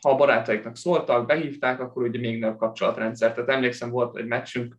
ha 0.00 0.10
a 0.10 0.16
barátaiknak 0.16 0.76
szóltak, 0.76 1.26
behívták, 1.26 1.80
akkor 1.80 2.02
ugye 2.02 2.18
még 2.18 2.38
nagyobb 2.38 2.58
kapcsolatrendszer. 2.58 3.34
Tehát 3.34 3.50
emlékszem, 3.50 3.90
volt 3.90 4.16
egy 4.16 4.26
meccsünk 4.26 4.76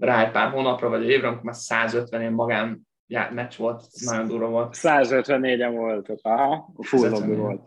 rá 0.00 0.24
egy 0.24 0.30
pár 0.30 0.50
hónapra, 0.50 0.88
vagy 0.88 1.02
egy 1.02 1.08
évre, 1.08 1.26
amikor 1.26 1.44
már 1.44 1.54
150 1.54 2.20
ilyen 2.20 2.32
magán 2.32 2.87
já, 3.08 3.30
meccs 3.30 3.56
volt, 3.56 3.84
nagyon 4.04 4.28
durva 4.28 4.48
volt. 4.48 4.76
154-en 4.76 5.72
voltak, 5.74 6.18
aha, 6.22 6.72
full 6.78 7.08
lobby 7.08 7.34
volt. 7.34 7.62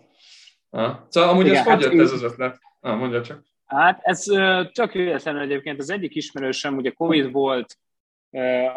Aha. 0.69 1.07
Szóval 1.09 1.29
amúgy 1.29 1.45
Igen, 1.45 1.57
ez 1.57 1.65
hát 1.65 1.83
hogy 1.83 1.93
jött 1.93 2.05
ez 2.05 2.11
az 2.11 2.23
ötlet? 2.23 2.59
Ah, 2.79 2.97
mondja 2.97 3.21
csak. 3.21 3.43
Hát 3.65 3.99
ez 4.01 4.23
csak 4.71 4.91
véletlenül 4.91 5.41
egyébként 5.41 5.79
az 5.79 5.89
egyik 5.89 6.15
ismerősöm, 6.15 6.77
ugye 6.77 6.91
Covid 6.91 7.31
volt, 7.31 7.77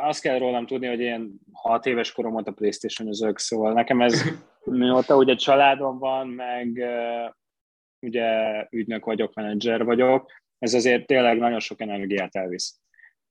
azt 0.01 0.21
kell 0.21 0.39
rólam 0.39 0.67
tudni, 0.67 0.87
hogy 0.87 1.01
én 1.01 1.41
6 1.53 1.87
éves 1.87 2.13
korom 2.13 2.33
volt 2.33 2.49
a 2.49 2.53
Playstation 2.53 3.09
özök, 3.09 3.39
szóval 3.39 3.73
nekem 3.73 4.01
ez 4.01 4.23
mióta 4.65 5.17
ugye 5.17 5.35
családom 5.35 5.99
van, 5.99 6.29
meg 6.29 6.85
ugye 8.01 8.27
ügynök 8.71 9.05
vagyok, 9.05 9.35
menedzser 9.35 9.85
vagyok, 9.85 10.31
ez 10.59 10.75
azért 10.75 11.07
tényleg 11.07 11.39
nagyon 11.39 11.61
sok 11.61 11.81
energiát 11.81 12.37
elvisz. 12.37 12.79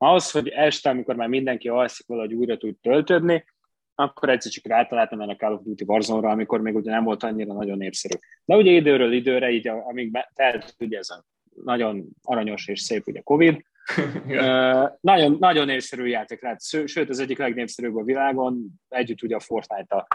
Ahhoz, 0.03 0.31
hogy 0.31 0.47
este, 0.47 0.89
amikor 0.89 1.15
már 1.15 1.27
mindenki 1.27 1.67
alszik 1.67 2.07
valahogy 2.07 2.33
újra 2.33 2.57
tud 2.57 2.75
töltődni, 2.81 3.45
akkor 3.95 4.29
egyszer 4.29 4.51
csak 4.51 4.67
rátaláltam 4.67 5.21
ennek 5.21 5.41
a 5.41 5.45
Call 5.45 5.53
of 5.53 5.61
Duty 5.63 5.83
warzone 5.87 6.29
amikor 6.29 6.61
még 6.61 6.75
ugye 6.75 6.91
nem 6.91 7.03
volt 7.03 7.23
annyira 7.23 7.53
nagyon 7.53 7.77
népszerű. 7.77 8.15
De 8.45 8.55
ugye 8.55 8.71
időről 8.71 9.13
időre, 9.13 9.51
így 9.51 9.67
amíg 9.67 10.27
telt 10.33 10.75
ugye 10.79 10.97
ez 10.97 11.09
a 11.09 11.25
nagyon 11.63 12.05
aranyos 12.21 12.67
és 12.67 12.81
szép 12.81 13.07
ugye 13.07 13.21
Covid, 13.21 13.53
uh, 14.27 14.89
nagyon, 15.01 15.35
nagyon 15.39 15.65
népszerű 15.65 16.05
játék 16.05 16.41
lett, 16.41 16.61
sőt 16.85 17.09
az 17.09 17.19
egyik 17.19 17.37
legnépszerűbb 17.37 17.95
a 17.95 18.03
világon, 18.03 18.65
együtt 18.89 19.23
ugye 19.23 19.35
a 19.35 19.39
Fortnite-a 19.39 20.07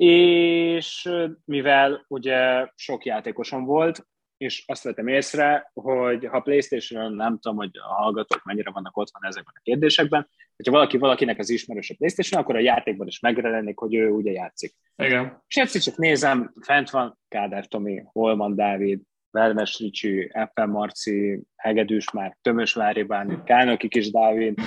és 0.00 1.10
mivel 1.44 2.04
ugye 2.08 2.68
sok 2.74 3.04
játékosom 3.04 3.64
volt, 3.64 4.06
és 4.40 4.64
azt 4.66 4.82
vettem 4.82 5.08
észre, 5.08 5.70
hogy 5.74 6.26
ha 6.26 6.40
PlayStation-on 6.40 7.12
nem 7.12 7.38
tudom, 7.38 7.56
hogy 7.56 7.70
a 7.72 7.94
hallgatók 7.94 8.44
mennyire 8.44 8.70
vannak 8.70 8.96
ott 8.96 9.10
van 9.12 9.30
ezekben 9.30 9.54
a 9.56 9.60
kérdésekben, 9.62 10.28
hogyha 10.56 10.72
valaki 10.72 10.98
valakinek 10.98 11.38
az 11.38 11.50
ismerős 11.50 11.90
a 11.90 11.94
PlayStation, 11.98 12.40
akkor 12.40 12.56
a 12.56 12.60
játékban 12.60 13.06
is 13.06 13.20
megjelenik, 13.20 13.78
hogy 13.78 13.94
ő 13.94 14.08
ugye 14.08 14.30
játszik. 14.30 14.74
Igen. 14.96 15.42
És 15.46 15.56
egyszer 15.56 15.80
csak 15.80 15.96
nézem, 15.96 16.52
fent 16.60 16.90
van 16.90 17.18
Kádár 17.28 17.66
Tomi, 17.66 18.02
Holman 18.12 18.54
Dávid, 18.54 19.00
Vermes 19.30 19.78
Ricsi, 19.78 20.30
Eppen 20.32 20.68
Marci, 20.68 21.42
Hegedűs 21.56 22.10
már, 22.10 22.36
Tömösvári 22.40 23.02
Bányi, 23.02 23.38
Kálnoki 23.44 23.88
Kis 23.88 24.10
Dávid, 24.10 24.58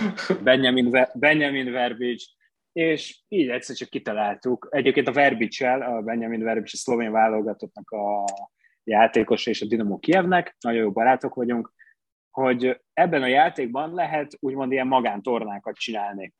Benjamin, 0.43 0.89
Ver- 0.89 1.19
Benjamin 1.19 1.71
Verbics, 1.71 2.23
és 2.71 3.19
így 3.27 3.49
egyszer 3.49 3.75
csak 3.75 3.89
kitaláltuk. 3.89 4.67
Egyébként 4.71 5.07
a 5.07 5.11
Verbicsel, 5.11 5.81
a 5.81 6.01
Benjamin 6.01 6.43
Verbics, 6.43 6.73
a 6.73 6.77
szlovén 6.77 7.11
válogatottnak 7.11 7.91
a 7.91 8.25
játékos 8.83 9.45
és 9.45 9.61
a 9.61 9.65
Dinamo 9.65 9.99
Kievnek, 9.99 10.55
nagyon 10.59 10.81
jó 10.81 10.91
barátok 10.91 11.33
vagyunk, 11.33 11.73
hogy 12.31 12.81
ebben 12.93 13.21
a 13.21 13.27
játékban 13.27 13.93
lehet 13.93 14.37
úgymond 14.39 14.71
ilyen 14.71 14.87
magántornákat 14.87 15.75
csinálni. 15.75 16.33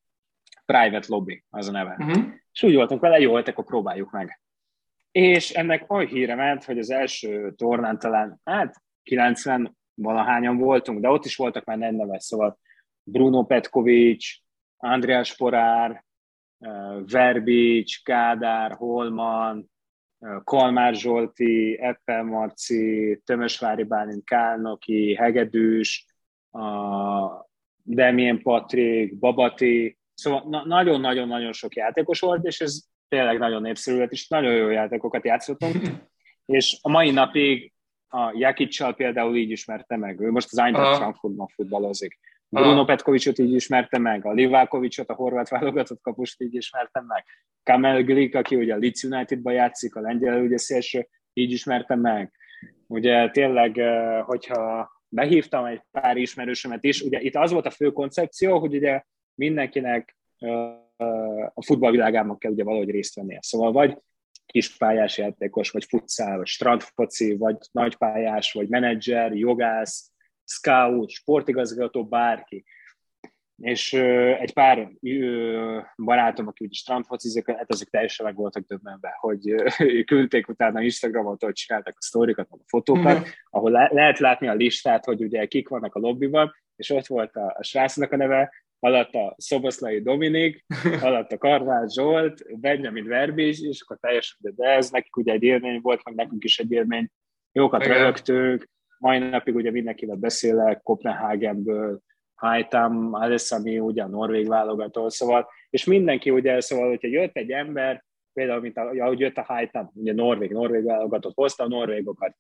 Private 0.65 1.05
Lobby 1.07 1.43
az 1.49 1.67
a 1.67 1.71
neve. 1.71 1.95
Uh-huh. 1.99 2.23
És 2.51 2.63
úgy 2.63 2.75
voltunk 2.75 3.01
vele, 3.01 3.19
jó, 3.19 3.31
hogy 3.31 3.49
akkor 3.49 3.65
próbáljuk 3.65 4.11
meg. 4.11 4.41
És 5.11 5.51
ennek 5.51 5.91
oly 5.91 6.07
híre 6.07 6.35
ment, 6.35 6.63
hogy 6.63 6.79
az 6.79 6.89
első 6.89 7.53
tornán 7.55 7.99
talán, 7.99 8.41
hát 8.43 8.81
90 9.03 9.77
valahányan 9.93 10.57
voltunk, 10.57 10.99
de 10.99 11.09
ott 11.09 11.25
is 11.25 11.35
voltak 11.35 11.65
már 11.65 11.77
nem 11.77 11.95
neves, 11.95 12.23
szóval 12.23 12.59
Bruno 13.03 13.43
Petkovics, 13.45 14.37
András 14.77 15.35
Porár, 15.35 16.03
Verbics, 17.05 18.03
Kádár, 18.03 18.71
Holman, 18.71 19.71
Kalmár 20.43 20.95
Zsolti, 20.95 21.79
Eppel 21.81 22.23
Marci, 22.23 23.21
Tömösvári 23.25 23.83
Bálint, 23.83 24.25
Kálnoki, 24.25 25.15
Hegedűs, 25.15 26.05
Demien 27.83 28.41
Patrik, 28.41 29.19
Babati, 29.19 29.97
szóval 30.13 30.63
nagyon-nagyon-nagyon 30.65 31.53
sok 31.53 31.75
játékos 31.75 32.19
volt, 32.19 32.45
és 32.45 32.61
ez 32.61 32.79
tényleg 33.07 33.37
nagyon 33.37 33.61
népszerű 33.61 33.97
lett, 33.97 34.11
és 34.11 34.27
nagyon 34.27 34.53
jó 34.53 34.69
játékokat 34.69 35.25
játszottunk, 35.25 35.75
és 36.45 36.77
a 36.81 36.89
mai 36.89 37.11
napig 37.11 37.73
a 38.07 38.31
Jakicsal 38.37 38.95
például 38.95 39.35
így 39.35 39.49
ismerte 39.49 39.97
meg, 39.97 40.19
ő 40.19 40.31
most 40.31 40.47
az 40.51 40.57
Eintracht 40.57 40.97
Frankfurtban 40.97 41.47
futballozik. 41.47 42.19
Bruno 42.53 42.79
ah. 42.79 42.85
Petkovicsot 42.85 43.39
így 43.39 43.53
ismerte 43.53 43.97
meg, 43.97 44.25
a 44.25 44.31
Livákovicsot, 44.31 45.09
a 45.09 45.13
horvát 45.13 45.49
válogatott 45.49 46.01
kapust 46.01 46.41
így 46.41 46.55
ismertem 46.55 47.05
meg, 47.05 47.25
Kamel 47.63 48.03
Glik, 48.03 48.35
aki 48.35 48.55
ugye 48.55 48.73
a 48.73 48.77
Leeds 48.77 49.03
United-ba 49.03 49.51
játszik, 49.51 49.95
a 49.95 50.01
lengyel 50.01 50.41
ugye 50.41 50.57
szélső, 50.57 51.07
így 51.33 51.51
ismertem 51.51 51.99
meg. 51.99 52.31
Ugye 52.87 53.29
tényleg, 53.29 53.81
hogyha 54.25 54.91
behívtam 55.09 55.65
egy 55.65 55.81
pár 55.91 56.17
ismerősömet 56.17 56.83
is, 56.83 57.01
ugye 57.01 57.21
itt 57.21 57.35
az 57.35 57.51
volt 57.51 57.65
a 57.65 57.69
fő 57.69 57.91
koncepció, 57.91 58.59
hogy 58.59 58.75
ugye 58.75 59.03
mindenkinek 59.35 60.17
a 61.53 61.63
futballvilágában 61.63 62.37
kell 62.37 62.51
ugye 62.51 62.63
valahogy 62.63 62.89
részt 62.89 63.15
vennie. 63.15 63.39
Szóval 63.41 63.71
vagy 63.71 63.97
kispályás 64.45 65.17
játékos, 65.17 65.69
vagy 65.69 65.85
futszál, 65.85 66.37
vagy 66.37 66.47
strandfoci, 66.47 67.37
vagy 67.37 67.57
nagypályás, 67.71 68.51
vagy 68.51 68.67
menedzser, 68.67 69.33
jogász, 69.33 70.12
scout, 70.45 71.09
sportigazgató, 71.09 72.05
bárki. 72.05 72.65
És 73.61 73.93
ö, 73.93 74.33
egy 74.33 74.53
pár 74.53 74.91
ö, 75.01 75.79
barátom, 75.97 76.47
aki 76.47 76.65
úgy 76.65 76.73
strandfocizik, 76.73 77.51
hát 77.51 77.71
ezek 77.71 77.87
teljesen 77.87 78.25
meg 78.25 78.35
voltak 78.35 78.65
döbbenve, 78.67 79.17
hogy 79.19 79.49
ö, 79.49 79.67
küldték 80.05 80.47
utána 80.47 80.81
Instagramon, 80.81 81.37
hogy 81.39 81.53
csináltak 81.53 81.95
a 81.97 82.01
sztorikat, 82.01 82.47
a 82.49 82.57
fotókat, 82.65 83.13
mm-hmm. 83.13 83.29
ahol 83.49 83.71
le- 83.71 83.89
lehet 83.91 84.19
látni 84.19 84.47
a 84.47 84.53
listát, 84.53 85.05
hogy 85.05 85.23
ugye 85.23 85.45
kik 85.45 85.69
vannak 85.69 85.95
a 85.95 85.99
lobbyban, 85.99 86.53
és 86.75 86.89
ott 86.89 87.07
volt 87.07 87.35
a, 87.35 87.55
a 87.57 87.63
srácnak 87.63 88.11
a 88.11 88.15
neve, 88.15 88.51
alatt 88.79 89.13
a 89.13 89.35
Szoboszlai 89.37 90.01
Dominik, 90.01 90.65
alatt 91.01 91.31
a 91.31 91.37
Karvás 91.37 91.93
Zsolt, 91.93 92.59
Benjamin 92.59 93.07
Verbics, 93.07 93.61
és 93.61 93.81
akkor 93.81 93.97
teljesen, 93.99 94.37
de 94.55 94.69
ez 94.69 94.89
nekik 94.89 95.15
ugye 95.15 95.31
egy 95.31 95.43
élmény 95.43 95.79
volt, 95.81 96.03
meg 96.03 96.15
nekünk 96.15 96.43
is 96.43 96.59
egy 96.59 96.71
élmény, 96.71 97.09
jókat 97.51 97.85
röhögtünk, 97.85 98.69
mai 99.03 99.17
napig 99.17 99.55
ugye 99.55 99.71
mindenkivel 99.71 100.15
beszélek, 100.15 100.81
Kopenhágenből, 100.81 101.99
Haitam, 102.35 103.13
Alessami, 103.13 103.79
ugye 103.79 104.03
a 104.03 104.07
norvég 104.07 104.47
válogató, 104.47 105.09
szóval, 105.09 105.47
és 105.69 105.85
mindenki 105.85 106.29
ugye, 106.29 106.61
szóval, 106.61 106.89
hogyha 106.89 107.07
jött 107.07 107.35
egy 107.35 107.51
ember, 107.51 108.03
például, 108.33 108.61
mint 108.61 108.77
ahogy 108.77 109.19
jött 109.19 109.37
a 109.37 109.43
Haitam, 109.43 109.91
ugye 109.93 110.13
norvég, 110.13 110.51
norvég 110.51 110.83
válogatott, 110.83 111.35
hozta 111.35 111.63
a 111.63 111.67
norvégokat, 111.67 112.35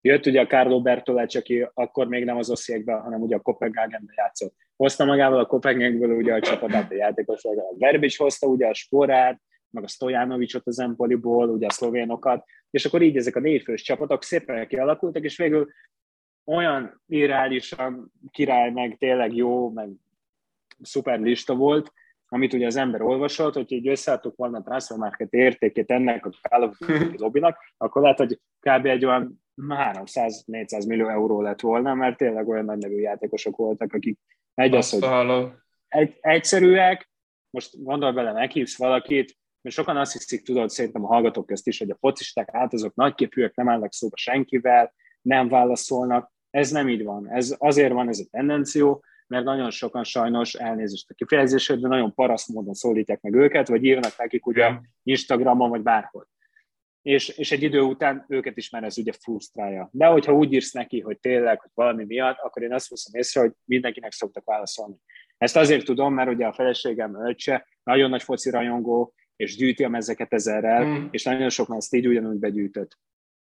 Jött 0.00 0.26
ugye 0.26 0.40
a 0.40 0.46
Carlo 0.46 0.82
Bertolacci, 0.82 1.38
aki 1.38 1.68
akkor 1.74 2.08
még 2.08 2.24
nem 2.24 2.36
az 2.36 2.50
Osziekben, 2.50 3.00
hanem 3.00 3.20
ugye 3.20 3.36
a 3.36 3.40
Kopenhagenben 3.40 4.14
játszott. 4.16 4.54
Hozta 4.76 5.04
magával 5.04 5.38
a 5.38 5.46
Kopenhagenből 5.46 6.16
ugye 6.16 6.34
a 6.34 6.40
csapatát 6.40 6.90
a 6.90 6.94
játékos, 6.94 7.44
a 7.44 7.50
Verbic 7.78 8.16
hozta 8.16 8.46
ugye 8.46 8.66
a 8.66 8.74
Sporát, 8.74 9.40
meg 9.70 9.84
a 9.84 9.88
Stojanovicsot 9.88 10.66
az 10.66 10.78
Empoliból, 10.78 11.48
ugye 11.48 11.66
a 11.66 11.72
szlovénokat, 11.72 12.44
és 12.70 12.84
akkor 12.84 13.02
így 13.02 13.16
ezek 13.16 13.36
a 13.36 13.40
négyfős 13.40 13.82
csapatok 13.82 14.22
szépen 14.22 14.66
kialakultak, 14.66 15.24
és 15.24 15.36
végül 15.36 15.68
olyan 16.48 17.02
irreálisan 17.06 18.12
király, 18.30 18.70
meg 18.70 18.96
tényleg 18.98 19.34
jó, 19.34 19.70
meg 19.70 19.88
szuper 20.82 21.20
lista 21.20 21.54
volt, 21.54 21.92
amit 22.28 22.52
ugye 22.52 22.66
az 22.66 22.76
ember 22.76 23.02
olvasott, 23.02 23.54
hogy 23.54 23.72
így 23.72 23.88
összeadtuk 23.88 24.36
volna 24.36 24.58
a 24.58 24.62
transfer 24.62 24.98
market 24.98 25.32
értékét 25.32 25.90
ennek 25.90 26.26
a 26.26 26.30
Duty 26.78 27.18
lobbynak, 27.18 27.58
akkor 27.76 28.02
lehet, 28.02 28.18
hogy 28.18 28.40
kb. 28.60 28.86
egy 28.86 29.04
olyan 29.04 29.44
300-400 29.68 30.86
millió 30.86 31.08
euró 31.08 31.42
lett 31.42 31.60
volna, 31.60 31.94
mert 31.94 32.16
tényleg 32.16 32.48
olyan 32.48 32.64
nagy 32.64 32.78
nevű 32.78 32.98
játékosok 32.98 33.56
voltak, 33.56 33.92
akik 33.92 34.18
egy 34.54 34.74
az, 34.74 34.90
hogy 34.90 35.02
egy, 35.88 36.18
egyszerűek, 36.20 37.10
most 37.50 37.82
gondolj 37.82 38.12
bele, 38.12 38.32
meghívsz 38.32 38.78
valakit, 38.78 39.36
mert 39.60 39.76
sokan 39.76 39.96
azt 39.96 40.12
hiszik, 40.12 40.42
tudod, 40.42 40.68
szerintem 40.68 41.04
a 41.04 41.08
hallgatók 41.08 41.46
közt 41.46 41.66
is, 41.66 41.78
hogy 41.78 41.90
a 41.90 41.96
focisták 42.00 42.48
át 42.52 42.72
azok 42.72 42.94
nagyképűek, 42.94 43.54
nem 43.54 43.68
állnak 43.68 43.92
szóba 43.92 44.16
senkivel, 44.16 44.92
nem 45.22 45.48
válaszolnak. 45.48 46.32
Ez 46.50 46.70
nem 46.70 46.88
így 46.88 47.04
van. 47.04 47.30
Ez 47.30 47.54
azért 47.58 47.92
van 47.92 48.08
ez 48.08 48.18
a 48.18 48.28
tendenció, 48.30 49.04
mert 49.26 49.44
nagyon 49.44 49.70
sokan 49.70 50.04
sajnos 50.04 50.54
elnézést 50.54 51.10
a 51.10 51.14
kifejezését, 51.14 51.80
de 51.80 51.88
nagyon 51.88 52.14
paraszt 52.14 52.48
módon 52.48 52.74
szólítják 52.74 53.20
meg 53.20 53.34
őket, 53.34 53.68
vagy 53.68 53.84
írnak 53.84 54.18
nekik 54.18 54.46
ugye 54.46 54.72
Instagramon, 55.02 55.70
vagy 55.70 55.82
bárhol. 55.82 56.28
És, 57.02 57.28
és 57.28 57.52
egy 57.52 57.62
idő 57.62 57.80
után 57.80 58.24
őket 58.28 58.56
is 58.56 58.70
már 58.70 58.84
ez 58.84 58.98
ugye 58.98 59.12
frusztrálja. 59.12 59.88
De 59.92 60.06
hogyha 60.06 60.34
úgy 60.34 60.52
írsz 60.52 60.72
neki, 60.72 61.00
hogy 61.00 61.18
tényleg, 61.18 61.60
hogy 61.60 61.70
valami 61.74 62.04
miatt, 62.04 62.38
akkor 62.38 62.62
én 62.62 62.72
azt 62.72 62.88
veszem 62.88 63.20
észre, 63.20 63.40
hogy 63.40 63.52
mindenkinek 63.64 64.12
szoktak 64.12 64.44
válaszolni. 64.44 64.96
Ezt 65.38 65.56
azért 65.56 65.84
tudom, 65.84 66.14
mert 66.14 66.30
ugye 66.30 66.46
a 66.46 66.52
feleségem 66.52 67.26
öccse 67.26 67.66
nagyon 67.82 68.10
nagy 68.10 68.22
foci 68.22 68.50
rajongó, 68.50 69.14
és 69.36 69.56
gyűjti 69.56 69.84
a 69.84 69.88
mezeket 69.88 70.32
ezerrel, 70.32 70.84
mm. 70.84 71.06
és 71.10 71.24
nagyon 71.24 71.48
sok 71.48 71.74
ezt 71.76 71.94
így 71.94 72.06
ugyanúgy 72.06 72.38
begyűjtött. 72.38 72.98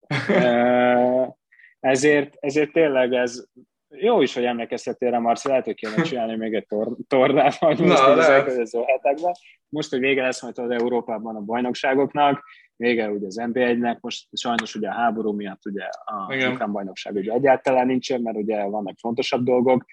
ezért, 1.83 2.37
ezért 2.41 2.73
tényleg 2.73 3.13
ez 3.13 3.45
jó 3.89 4.23
is, 4.23 4.35
hogy 4.35 4.45
emlékeztetél 4.45 5.11
rá, 5.11 5.19
Marci, 5.19 5.49
lehet, 5.49 5.65
hogy 5.65 5.75
kéne 5.75 6.03
csinálni 6.03 6.37
még 6.37 6.55
egy 6.55 6.67
tor- 6.67 6.97
tornát, 7.07 7.61
majd 7.61 7.81
most 7.81 7.93
Na, 7.93 8.05
az 8.05 8.29
elkövetkező 8.29 8.83
hetekben. 8.87 9.33
Most, 9.69 9.91
hogy 9.91 9.99
vége 9.99 10.23
lesz 10.23 10.43
majd 10.43 10.59
az 10.59 10.71
Európában 10.71 11.37
a 11.37 11.41
bajnokságoknak, 11.41 12.45
vége 12.77 13.11
ugye 13.11 13.27
az 13.27 13.41
NB1-nek, 13.41 14.01
most 14.01 14.29
sajnos 14.37 14.75
ugye 14.75 14.89
a 14.89 14.93
háború 14.93 15.33
miatt 15.33 15.67
ugye 15.67 15.85
a 16.05 16.51
ukrán 16.51 16.73
bajnokság 16.73 17.15
ugye 17.15 17.33
egyáltalán 17.33 17.87
nincsen, 17.87 18.21
mert 18.21 18.37
ugye 18.37 18.65
vannak 18.65 18.99
fontosabb 18.99 19.45
dolgok, 19.45 19.85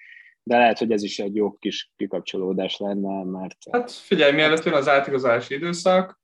de 0.42 0.56
lehet, 0.56 0.78
hogy 0.78 0.92
ez 0.92 1.02
is 1.02 1.18
egy 1.18 1.34
jó 1.34 1.52
kis 1.52 1.92
kikapcsolódás 1.96 2.76
lenne, 2.76 3.24
mert... 3.24 3.56
Hát 3.70 3.90
figyelj, 3.90 4.32
mielőtt 4.32 4.64
jön 4.64 4.74
az 4.74 4.88
átigazási 4.88 5.54
időszak, 5.54 6.20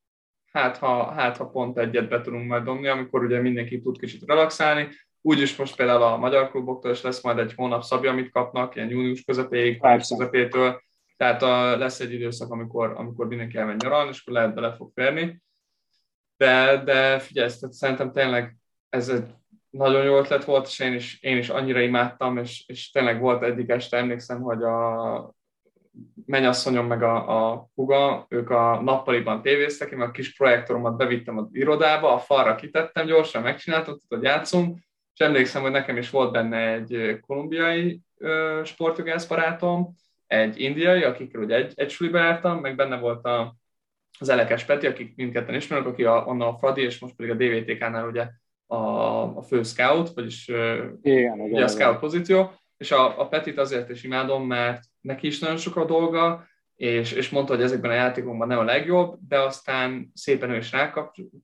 hát 0.52 0.76
ha, 0.76 1.10
hát 1.10 1.36
ha 1.36 1.48
pont 1.48 1.78
egyet 1.78 2.08
be 2.08 2.20
tudunk 2.20 2.48
majd 2.48 2.64
dobni, 2.64 2.86
amikor 2.86 3.24
ugye 3.24 3.40
mindenki 3.40 3.80
tud 3.80 3.98
kicsit 3.98 4.22
relaxálni, 4.26 4.88
úgyis 5.26 5.56
most 5.56 5.76
például 5.76 6.02
a 6.02 6.16
magyar 6.16 6.50
kluboktól 6.50 6.90
is 6.90 7.02
lesz 7.02 7.22
majd 7.22 7.38
egy 7.38 7.52
hónap 7.54 7.82
szabja, 7.82 8.10
amit 8.10 8.30
kapnak, 8.30 8.76
ilyen 8.76 8.88
június 8.88 9.24
közepéig, 9.24 9.80
közepétől, 9.80 10.82
tehát 11.16 11.42
a, 11.42 11.76
lesz 11.76 12.00
egy 12.00 12.12
időszak, 12.12 12.50
amikor, 12.50 12.92
amikor 12.96 13.26
mindenki 13.26 13.56
elmegy 13.56 13.76
nyaralni, 13.76 14.10
és 14.10 14.20
akkor 14.20 14.34
lehet 14.34 14.54
bele 14.54 14.72
fog 14.72 14.90
férni. 14.94 15.42
De, 16.36 16.82
de 16.84 17.18
figyelj, 17.18 17.48
tehát 17.60 17.74
szerintem 17.74 18.12
tényleg 18.12 18.56
ez 18.88 19.08
egy 19.08 19.24
nagyon 19.70 20.04
jó 20.04 20.16
ötlet 20.18 20.44
volt, 20.44 20.66
és 20.66 20.78
én 20.78 20.92
is, 20.92 21.22
én 21.22 21.36
is 21.36 21.48
annyira 21.48 21.80
imádtam, 21.80 22.38
és, 22.38 22.64
és 22.66 22.90
tényleg 22.90 23.20
volt 23.20 23.42
egyik 23.42 23.70
este, 23.70 23.96
emlékszem, 23.96 24.40
hogy 24.40 24.62
a 24.62 25.34
mennyasszonyom 26.26 26.86
meg 26.86 27.02
a, 27.02 27.50
a 27.50 27.68
huga, 27.74 28.26
ők 28.28 28.50
a 28.50 28.80
nappaliban 28.82 29.42
tévéztek, 29.42 29.90
én 29.90 30.00
a 30.00 30.10
kis 30.10 30.36
projektoromat 30.36 30.96
bevittem 30.96 31.38
az 31.38 31.48
irodába, 31.52 32.14
a 32.14 32.18
falra 32.18 32.54
kitettem, 32.54 33.06
gyorsan 33.06 33.42
megcsináltam, 33.42 33.96
hogy 34.08 34.22
játszunk, 34.22 34.84
és 35.18 35.24
emlékszem, 35.24 35.62
hogy 35.62 35.70
nekem 35.70 35.96
is 35.96 36.10
volt 36.10 36.32
benne 36.32 36.72
egy 36.72 37.18
kolumbiai 37.20 38.00
sportjogász 38.64 39.26
barátom, 39.26 39.94
egy 40.26 40.60
indiai, 40.60 41.02
akikkel 41.02 41.42
ugye 41.42 41.56
egy, 41.56 41.72
egy 41.74 41.90
suliba 41.90 42.18
jártam, 42.18 42.58
meg 42.58 42.76
benne 42.76 42.98
volt 42.98 43.24
a, 43.24 43.56
az 44.18 44.28
Elekes 44.28 44.64
Peti, 44.64 44.86
akik 44.86 45.16
mindketten 45.16 45.54
ismernek, 45.54 45.88
aki 45.88 46.04
a, 46.04 46.24
onnan 46.26 46.48
a 46.48 46.56
Fradi, 46.58 46.82
és 46.82 46.98
most 46.98 47.14
pedig 47.14 47.30
a 47.30 47.34
DVTK-nál 47.34 48.06
ugye 48.06 48.28
a, 48.66 48.76
a 49.36 49.42
fő 49.42 49.62
scout, 49.62 50.14
vagyis 50.14 50.48
igen, 51.02 51.40
ugye 51.40 51.64
a 51.64 51.68
scout 51.68 51.98
pozíció, 51.98 52.52
és 52.76 52.92
a, 52.92 53.20
a 53.20 53.28
Petit 53.28 53.58
azért 53.58 53.90
is 53.90 54.04
imádom, 54.04 54.46
mert 54.46 54.82
neki 55.00 55.26
is 55.26 55.38
nagyon 55.38 55.56
sok 55.56 55.76
a 55.76 55.84
dolga, 55.84 56.46
és, 56.74 57.12
és 57.12 57.30
mondta, 57.30 57.54
hogy 57.54 57.62
ezekben 57.62 57.90
a 57.90 57.94
játékokban 57.94 58.48
nem 58.48 58.58
a 58.58 58.64
legjobb, 58.64 59.16
de 59.28 59.38
aztán 59.38 60.10
szépen 60.14 60.50
ő 60.50 60.56
is 60.56 60.72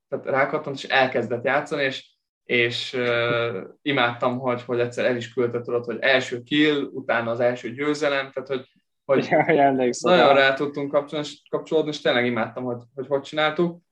rákattant, 0.08 0.76
és 0.76 0.84
elkezdett 0.84 1.44
játszani, 1.44 1.82
és, 1.82 2.11
és 2.44 2.92
uh, 2.92 3.62
imádtam, 3.82 4.38
hogy, 4.38 4.62
hogy 4.62 4.80
egyszer 4.80 5.04
el 5.04 5.16
is 5.16 5.32
küldte, 5.32 5.60
tudod, 5.60 5.84
hogy 5.84 5.98
első 6.00 6.42
kill, 6.42 6.82
utána 6.92 7.30
az 7.30 7.40
első 7.40 7.72
győzelem, 7.72 8.30
tehát 8.30 8.48
hogy, 8.48 8.68
hogy 9.04 9.26
ja, 9.30 9.90
nagyon 10.00 10.34
rá 10.34 10.54
tudtunk 10.54 10.92
kapcsolódni, 10.92 11.32
kapcsolódni, 11.48 11.90
és 11.90 12.00
tényleg 12.00 12.26
imádtam, 12.26 12.64
hogy 12.64 12.82
hogy, 12.94 13.06
hogy 13.06 13.22
csináltuk. 13.22 13.82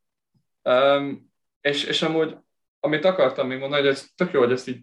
Um, 0.62 1.30
és, 1.61 1.84
és 1.84 2.03
amúgy, 2.03 2.36
amit 2.80 3.05
akartam 3.05 3.46
még 3.46 3.59
mondani, 3.59 3.82
hogy 3.82 3.90
ez 3.90 4.07
tök 4.16 4.32
jó, 4.32 4.40
hogy 4.40 4.53
ezt 4.53 4.68
így 4.68 4.80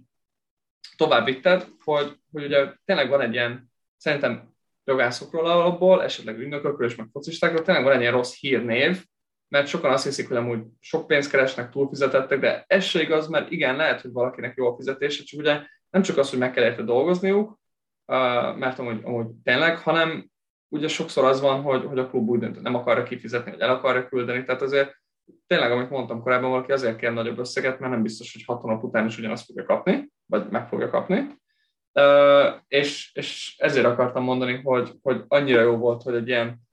tovább 0.98 1.26
vitted, 1.26 1.68
hogy, 1.84 2.20
hogy 2.32 2.44
ugye 2.44 2.74
tényleg 2.86 3.10
van 3.10 3.22
egy 3.22 3.34
ilyen, 3.34 3.72
szerintem 3.98 4.56
jogászokról 4.84 5.46
alapból, 5.46 6.04
esetleg 6.04 6.40
ügynökökről 6.40 6.88
és 6.88 6.96
meg 6.96 7.08
focistákról, 7.12 7.62
tényleg 7.62 7.84
van 7.84 7.94
egy 7.94 8.00
ilyen 8.00 8.12
rossz 8.12 8.40
hírnév, 8.40 9.06
mert 9.48 9.68
sokan 9.68 9.92
azt 9.92 10.04
hiszik, 10.04 10.28
hogy 10.28 10.38
amúgy 10.38 10.64
sok 10.80 11.08
pénzt 11.08 11.30
keresnek, 11.30 11.70
túlfizetettek, 11.70 12.40
de 12.40 12.64
ez 12.68 12.84
se 12.84 13.02
igaz, 13.02 13.28
mert 13.28 13.52
igen, 13.52 13.76
lehet, 13.76 14.02
hogy 14.02 14.12
valakinek 14.12 14.56
jó 14.56 14.72
a 14.72 14.76
fizetése, 14.76 15.24
csak 15.24 15.40
ugye 15.40 15.62
nem 15.90 16.02
csak 16.02 16.18
az, 16.18 16.30
hogy 16.30 16.40
meg 16.40 16.52
kell 16.52 16.64
érte 16.64 16.82
dolgozniuk, 16.82 17.60
mert 18.56 18.80
amúgy, 18.80 19.00
amúgy 19.04 19.28
tényleg, 19.44 19.78
hanem 19.78 20.30
ugye 20.68 20.88
sokszor 20.88 21.24
az 21.24 21.42
van, 21.42 21.62
hogy, 21.62 21.86
hogy 21.86 22.00
a 22.00 22.10
klub 22.10 22.30
úgy 22.30 22.40
dönt, 22.40 22.62
nem 22.62 22.76
akarja 22.76 23.04
kifizetni, 23.04 23.52
vagy 23.52 23.60
el 23.60 23.70
akarja 23.70 24.08
küldeni, 24.08 24.44
tehát 24.44 24.62
azért 24.62 24.96
tényleg, 25.48 25.72
amit 25.72 25.90
mondtam 25.90 26.22
korábban, 26.22 26.50
valaki 26.50 26.72
azért 26.72 26.98
kér 26.98 27.14
nagyobb 27.14 27.40
összeget, 27.40 27.80
mert 27.80 27.92
nem 27.92 28.02
biztos, 28.02 28.34
hogy 28.34 28.44
hat 28.46 28.62
hónap 28.62 28.84
után 28.84 29.06
is 29.06 29.18
ugyanazt 29.18 29.46
fogja 29.46 29.66
kapni, 29.66 30.10
vagy 30.26 30.50
meg 30.50 30.68
fogja 30.68 30.90
kapni. 30.90 31.28
Uh, 31.94 32.60
és, 32.68 33.12
és 33.14 33.56
ezért 33.58 33.86
akartam 33.86 34.24
mondani, 34.24 34.62
hogy, 34.64 34.92
hogy 35.02 35.24
annyira 35.28 35.62
jó 35.62 35.78
volt, 35.78 36.02
hogy 36.02 36.16
egy 36.16 36.28
ilyen 36.28 36.67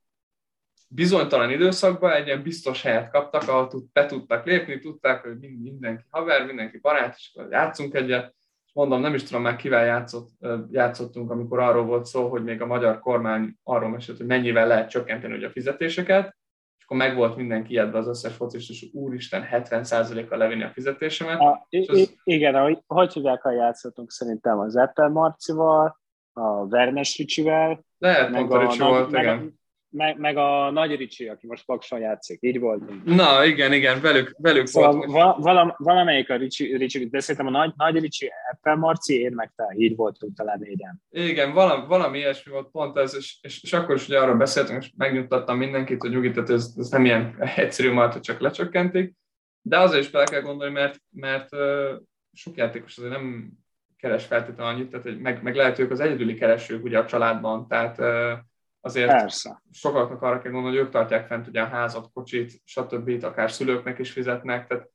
bizonytalan 0.95 1.51
időszakban 1.51 2.13
egy 2.13 2.27
ilyen 2.27 2.43
biztos 2.43 2.83
helyet 2.83 3.11
kaptak, 3.11 3.49
ahol 3.49 3.67
tud, 3.67 3.85
be 3.93 4.07
tudtak 4.07 4.45
lépni, 4.47 4.79
tudták, 4.79 5.23
hogy 5.23 5.39
mindenki 5.39 6.05
haver, 6.11 6.47
mindenki 6.47 6.79
barát, 6.79 7.15
és 7.17 7.33
akkor 7.35 7.51
játszunk 7.51 7.95
egyet. 7.95 8.35
És 8.67 8.73
mondom, 8.75 9.01
nem 9.01 9.15
is 9.15 9.23
tudom 9.23 9.43
már 9.43 9.57
kivel 9.57 9.85
játszott, 9.85 10.29
játszottunk, 10.71 11.31
amikor 11.31 11.59
arról 11.59 11.85
volt 11.85 12.05
szó, 12.05 12.29
hogy 12.29 12.45
még 12.45 12.63
a 12.63 12.67
magyar 12.67 12.99
kormány 12.99 13.57
arról 13.63 13.89
mesélt, 13.89 14.19
hogy 14.19 14.27
mennyivel 14.27 14.67
lehet 14.67 14.91
csökkenteni 14.91 15.35
ugye 15.35 15.47
a 15.47 15.51
fizetéseket, 15.51 16.37
és 16.79 16.85
akkor 16.85 16.97
meg 16.97 17.17
volt 17.17 17.37
mindenki 17.37 17.73
ijedve 17.73 17.99
az 17.99 18.09
összes 18.09 18.35
focist, 18.35 18.71
és 18.71 18.87
úristen 18.93 19.49
70%-kal 19.53 20.39
levinni 20.39 20.63
a 20.63 20.71
fizetésemet. 20.71 21.41
A, 21.41 21.67
és 21.69 21.89
az... 21.89 22.15
Igen, 22.25 22.55
ahogy, 22.55 22.79
hogy 22.87 23.13
hívják, 23.13 23.43
játszottunk 23.45 24.11
szerintem 24.11 24.59
az 24.59 24.77
Apple 24.77 25.09
Marcival, 25.09 26.01
a 26.33 26.69
Vernes 26.69 27.17
Ricsivel, 27.17 27.85
lehet, 27.99 28.31
meg 28.31 28.51
a, 28.51 28.61
Ricsi 28.61 28.79
volt, 28.79 29.11
meg, 29.11 29.23
igen 29.23 29.63
meg, 29.95 30.19
meg 30.19 30.37
a 30.37 30.71
Nagy 30.71 30.97
Ricsi, 30.97 31.29
aki 31.29 31.47
most 31.47 31.65
Pakson 31.65 31.99
játszik. 31.99 32.39
Így 32.43 32.59
volt. 32.59 33.05
Na, 33.05 33.45
igen, 33.45 33.73
igen, 33.73 34.01
velük, 34.01 34.35
velük 34.39 34.67
szóval 34.67 34.93
volt. 34.93 35.11
Va, 35.11 35.37
valam, 35.41 35.75
valamelyik 35.77 36.31
a 36.31 36.37
Ricsi, 36.37 36.77
Ricsi, 36.77 37.09
de 37.09 37.21
szerintem 37.21 37.55
a 37.55 37.59
Nagy, 37.59 37.73
Nagy 37.77 37.99
Ricsi, 37.99 38.31
Apple 38.53 38.75
Marci, 38.75 39.21
én 39.21 39.33
meg 39.35 39.53
te, 39.57 39.75
így 39.77 39.97
voltunk 39.97 40.37
talán 40.37 40.59
négyen. 40.59 41.03
Igen, 41.11 41.53
valami, 41.53 41.87
valami 41.87 42.19
ilyesmi 42.19 42.53
volt 42.53 42.71
pont 42.71 42.97
ez, 42.97 43.17
és, 43.17 43.39
és, 43.43 43.63
és 43.63 43.73
akkor 43.73 43.95
is 43.95 44.09
ugye 44.09 44.19
arról 44.19 44.37
beszéltünk, 44.37 44.83
és 44.83 44.93
megnyugtattam 44.97 45.59
mindenkit, 45.59 46.01
hogy 46.01 46.11
nyugi, 46.11 46.31
tehát 46.31 46.51
ez, 46.51 46.75
ez 46.77 46.89
nem 46.89 47.05
ilyen 47.05 47.37
egyszerű 47.57 47.93
majd, 47.93 48.13
hogy 48.13 48.23
csak 48.23 48.41
lecsökkentik, 48.41 49.13
de 49.63 49.79
azért 49.79 50.05
is 50.05 50.11
bele 50.11 50.25
kell 50.25 50.41
gondolni, 50.41 50.73
mert, 50.73 50.99
mert 51.11 51.55
uh, 51.55 52.01
sok 52.33 52.57
játékos 52.57 52.97
azért 52.97 53.13
nem 53.13 53.53
keres 53.97 54.25
feltétlenül 54.25 54.75
annyit, 54.75 54.91
tehát 54.91 55.05
hogy 55.05 55.19
meg, 55.19 55.43
meg 55.43 55.55
lehet 55.55 55.79
ők 55.79 55.91
az 55.91 56.01
egyedüli 56.01 56.35
keresők 56.35 56.85
ugye 56.85 56.99
a 56.99 57.07
családban, 57.07 57.69
tehát 57.69 57.99
uh, 57.99 58.39
azért 58.85 59.09
Persze. 59.09 59.63
sokaknak 59.73 60.23
arra 60.23 60.41
kell 60.41 60.53
gondolni, 60.53 60.77
hogy 60.77 60.87
ők 60.87 60.93
tartják 60.93 61.27
fent 61.27 61.47
ugye 61.47 61.61
a 61.61 61.67
házat, 61.67 62.11
kocsit, 62.13 62.61
stb. 62.65 63.25
akár 63.25 63.51
szülőknek 63.51 63.99
is 63.99 64.11
fizetnek, 64.13 64.67
tehát 64.67 64.89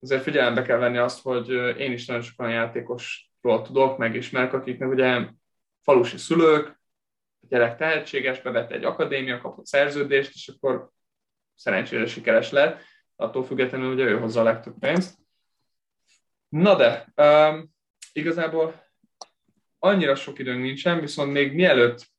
azért 0.00 0.22
figyelembe 0.22 0.62
kell 0.62 0.78
venni 0.78 0.98
azt, 0.98 1.22
hogy 1.22 1.50
én 1.78 1.92
is 1.92 2.06
nagyon 2.06 2.22
sok 2.22 2.40
olyan 2.40 2.52
játékosról 2.52 3.62
tudok, 3.62 3.98
megismerek, 3.98 4.52
akiknek 4.52 4.88
ugye 4.88 5.28
falusi 5.80 6.16
szülők, 6.16 6.80
a 7.40 7.46
gyerek 7.48 7.76
tehetséges, 7.76 8.40
bevette 8.40 8.74
egy 8.74 8.84
akadémia, 8.84 9.40
kapott 9.40 9.66
szerződést, 9.66 10.34
és 10.34 10.48
akkor 10.48 10.90
szerencsére 11.54 12.06
sikeres 12.06 12.50
lett, 12.50 12.80
attól 13.16 13.44
függetlenül 13.44 13.92
ugye 13.92 14.04
ő 14.04 14.18
hozza 14.18 14.40
a 14.40 14.44
legtöbb 14.44 14.74
pénzt. 14.78 15.18
Na 16.48 16.76
de, 16.76 17.12
um, 17.16 17.70
igazából 18.12 18.86
annyira 19.78 20.14
sok 20.14 20.38
időnk 20.38 20.62
nincsen, 20.62 21.00
viszont 21.00 21.32
még 21.32 21.54
mielőtt 21.54 22.11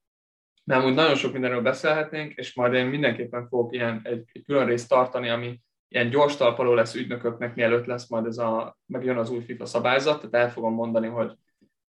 mert 0.63 0.85
úgy 0.85 0.93
nagyon 0.93 1.15
sok 1.15 1.31
mindenről 1.31 1.61
beszélhetnénk, 1.61 2.33
és 2.33 2.55
majd 2.55 2.73
én 2.73 2.85
mindenképpen 2.85 3.47
fogok 3.47 3.73
ilyen 3.73 4.01
egy, 4.03 4.23
egy 4.31 4.43
külön 4.43 4.65
részt 4.65 4.89
tartani, 4.89 5.29
ami 5.29 5.61
ilyen 5.87 6.09
gyors 6.09 6.35
talpaló 6.35 6.73
lesz 6.73 6.95
ügynököknek, 6.95 7.55
mielőtt 7.55 7.85
lesz 7.85 8.09
majd 8.09 8.25
ez 8.25 8.37
a, 8.37 8.77
megjön 8.85 9.17
az 9.17 9.29
új 9.29 9.43
FIFA 9.43 9.65
szabályzat, 9.65 10.17
tehát 10.17 10.45
el 10.47 10.51
fogom 10.51 10.73
mondani, 10.73 11.07
hogy 11.07 11.37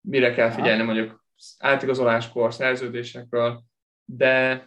mire 0.00 0.32
kell 0.32 0.50
figyelni 0.50 0.82
mondjuk 0.82 1.24
átigazoláskor, 1.58 2.54
szerződésekről, 2.54 3.62
de, 4.04 4.66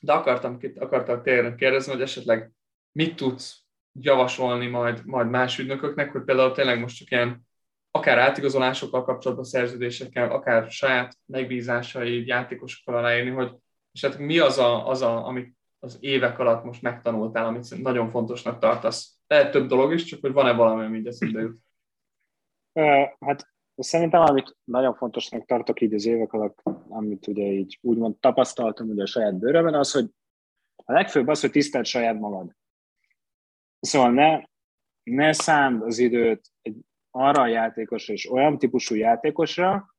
de 0.00 0.12
akartam, 0.12 0.58
akartam 0.78 1.22
kérdezni, 1.56 1.92
hogy 1.92 2.02
esetleg 2.02 2.52
mit 2.92 3.16
tudsz 3.16 3.62
javasolni 3.92 4.66
majd, 4.66 5.06
majd 5.06 5.30
más 5.30 5.58
ügynököknek, 5.58 6.12
hogy 6.12 6.24
például 6.24 6.52
tényleg 6.52 6.80
most 6.80 6.96
csak 6.96 7.10
ilyen 7.10 7.47
akár 7.90 8.18
átigazolásokkal 8.18 9.04
kapcsolatban 9.04 9.46
szerződésekkel, 9.46 10.30
akár 10.30 10.70
saját 10.70 11.18
megbízásai 11.26 12.26
játékosokkal 12.26 12.96
aláírni, 12.96 13.30
hogy 13.30 13.52
és 13.92 14.04
hát 14.04 14.18
mi 14.18 14.38
az, 14.38 14.58
a, 14.58 14.88
az 14.88 15.02
a, 15.02 15.26
amit 15.26 15.56
az 15.78 15.96
évek 16.00 16.38
alatt 16.38 16.64
most 16.64 16.82
megtanultál, 16.82 17.46
amit 17.46 17.82
nagyon 17.82 18.10
fontosnak 18.10 18.58
tartasz? 18.58 19.18
Lehet 19.26 19.50
több 19.50 19.68
dolog 19.68 19.92
is, 19.92 20.04
csak 20.04 20.20
hogy 20.20 20.32
van-e 20.32 20.52
valami, 20.52 20.84
ami 20.84 20.98
így 20.98 21.06
eszembe 21.06 21.40
jut? 21.40 21.58
Hát 23.20 23.48
szerintem, 23.76 24.20
amit 24.20 24.56
nagyon 24.64 24.94
fontosnak 24.94 25.44
tartok 25.44 25.80
így 25.80 25.94
az 25.94 26.06
évek 26.06 26.32
alatt, 26.32 26.62
amit 26.88 27.26
ugye 27.26 27.42
így 27.42 27.78
úgymond 27.82 28.16
tapasztaltam 28.16 28.88
ugye 28.88 29.02
a 29.02 29.06
saját 29.06 29.38
bőrömben, 29.38 29.74
az, 29.74 29.92
hogy 29.92 30.10
a 30.84 30.92
legfőbb 30.92 31.28
az, 31.28 31.40
hogy 31.40 31.50
tisztelt 31.50 31.86
saját 31.86 32.18
magad. 32.18 32.56
Szóval 33.80 34.10
ne, 34.10 34.40
ne 35.02 35.32
szánd 35.32 35.82
az 35.82 35.98
időt 35.98 36.50
egy 36.62 36.76
arra 37.18 37.42
a 37.42 37.46
játékosra 37.46 38.14
és 38.14 38.30
olyan 38.30 38.58
típusú 38.58 38.94
játékosra, 38.94 39.94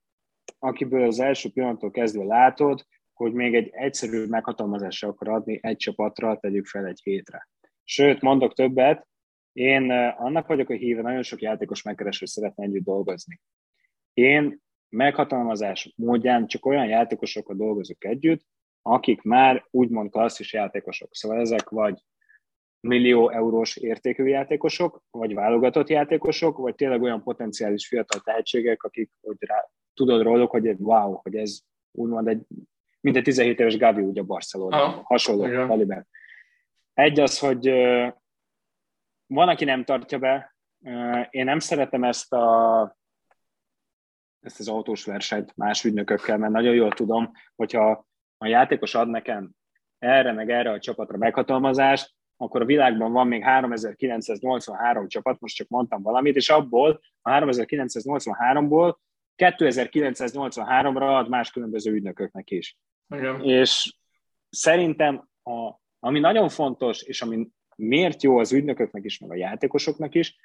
akiből 0.60 1.04
az 1.04 1.20
első 1.20 1.50
pillanattól 1.50 1.92
kezdve 1.92 2.24
látod, 2.24 2.86
hogy 3.14 3.34
még 3.34 3.56
egy 3.56 3.70
egyszerű 3.72 4.26
meghatalmazásra 4.26 5.08
akar 5.08 5.30
adni 5.30 5.60
egy 5.62 5.78
csapatra, 5.78 6.38
tegyük 6.38 6.66
fel 6.66 6.86
egy 6.86 7.00
hétre. 7.04 7.48
Sőt, 7.84 8.22
mondok 8.22 8.54
többet, 8.54 9.08
én 9.52 9.92
annak 10.18 10.48
vagyok 10.48 10.70
a 10.70 10.74
híve, 10.74 11.02
nagyon 11.02 11.24
sok 11.24 11.42
játékos 11.42 11.82
megkereső 11.82 12.26
szeretne 12.26 12.64
együtt 12.64 12.84
dolgozni. 12.84 13.40
Én 14.14 14.60
meghatalmazás 14.90 15.94
módján 15.96 16.48
csak 16.48 16.66
olyan 16.66 16.88
játékosokkal 16.88 17.56
dolgozok 17.56 18.06
együtt, 18.06 18.46
akik 18.82 19.22
már 19.22 19.66
úgymond 19.70 20.12
klasszis 20.12 20.54
játékosok. 20.54 21.16
Szóval 21.16 21.40
ezek 21.40 21.70
vagy 21.70 22.02
millió 22.80 23.30
eurós 23.30 23.76
értékű 23.76 24.24
játékosok, 24.24 25.02
vagy 25.12 25.34
válogatott 25.34 25.90
játékosok, 25.90 26.58
vagy 26.58 26.76
tényleg 26.76 27.02
olyan 27.02 27.24
potenciális 27.24 27.88
fiatal 27.88 28.22
tehetségek, 28.22 28.84
akik 28.84 29.12
hogy 29.22 29.36
rá, 29.40 29.70
tudod 29.94 30.22
róluk, 30.22 30.52
hogy 30.52 30.76
wow, 30.78 31.14
hogy 31.14 31.36
ez 31.36 31.60
úgymond 31.92 32.28
egy, 32.28 32.42
mint 33.02 33.16
egy 33.16 33.24
17 33.24 33.60
éves 33.60 33.78
Gavi 33.78 34.02
ugye 34.02 34.22
Barcelona, 34.22 34.84
ah, 34.84 35.04
hasonló 35.04 35.68
kaliber. 35.68 36.06
Egy 36.94 37.20
az, 37.20 37.40
hogy 37.40 37.70
van, 39.28 39.50
aki 39.50 39.66
nem 39.66 39.84
tartja 39.84 40.18
be. 40.18 40.56
Én 41.30 41.46
nem 41.46 41.60
szeretem 41.60 42.04
ezt 42.04 42.34
a 42.34 42.98
ezt 44.40 44.60
az 44.60 44.68
autós 44.68 45.06
versenyt 45.06 45.56
más 45.56 45.84
ügynökökkel, 45.84 46.38
mert 46.38 46.52
nagyon 46.52 46.74
jól 46.74 46.92
tudom, 46.92 47.32
hogyha 47.56 48.08
a 48.38 48.48
játékos 48.48 48.96
ad 48.96 49.10
nekem 49.10 49.52
erre 49.98 50.32
meg 50.32 50.50
erre 50.50 50.72
a 50.72 50.80
csapatra 50.80 51.18
meghatalmazást, 51.18 52.14
akkor 52.42 52.62
a 52.62 52.66
világban 52.66 53.12
van 53.12 53.28
még 53.28 53.44
3983 53.44 55.08
csapat, 55.08 55.40
most 55.40 55.56
csak 55.56 55.68
mondtam 55.68 56.02
valamit, 56.02 56.36
és 56.36 56.50
abból 56.50 57.02
a 57.22 57.30
3983-ból 57.30 58.96
2983-ra 59.38 61.18
ad 61.18 61.30
más 61.30 61.52
különböző 61.52 61.92
ügynököknek 61.92 62.52
is. 62.52 62.78
Igen. 63.16 63.42
És 63.42 63.96
szerintem, 64.50 65.30
a, 65.44 65.72
ami 66.00 66.20
nagyon 66.20 66.50
fontos, 66.50 67.02
és 67.02 67.22
ami 67.22 67.48
miért 67.76 68.24
jó 68.24 68.38
az 68.38 68.52
ügynököknek 68.52 69.06
is, 69.06 69.20
meg 69.20 69.32
a 69.32 69.36
játékosoknak 69.36 70.16
is, 70.16 70.36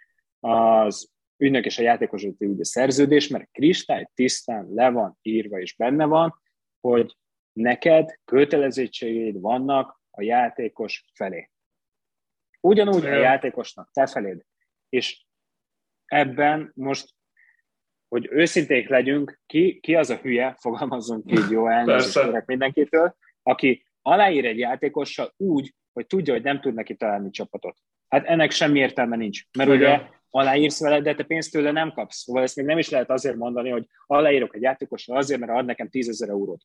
az 0.40 1.10
ügynök 1.36 1.64
és 1.64 1.78
a 1.78 1.82
játékos 1.82 2.26
ugye 2.38 2.64
szerződés, 2.64 3.28
mert 3.28 3.48
kristály 3.52 4.08
tisztán 4.14 4.68
le 4.70 4.90
van 4.90 5.18
írva 5.22 5.60
és 5.60 5.76
benne 5.76 6.04
van, 6.04 6.40
hogy 6.80 7.16
neked 7.52 8.18
kötelezettségeid 8.24 9.40
vannak 9.40 10.00
a 10.10 10.22
játékos 10.22 11.04
felé. 11.12 11.50
Ugyanúgy 12.64 13.06
a 13.06 13.14
játékosnak, 13.14 13.90
te 13.92 14.06
feléd. 14.06 14.44
És 14.88 15.24
ebben 16.04 16.72
most, 16.74 17.14
hogy 18.08 18.28
őszinték 18.30 18.88
legyünk, 18.88 19.40
ki, 19.46 19.80
ki 19.80 19.94
az 19.94 20.10
a 20.10 20.16
hülye, 20.16 20.56
fogalmazzunk 20.60 21.32
így 21.32 21.50
jó 21.50 21.68
elnézést 21.68 22.46
mindenkitől, 22.46 23.16
aki 23.42 23.86
aláír 24.02 24.44
egy 24.44 24.58
játékossal 24.58 25.34
úgy, 25.36 25.74
hogy 25.92 26.06
tudja, 26.06 26.32
hogy 26.32 26.42
nem 26.42 26.60
tud 26.60 26.74
neki 26.74 26.94
találni 26.94 27.30
csapatot. 27.30 27.78
Hát 28.08 28.26
ennek 28.26 28.50
semmi 28.50 28.78
értelme 28.78 29.16
nincs. 29.16 29.42
Mert 29.58 29.70
Igen. 29.70 29.80
ugye 29.80 30.08
aláírsz 30.30 30.80
vele, 30.80 31.00
de 31.00 31.14
te 31.14 31.22
pénzt 31.22 31.52
tőle 31.52 31.70
nem 31.70 31.92
kapsz. 31.92 32.16
Szóval 32.16 32.42
ezt 32.42 32.56
még 32.56 32.66
nem 32.66 32.78
is 32.78 32.88
lehet 32.88 33.10
azért 33.10 33.36
mondani, 33.36 33.70
hogy 33.70 33.86
aláírok 34.06 34.54
egy 34.54 34.62
játékosra 34.62 35.16
azért, 35.16 35.40
mert 35.40 35.52
ad 35.52 35.64
nekem 35.64 35.88
10 35.88 36.08
ezer 36.08 36.28
eurót. 36.28 36.62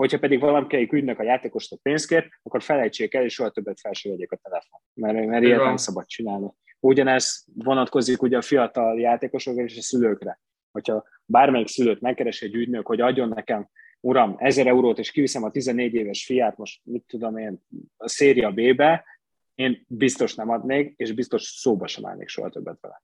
Hogyha 0.00 0.18
pedig 0.18 0.40
valamelyik 0.40 0.92
ügynök 0.92 1.18
a 1.18 1.22
játékosnak 1.22 1.82
pénzt 1.82 2.06
kér, 2.08 2.28
akkor 2.42 2.62
felejtsék 2.62 3.14
el, 3.14 3.24
és 3.24 3.34
soha 3.34 3.50
többet 3.50 3.80
fel 3.80 3.92
sem 3.92 4.12
a 4.12 4.36
telefon. 4.42 4.80
Mert, 4.94 5.26
mert 5.26 5.44
ilyet 5.44 5.62
nem 5.62 5.76
szabad 5.76 6.06
csinálni. 6.06 6.46
Ugyanez 6.78 7.44
vonatkozik 7.54 8.22
ugye 8.22 8.36
a 8.36 8.42
fiatal 8.42 9.00
játékosokra 9.00 9.62
és 9.62 9.78
a 9.78 9.82
szülőkre. 9.82 10.40
Hogyha 10.70 11.04
bármelyik 11.24 11.66
szülőt 11.66 12.00
megkeres 12.00 12.40
egy 12.40 12.54
ügynök, 12.54 12.86
hogy 12.86 13.00
adjon 13.00 13.28
nekem 13.28 13.68
uram, 14.00 14.34
1000 14.38 14.66
eurót, 14.66 14.98
és 14.98 15.10
kiviszem 15.10 15.42
a 15.42 15.50
14 15.50 15.94
éves 15.94 16.24
fiát, 16.24 16.56
most 16.56 16.80
mit 16.84 17.04
tudom 17.06 17.36
én, 17.36 17.62
a 17.96 18.08
széria 18.08 18.50
B-be, 18.50 19.04
én 19.54 19.84
biztos 19.88 20.34
nem 20.34 20.50
adnék, 20.50 20.94
és 20.96 21.12
biztos 21.12 21.42
szóba 21.42 21.86
sem 21.86 22.06
állnék 22.06 22.28
soha 22.28 22.48
többet 22.48 22.78
vele. 22.80 23.02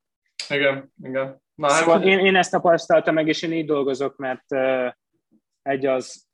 Igen, 0.48 0.92
igen. 1.02 1.42
Na, 1.54 1.72
hát- 1.72 1.82
szóval 1.82 2.02
én, 2.02 2.18
én 2.18 2.36
ezt 2.36 2.50
tapasztaltam 2.50 3.14
meg, 3.14 3.28
és 3.28 3.42
én 3.42 3.52
így 3.52 3.66
dolgozok, 3.66 4.16
mert 4.16 4.52
uh, 4.52 4.92
egy 5.62 5.86
az, 5.86 6.25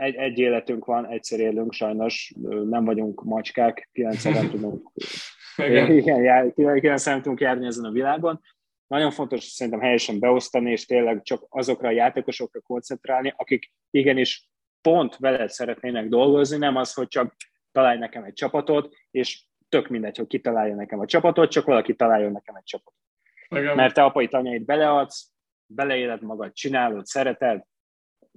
egy, 0.00 0.14
egy 0.14 0.38
életünk 0.38 0.84
van, 0.84 1.06
egyszer 1.06 1.40
élünk 1.40 1.72
sajnos, 1.72 2.32
nem 2.64 2.84
vagyunk 2.84 3.24
macskák, 3.24 3.88
kilenc 3.92 4.22
tudunk, 4.50 4.90
igen, 5.56 5.90
igen, 5.90 6.52
kilenc 6.54 7.04
tudunk 7.04 7.40
járni 7.40 7.66
ezen 7.66 7.84
a 7.84 7.90
világon, 7.90 8.40
nagyon 8.86 9.10
fontos 9.10 9.44
szerintem 9.44 9.82
helyesen 9.82 10.18
beosztani, 10.18 10.70
és 10.70 10.86
tényleg 10.86 11.22
csak 11.22 11.46
azokra 11.48 11.88
a 11.88 11.92
játékosokra 11.92 12.60
koncentrálni, 12.60 13.34
akik 13.36 13.72
igenis 13.90 14.48
pont 14.80 15.16
veled 15.16 15.48
szeretnének 15.48 16.08
dolgozni, 16.08 16.56
nem 16.56 16.76
az, 16.76 16.94
hogy 16.94 17.08
csak 17.08 17.34
találj 17.72 17.98
nekem 17.98 18.22
egy 18.22 18.32
csapatot, 18.32 18.94
és 19.10 19.44
tök 19.68 19.88
mindegy, 19.88 20.16
hogy 20.16 20.26
kitalálja 20.26 20.74
nekem 20.74 21.00
a 21.00 21.06
csapatot, 21.06 21.50
csak 21.50 21.64
valaki 21.64 21.94
találjon 21.94 22.32
nekem 22.32 22.54
egy 22.54 22.64
csapatot. 22.64 22.94
Igen. 23.48 23.76
Mert 23.76 23.94
te 23.94 24.02
apai 24.02 24.28
tanyait 24.28 24.64
beleadsz, 24.64 25.32
beleéled 25.66 26.22
magad, 26.22 26.52
csinálod, 26.52 27.06
szereted, 27.06 27.64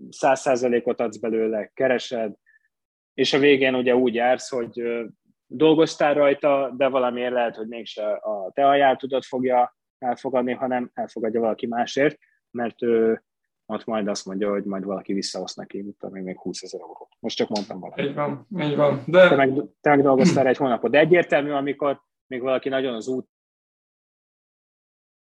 száz 0.09 0.39
százalékot 0.39 0.99
adsz 0.99 1.17
belőle, 1.17 1.71
keresed, 1.73 2.33
és 3.13 3.33
a 3.33 3.39
végén 3.39 3.75
ugye 3.75 3.95
úgy 3.95 4.13
jársz, 4.13 4.49
hogy 4.49 4.83
dolgoztál 5.47 6.13
rajta, 6.13 6.73
de 6.77 6.87
valamiért 6.87 7.33
lehet, 7.33 7.55
hogy 7.55 7.67
mégse 7.67 8.11
a 8.11 8.51
te 8.53 8.67
ajánlatodat 8.67 9.25
fogja 9.25 9.77
elfogadni, 9.97 10.53
hanem 10.53 10.91
elfogadja 10.93 11.39
valaki 11.39 11.67
másért, 11.67 12.17
mert 12.51 12.81
ő 12.81 13.23
ott 13.65 13.85
majd 13.85 14.07
azt 14.07 14.25
mondja, 14.25 14.49
hogy 14.49 14.63
majd 14.63 14.83
valaki 14.83 15.13
visszaosz 15.13 15.55
neki, 15.55 15.81
mint 15.81 16.23
még 16.23 16.39
20 16.39 16.61
ezer 16.61 16.81
eurót. 16.81 17.09
Most 17.19 17.35
csak 17.35 17.49
mondtam 17.49 17.79
valamit. 17.79 18.05
Így 18.05 18.13
van, 18.13 18.47
így 18.59 18.75
van. 18.75 19.03
De... 19.07 19.29
Te, 19.29 19.35
meg, 19.35 19.53
te 19.81 19.89
meg 19.89 20.01
dolgoztál 20.01 20.47
egy 20.47 20.57
hónapot. 20.57 20.91
De 20.91 20.99
egyértelmű, 20.99 21.51
amikor 21.51 22.01
még 22.27 22.41
valaki 22.41 22.69
nagyon 22.69 22.93
az 22.93 23.07
út 23.07 23.27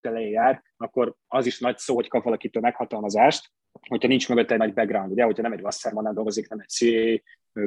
elején 0.08 0.30
jár, 0.30 0.62
akkor 0.76 1.14
az 1.26 1.46
is 1.46 1.60
nagy 1.60 1.78
szó, 1.78 1.94
hogy 1.94 2.08
kap 2.08 2.24
valakitől 2.24 2.62
meghatalmazást, 2.62 3.50
hogyha 3.88 4.08
nincs 4.08 4.28
mögötte 4.28 4.52
egy 4.52 4.58
nagy 4.58 4.74
background, 4.74 5.10
ugye, 5.10 5.24
hogyha 5.24 5.42
nem 5.42 5.52
egy 5.52 5.62
Wasserman 5.62 6.14
dolgozik, 6.14 6.48
nem 6.48 6.60
egy 6.60 6.68
CA, 6.68 7.22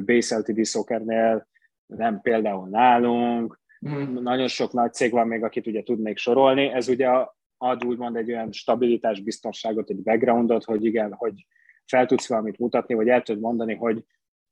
Base 0.05 0.37
LTD 0.37 0.65
Soccernél, 0.65 1.47
nem 1.85 2.21
például 2.21 2.67
nálunk, 2.67 3.61
Mm. 3.89 4.17
Nagyon 4.17 4.47
sok 4.47 4.73
nagy 4.73 4.93
cég 4.93 5.11
van 5.11 5.27
még, 5.27 5.43
akit 5.43 5.67
ugye 5.67 5.83
tudnék 5.83 6.17
sorolni. 6.17 6.67
Ez 6.67 6.87
ugye 6.87 7.09
ad 7.57 7.85
úgymond 7.85 8.15
egy 8.15 8.31
olyan 8.31 8.51
stabilitás, 8.51 9.21
biztonságot, 9.21 9.89
egy 9.89 10.01
backgroundot, 10.01 10.63
hogy 10.63 10.85
igen, 10.85 11.13
hogy 11.13 11.45
fel 11.85 12.05
tudsz 12.05 12.27
valamit 12.27 12.57
mutatni, 12.57 12.93
vagy 12.93 13.07
el 13.07 13.21
tudod 13.21 13.41
mondani, 13.41 13.75
hogy 13.75 14.03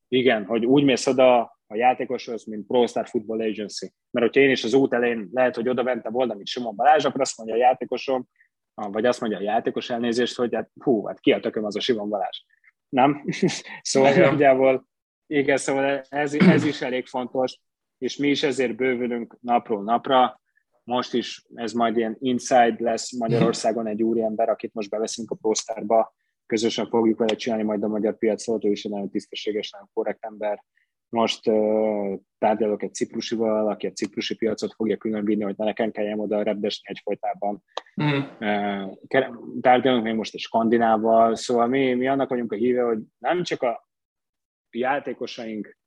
igen, 0.07 0.45
hogy 0.45 0.65
úgy 0.65 0.83
mész 0.83 1.07
oda 1.07 1.58
a 1.71 1.75
játékoshoz, 1.75 2.45
mint 2.45 2.67
Pro 2.67 2.87
Star 2.87 3.07
Football 3.07 3.41
Agency. 3.41 3.93
Mert 4.11 4.25
hogyha 4.25 4.41
én 4.41 4.49
is 4.49 4.63
az 4.63 4.73
út 4.73 4.93
elején 4.93 5.29
lehet, 5.31 5.55
hogy 5.55 5.69
oda 5.69 5.83
mentem 5.83 6.11
volna, 6.11 6.33
mint 6.33 6.47
Simon 6.47 6.75
Balázs, 6.75 7.05
akkor 7.05 7.21
azt 7.21 7.37
mondja 7.37 7.55
a 7.55 7.59
játékosom, 7.59 8.27
vagy 8.73 9.05
azt 9.05 9.21
mondja 9.21 9.39
a 9.39 9.41
játékos 9.41 9.89
elnézést, 9.89 10.35
hogy 10.35 10.55
hát 10.55 10.69
hú, 10.83 11.05
hát 11.05 11.19
ki 11.19 11.31
a 11.31 11.39
tököm 11.39 11.65
az 11.65 11.75
a 11.75 11.79
Simon 11.79 12.09
Balázs. 12.09 12.37
Nem? 12.89 13.23
szóval 13.81 14.13
nagyjából 14.13 14.87
igen, 15.27 15.57
szóval 15.57 16.01
ez, 16.09 16.33
ez 16.33 16.63
is 16.63 16.81
elég 16.81 17.05
fontos, 17.05 17.59
és 17.97 18.17
mi 18.17 18.27
is 18.27 18.43
ezért 18.43 18.75
bővülünk 18.75 19.37
napról 19.41 19.83
napra. 19.83 20.41
Most 20.83 21.13
is 21.13 21.45
ez 21.53 21.73
majd 21.73 21.97
ilyen 21.97 22.17
inside 22.19 22.75
lesz 22.77 23.11
Magyarországon 23.11 23.87
egy 23.87 24.03
úriember, 24.03 24.49
akit 24.49 24.73
most 24.73 24.89
beveszünk 24.89 25.31
a 25.31 25.35
postárba, 25.35 26.13
közösen 26.45 26.87
fogjuk 26.87 27.19
vele 27.19 27.35
csinálni 27.35 27.63
majd 27.63 27.83
a 27.83 27.87
magyar 27.87 28.17
piacot, 28.17 28.65
ő 28.65 28.69
is 28.69 28.83
egy 28.85 28.91
nagyon 28.91 29.09
tisztességes, 29.09 29.71
nagyon 29.71 29.89
korrekt 29.93 30.25
ember. 30.25 30.63
Most 31.09 31.47
uh, 31.47 32.19
tárgyalok 32.37 32.83
egy 32.83 32.93
ciprusival, 32.93 33.69
aki 33.69 33.87
a 33.87 33.91
ciprusi 33.91 34.35
piacot 34.35 34.73
fogja 34.73 34.97
különbírni, 34.97 35.43
hogy 35.43 35.55
ne 35.57 35.65
nekem 35.65 35.91
kelljen 35.91 36.19
oda 36.19 36.43
repdesni 36.43 36.89
egyfolytában. 36.89 37.63
Mm. 38.03 38.19
Uh, 38.39 38.95
tárgyalunk 39.61 40.03
még 40.03 40.15
most 40.15 40.33
a 40.33 40.39
skandinával, 40.39 41.35
szóval 41.35 41.67
mi, 41.67 41.93
mi 41.93 42.07
annak 42.07 42.29
vagyunk 42.29 42.51
a 42.51 42.55
híve, 42.55 42.83
hogy 42.83 42.99
nem 43.17 43.43
csak 43.43 43.61
a 43.61 43.89
játékosaink 44.71 45.77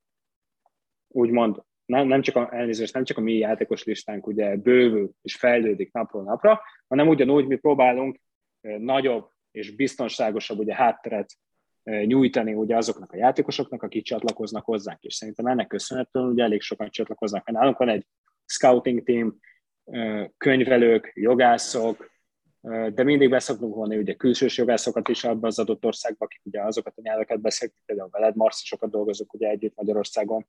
úgymond 1.07 1.63
nem, 1.85 2.07
nem 2.07 2.21
csak 2.21 2.35
a, 2.35 2.49
elnézést, 2.55 2.93
nem 2.93 3.03
csak 3.03 3.17
a 3.17 3.21
mi 3.21 3.33
játékos 3.33 3.83
listánk 3.83 4.27
ugye 4.27 4.55
bővül 4.55 5.11
és 5.21 5.35
fejlődik 5.35 5.93
napról 5.93 6.23
napra, 6.23 6.61
hanem 6.87 7.07
ugyanúgy 7.07 7.47
mi 7.47 7.55
próbálunk 7.55 8.19
nagyobb 8.61 9.29
és 9.51 9.75
biztonságosabb 9.75 10.59
ugye 10.59 10.75
hátteret 10.75 11.33
nyújtani 11.83 12.53
ugye 12.53 12.75
azoknak 12.75 13.11
a 13.11 13.17
játékosoknak, 13.17 13.83
akik 13.83 14.03
csatlakoznak 14.03 14.65
hozzánk, 14.65 15.03
és 15.03 15.15
szerintem 15.15 15.45
ennek 15.45 15.67
köszönhetően 15.67 16.25
ugye 16.25 16.43
elég 16.43 16.61
sokan 16.61 16.89
csatlakoznak. 16.89 17.45
Mert 17.45 17.57
nálunk 17.57 17.77
van 17.77 17.89
egy 17.89 18.05
scouting 18.45 19.03
team, 19.03 19.39
könyvelők, 20.37 21.11
jogászok, 21.15 22.11
de 22.93 23.03
mindig 23.03 23.29
beszoktunk 23.29 23.75
vonni 23.75 23.97
ugye 23.97 24.13
külsős 24.13 24.57
jogászokat 24.57 25.07
is 25.07 25.23
abban 25.23 25.43
az 25.43 25.59
adott 25.59 25.85
országban, 25.85 26.27
akik 26.27 26.41
ugye 26.43 26.61
azokat 26.61 26.93
a 26.95 27.01
nyelveket 27.01 27.41
beszélnek, 27.41 27.77
például 27.85 28.09
veled, 28.11 28.35
Marci, 28.35 28.65
sokat 28.65 28.89
dolgozunk 28.89 29.33
ugye 29.33 29.47
együtt 29.47 29.75
Magyarországon. 29.75 30.47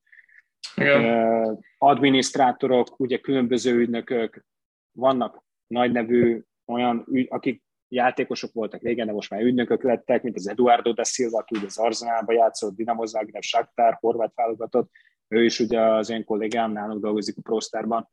Igen. 0.76 1.64
Adminisztrátorok, 1.78 3.00
ugye 3.00 3.18
különböző 3.18 3.74
ügynökök, 3.74 4.44
vannak 4.92 5.44
nagy 5.66 5.92
nevű 5.92 6.42
olyan, 6.64 7.04
ügy, 7.10 7.26
akik 7.30 7.62
játékosok 7.94 8.52
voltak 8.52 8.82
régen, 8.82 9.06
de 9.06 9.12
most 9.12 9.30
már 9.30 9.42
ügynökök 9.42 9.82
lettek, 9.82 10.22
mint 10.22 10.36
az 10.36 10.48
Eduardo 10.48 10.92
da 10.92 11.04
Silva, 11.04 11.38
aki 11.38 11.54
az 11.66 11.78
Arzenálba 11.78 12.32
játszott, 12.32 12.76
Dinamo 12.76 13.06
Zagreb, 13.06 13.42
Shakhtar, 13.42 13.96
horvát 14.00 14.32
válogatott, 14.34 14.90
ő 15.28 15.44
is 15.44 15.60
ugye 15.60 15.80
az 15.80 16.10
én 16.10 16.24
kollégám, 16.24 16.72
nálunk 16.72 17.02
dolgozik 17.02 17.36
a 17.36 17.42
Prostárban. 17.42 18.08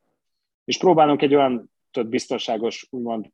És 0.64 0.78
próbálunk 0.78 1.22
egy 1.22 1.34
olyan 1.34 1.72
több 1.90 2.08
biztonságos, 2.08 2.86
úgymond 2.90 3.26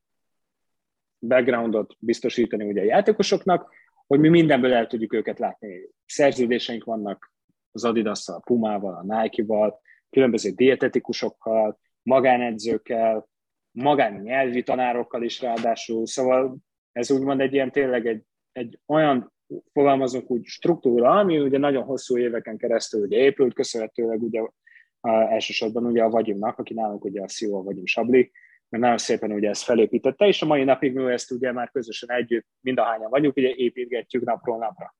backgroundot 1.20 1.96
biztosítani 1.98 2.64
ugye 2.64 2.80
a 2.80 2.84
játékosoknak, 2.84 3.70
hogy 4.06 4.20
mi 4.20 4.28
mindenből 4.28 4.72
el 4.72 4.86
tudjuk 4.86 5.12
őket 5.12 5.38
látni. 5.38 5.88
Szerződéseink 6.06 6.84
vannak 6.84 7.32
az 7.72 7.84
adidas 7.84 8.28
a 8.28 8.40
Pumával, 8.40 8.94
a 8.94 9.20
Nike-val, 9.20 9.80
különböző 10.10 10.50
dietetikusokkal, 10.50 11.78
magánedzőkkel, 12.02 13.28
magán 13.70 14.20
nyelvi 14.20 14.62
tanárokkal 14.62 15.22
is 15.22 15.40
ráadásul, 15.40 16.06
szóval 16.06 16.56
ez 16.92 17.10
úgymond 17.10 17.40
egy 17.40 17.52
ilyen 17.52 17.72
tényleg 17.72 18.06
egy, 18.06 18.22
egy 18.52 18.78
olyan 18.86 19.32
fogalmazunk 19.72 20.30
úgy 20.30 20.44
struktúra, 20.44 21.10
ami 21.10 21.38
ugye 21.38 21.58
nagyon 21.58 21.84
hosszú 21.84 22.18
éveken 22.18 22.56
keresztül 22.56 23.00
ugye 23.00 23.16
épült, 23.16 23.54
köszönhetőleg 23.54 24.22
ugye 24.22 24.40
a, 24.40 25.08
elsősorban 25.08 25.86
ugye 25.86 26.02
a 26.02 26.10
Vagyimnak, 26.10 26.58
aki 26.58 26.74
nálunk 26.74 27.04
ugye 27.04 27.22
a 27.22 27.26
CEO 27.26 27.58
a 27.58 27.62
Vagyim 27.62 27.86
Sabli, 27.86 28.32
mert 28.68 28.82
nagyon 28.82 28.98
szépen 28.98 29.32
ugye 29.32 29.48
ezt 29.48 29.62
felépítette, 29.62 30.26
és 30.26 30.42
a 30.42 30.46
mai 30.46 30.64
napig 30.64 30.92
mi 30.92 31.12
ezt 31.12 31.30
ugye 31.30 31.52
már 31.52 31.70
közösen 31.70 32.10
együtt, 32.10 32.46
mind 32.60 32.78
a 32.78 32.84
hányan 32.84 33.10
vagyunk, 33.10 33.36
ugye 33.36 33.54
építgetjük 33.54 34.24
napról 34.24 34.58
napra. 34.58 34.94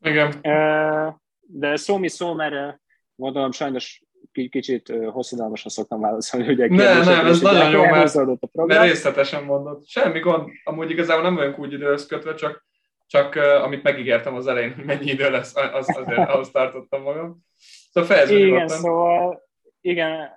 Igen. 0.00 0.40
De 1.40 1.76
szó 1.76 1.96
mi 1.96 2.08
szó, 2.08 2.34
mert 2.34 2.80
gondolom 3.14 3.52
sajnos 3.52 4.02
kicsit 4.32 4.92
hosszadalmasan 5.12 5.70
szoktam 5.70 6.00
válaszolni, 6.00 6.48
ugye 6.48 6.68
Nem, 6.68 7.02
nem, 7.04 7.26
ez 7.26 7.40
nagyon 7.40 7.70
jó, 7.70 7.80
mert, 7.80 8.14
a 8.14 8.64
mert 8.64 8.82
részletesen 8.82 9.44
mondod. 9.44 9.86
Semmi 9.86 10.20
gond, 10.20 10.48
amúgy 10.64 10.90
igazából 10.90 11.22
nem 11.22 11.34
vagyunk 11.34 11.58
úgy 11.58 11.72
időhöz 11.72 12.06
kötve, 12.06 12.34
csak, 12.34 12.66
csak 13.06 13.34
uh, 13.36 13.64
amit 13.64 13.82
megígértem 13.82 14.34
az 14.34 14.46
elején, 14.46 14.74
hogy 14.74 14.84
mennyi 14.84 15.10
idő 15.10 15.30
lesz, 15.30 15.56
az, 15.56 15.96
azért 15.96 16.28
ahhoz 16.28 16.50
tartottam 16.50 17.02
magam. 17.02 17.44
Szóval 17.90 18.08
fejeződik 18.08 18.44
Igen, 18.44 18.58
voltam. 18.58 18.78
szóval 18.78 19.48
igen, 19.80 20.30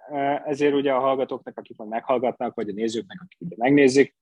ezért 0.45 0.73
ugye 0.73 0.91
a 0.91 0.99
hallgatóknak, 0.99 1.57
akik 1.57 1.77
majd 1.77 1.89
meghallgatnak, 1.89 2.55
vagy 2.55 2.69
a 2.69 2.73
nézőknek, 2.73 3.21
akik 3.23 3.37
ugye 3.39 3.55
megnézik, 3.57 4.15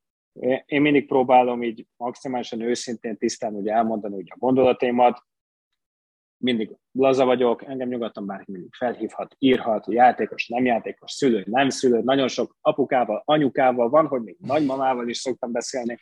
én 0.66 0.82
mindig 0.82 1.08
próbálom 1.08 1.64
így 1.64 1.86
maximálisan 1.98 2.62
őszintén, 2.62 3.18
tisztán 3.18 3.54
ugye 3.54 3.74
elmondani 3.74 4.16
ugye 4.16 4.32
a 4.34 4.38
gondolatémat, 4.40 5.24
mindig 6.40 6.76
laza 6.92 7.26
vagyok, 7.26 7.64
engem 7.66 7.88
nyugodtan 7.88 8.26
bárki 8.26 8.52
mindig 8.52 8.74
felhívhat, 8.74 9.36
írhat, 9.38 9.86
játékos, 9.92 10.48
nem 10.48 10.66
játékos, 10.66 11.12
szülő, 11.12 11.44
nem 11.46 11.70
szülő, 11.70 12.02
nagyon 12.04 12.28
sok 12.28 12.56
apukával, 12.62 13.22
anyukával 13.26 13.90
van, 13.90 14.08
hogy 14.08 14.22
még 14.22 14.38
nagymamával 14.40 15.10
is 15.10 15.18
szoktam 15.18 15.52
beszélni. 15.52 15.98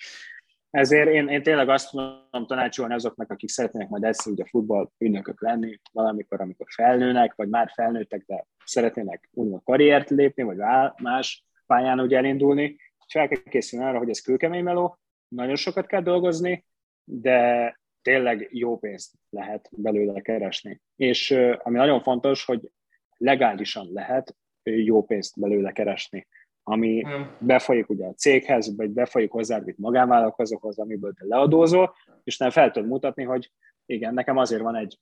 Ezért 0.69 1.09
én, 1.09 1.27
én 1.27 1.43
tényleg 1.43 1.69
azt 1.69 1.89
tudom 1.89 2.45
tanácsolni 2.45 2.93
azoknak, 2.93 3.31
akik 3.31 3.49
szeretnének 3.49 3.89
majd 3.89 4.03
egyszer 4.03 4.31
ugye 4.31 4.45
futball 4.45 4.89
ügynökök 4.97 5.41
lenni, 5.41 5.79
valamikor, 5.91 6.41
amikor 6.41 6.67
felnőnek, 6.69 7.35
vagy 7.35 7.49
már 7.49 7.71
felnőttek, 7.73 8.23
de 8.25 8.45
szeretnének 8.65 9.29
úgymond 9.31 9.61
karriert 9.63 10.09
lépni, 10.09 10.43
vagy 10.43 10.57
más 11.01 11.45
pályán 11.65 11.99
ugye 11.99 12.17
elindulni, 12.17 12.75
fel 13.07 13.27
kell 13.27 13.41
készülni 13.49 13.85
arra, 13.85 13.97
hogy 13.97 14.09
ez 14.09 14.19
kőkemény 14.19 14.63
meló, 14.63 14.99
nagyon 15.27 15.55
sokat 15.55 15.85
kell 15.85 16.01
dolgozni, 16.01 16.65
de 17.03 17.79
tényleg 18.07 18.49
jó 18.51 18.77
pénzt 18.77 19.13
lehet 19.29 19.69
belőle 19.71 20.21
keresni. 20.21 20.81
És 20.95 21.31
ami 21.57 21.77
nagyon 21.77 22.01
fontos, 22.01 22.45
hogy 22.45 22.71
legálisan 23.17 23.89
lehet 23.93 24.35
jó 24.63 25.03
pénzt 25.03 25.39
belőle 25.39 25.71
keresni, 25.71 26.27
ami 26.63 27.01
hmm. 27.01 27.37
befolyik 27.39 27.89
ugye 27.89 28.05
a 28.05 28.13
céghez, 28.13 28.75
vagy 28.75 28.89
befolyik 28.89 29.31
hozzá, 29.31 29.59
mint 29.59 29.77
magánvállalkozókhoz, 29.77 30.79
amiből 30.79 31.13
te 31.13 31.25
leadózol, 31.25 31.95
és 32.23 32.37
nem 32.37 32.49
fel 32.49 32.71
tudod 32.71 32.89
mutatni, 32.89 33.23
hogy 33.23 33.51
igen, 33.85 34.13
nekem 34.13 34.37
azért 34.37 34.61
van 34.61 34.75
egy 34.75 34.99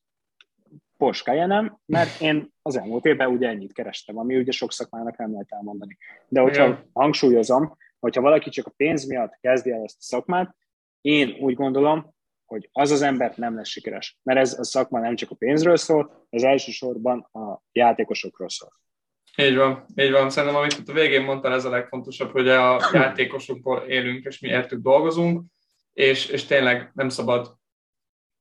poskájenem, 0.97 1.77
mert 1.85 2.21
én 2.21 2.53
az 2.61 2.77
elmúlt 2.77 3.05
évben 3.05 3.27
ugye 3.27 3.47
ennyit 3.47 3.73
kerestem, 3.73 4.17
ami 4.17 4.37
ugye 4.37 4.51
sok 4.51 4.71
szakmának 4.71 5.17
nem 5.17 5.31
lehet 5.31 5.51
elmondani. 5.51 5.97
De 6.27 6.41
hogyha 6.41 6.65
Igen. 6.65 6.89
hangsúlyozom, 6.93 7.77
hogyha 7.99 8.21
valaki 8.21 8.49
csak 8.49 8.67
a 8.67 8.73
pénz 8.77 9.05
miatt 9.07 9.37
kezdi 9.41 9.71
el 9.71 9.83
ezt 9.83 9.97
a 9.99 10.03
szakmát, 10.03 10.55
én 11.01 11.37
úgy 11.39 11.53
gondolom, 11.53 12.14
hogy 12.45 12.69
az 12.71 12.91
az 12.91 13.01
ember 13.01 13.33
nem 13.35 13.55
lesz 13.55 13.67
sikeres. 13.67 14.17
Mert 14.23 14.39
ez 14.39 14.59
a 14.59 14.63
szakma 14.63 14.99
nem 14.99 15.15
csak 15.15 15.31
a 15.31 15.35
pénzről 15.35 15.77
szól, 15.77 16.27
ez 16.29 16.43
elsősorban 16.43 17.19
a 17.19 17.61
játékosokról 17.71 18.49
szól. 18.49 18.69
Így 19.37 19.55
van, 19.55 19.85
így 19.95 20.11
van. 20.11 20.29
Szerintem, 20.29 20.59
amit 20.59 20.89
a 20.89 20.93
végén 20.93 21.23
mondtál, 21.23 21.53
ez 21.53 21.65
a 21.65 21.69
legfontosabb, 21.69 22.31
hogy 22.31 22.49
a 22.49 22.79
játékosokból 22.93 23.79
élünk, 23.79 24.25
és 24.25 24.39
mi 24.39 24.47
értük 24.47 24.81
dolgozunk, 24.81 25.43
és, 25.93 26.27
és 26.27 26.45
tényleg 26.45 26.91
nem 26.93 27.09
szabad 27.09 27.55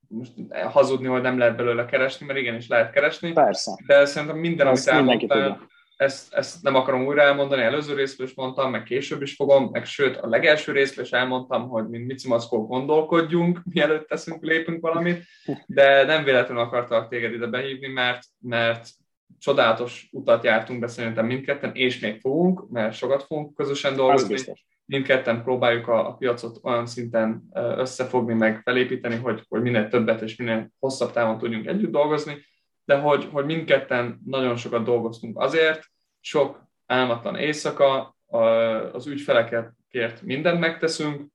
most 0.07 0.31
hazudni, 0.51 1.07
hogy 1.07 1.21
nem 1.21 1.37
lehet 1.37 1.55
belőle 1.55 1.85
keresni, 1.85 2.25
mert 2.25 2.39
igenis 2.39 2.67
lehet 2.67 2.91
keresni. 2.91 3.33
Persze. 3.33 3.71
De 3.85 4.05
szerintem 4.05 4.37
minden, 4.37 4.67
amit 4.67 4.87
elmondtál, 4.87 5.67
ezt, 5.95 6.33
ezt 6.33 6.63
nem 6.63 6.75
akarom 6.75 7.05
újra 7.05 7.21
elmondani, 7.21 7.61
előző 7.61 7.95
részben 7.95 8.27
is 8.27 8.33
mondtam, 8.33 8.71
meg 8.71 8.83
később 8.83 9.21
is 9.21 9.35
fogom, 9.35 9.69
meg 9.71 9.85
sőt, 9.85 10.17
a 10.17 10.27
legelső 10.27 10.71
részben 10.71 11.05
is 11.05 11.11
elmondtam, 11.11 11.67
hogy 11.67 11.87
mint 11.87 12.07
Mici 12.07 12.27
Maszkó 12.27 12.65
gondolkodjunk, 12.65 13.61
mielőtt 13.63 14.07
teszünk, 14.07 14.43
lépünk 14.43 14.81
valamit, 14.81 15.23
de 15.65 16.03
nem 16.03 16.23
véletlenül 16.23 16.63
akartalak 16.63 17.09
téged 17.09 17.33
ide 17.33 17.47
behívni, 17.47 17.87
mert, 17.87 18.23
mert 18.39 18.87
csodálatos 19.39 20.09
utat 20.11 20.43
jártunk 20.43 20.79
be 20.79 20.87
szerintem 20.87 21.25
mindketten, 21.25 21.71
és 21.73 21.99
még 21.99 22.19
fogunk, 22.19 22.69
mert 22.69 22.95
sokat 22.95 23.23
fogunk 23.23 23.55
közösen 23.55 23.95
dolgozni. 23.95 24.53
Mindketten 24.85 25.43
próbáljuk 25.43 25.87
a, 25.87 26.07
a 26.07 26.13
piacot 26.13 26.59
olyan 26.63 26.85
szinten 26.85 27.43
összefogni, 27.53 28.33
meg 28.33 28.61
felépíteni, 28.63 29.15
hogy, 29.15 29.45
hogy 29.49 29.61
minél 29.61 29.87
többet 29.87 30.21
és 30.21 30.35
minél 30.35 30.69
hosszabb 30.79 31.11
távon 31.11 31.37
tudjunk 31.37 31.65
együtt 31.65 31.91
dolgozni, 31.91 32.45
de 32.85 32.95
hogy, 32.95 33.27
hogy 33.31 33.45
mindketten 33.45 34.19
nagyon 34.25 34.55
sokat 34.55 34.83
dolgoztunk 34.83 35.39
azért, 35.39 35.83
sok 36.19 36.63
álmatlan 36.85 37.35
éjszaka, 37.35 38.15
az 38.91 39.07
ügyfelekért 39.07 40.21
mindent 40.21 40.59
megteszünk, 40.59 41.31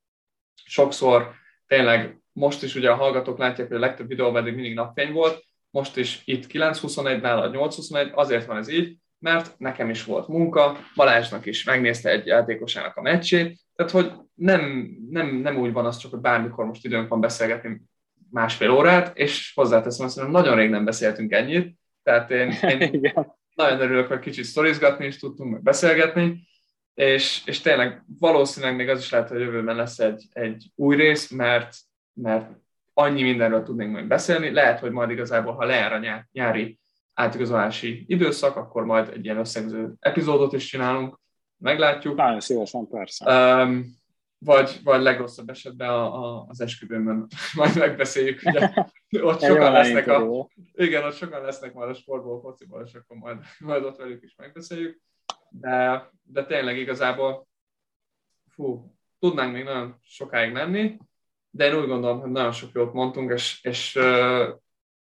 sokszor 0.64 1.32
tényleg 1.66 2.20
most 2.32 2.62
is 2.62 2.74
ugye 2.74 2.90
a 2.90 2.94
hallgatók 2.94 3.38
látják, 3.38 3.68
hogy 3.68 3.76
a 3.76 3.80
legtöbb 3.80 4.08
videóban 4.08 4.42
eddig 4.42 4.54
mindig 4.54 4.74
napfény 4.74 5.12
volt, 5.12 5.44
most 5.70 5.96
is 5.96 6.22
itt 6.24 6.46
9.21-nál 6.46 7.42
a 7.42 7.50
8.21, 7.50 8.14
azért 8.14 8.46
van 8.46 8.56
ez 8.56 8.68
így, 8.68 8.96
mert 9.18 9.58
nekem 9.58 9.90
is 9.90 10.04
volt 10.04 10.28
munka, 10.28 10.76
Balázsnak 10.94 11.46
is 11.46 11.64
megnézte 11.64 12.10
egy 12.10 12.26
játékosának 12.26 12.96
a 12.96 13.02
meccsét, 13.02 13.60
tehát 13.74 13.92
hogy 13.92 14.12
nem, 14.34 14.90
nem, 15.10 15.26
nem 15.26 15.56
úgy 15.56 15.72
van 15.72 15.86
az 15.86 15.96
csak, 15.96 16.10
hogy 16.10 16.20
bármikor 16.20 16.64
most 16.64 16.84
időnk 16.84 17.08
van 17.08 17.20
beszélgetni 17.20 17.82
másfél 18.30 18.70
órát, 18.70 19.18
és 19.18 19.52
hozzáteszem 19.54 20.06
azt, 20.06 20.18
hogy 20.18 20.28
nagyon 20.28 20.56
rég 20.56 20.70
nem 20.70 20.84
beszéltünk 20.84 21.32
ennyit, 21.32 21.74
tehát 22.02 22.30
én, 22.30 22.50
én 22.50 23.12
nagyon 23.54 23.80
örülök, 23.80 24.08
hogy 24.08 24.18
kicsit 24.18 24.44
sztorizgatni 24.44 25.06
is 25.06 25.16
tudtunk, 25.16 25.52
meg 25.52 25.62
beszélgetni, 25.62 26.48
és, 26.94 27.42
és 27.44 27.60
tényleg 27.60 28.02
valószínűleg 28.18 28.76
még 28.76 28.88
az 28.88 29.00
is 29.00 29.10
lehet, 29.10 29.28
hogy 29.28 29.40
jövőben 29.40 29.76
lesz 29.76 29.98
egy, 29.98 30.24
egy 30.32 30.70
új 30.74 30.96
rész, 30.96 31.30
mert, 31.30 31.76
mert 32.12 32.50
annyi 32.94 33.22
mindenről 33.22 33.62
tudnénk 33.62 33.92
majd 33.92 34.06
beszélni. 34.06 34.50
Lehet, 34.50 34.78
hogy 34.78 34.90
majd 34.90 35.10
igazából, 35.10 35.52
ha 35.52 35.64
leáll 35.64 36.02
a 36.02 36.26
nyári 36.32 36.78
átigazolási 37.14 38.04
időszak, 38.08 38.56
akkor 38.56 38.84
majd 38.84 39.08
egy 39.12 39.24
ilyen 39.24 39.38
összegző 39.38 39.92
epizódot 39.98 40.52
is 40.52 40.66
csinálunk, 40.66 41.20
meglátjuk. 41.56 42.16
Nagyon 42.16 42.40
szívesen, 42.40 42.88
persze. 42.88 43.32
Um, 43.62 43.99
vagy, 44.42 44.80
vagy 44.84 45.02
legrosszabb 45.02 45.48
esetben 45.48 45.88
a, 45.88 46.24
a, 46.24 46.44
az 46.48 46.60
esküvőmön 46.60 47.26
majd 47.54 47.76
megbeszéljük, 47.78 48.40
ugye 48.44 48.70
ott 49.30 49.40
sokan 49.40 49.72
lesznek 49.72 50.06
a, 50.06 50.48
igen, 50.72 51.04
ott 51.04 51.14
sokan 51.14 51.42
lesznek 51.42 51.72
majd 51.72 51.90
a 51.90 51.94
sportból, 51.94 52.40
fociból, 52.40 52.82
és 52.86 52.94
akkor 52.94 53.16
majd, 53.16 53.38
majd 53.58 53.84
ott 53.84 53.96
velük 53.96 54.22
is 54.22 54.34
megbeszéljük. 54.36 55.00
De, 55.50 56.10
de 56.22 56.46
tényleg 56.46 56.78
igazából, 56.78 57.48
fú, 58.46 58.94
tudnánk 59.18 59.52
még 59.52 59.64
nagyon 59.64 59.98
sokáig 60.02 60.52
menni, 60.52 60.98
de 61.50 61.66
én 61.66 61.78
úgy 61.80 61.86
gondolom, 61.86 62.20
hogy 62.20 62.30
nagyon 62.30 62.52
sok 62.52 62.70
jót 62.72 62.92
mondtunk, 62.92 63.32
és, 63.32 63.64
és 63.64 63.98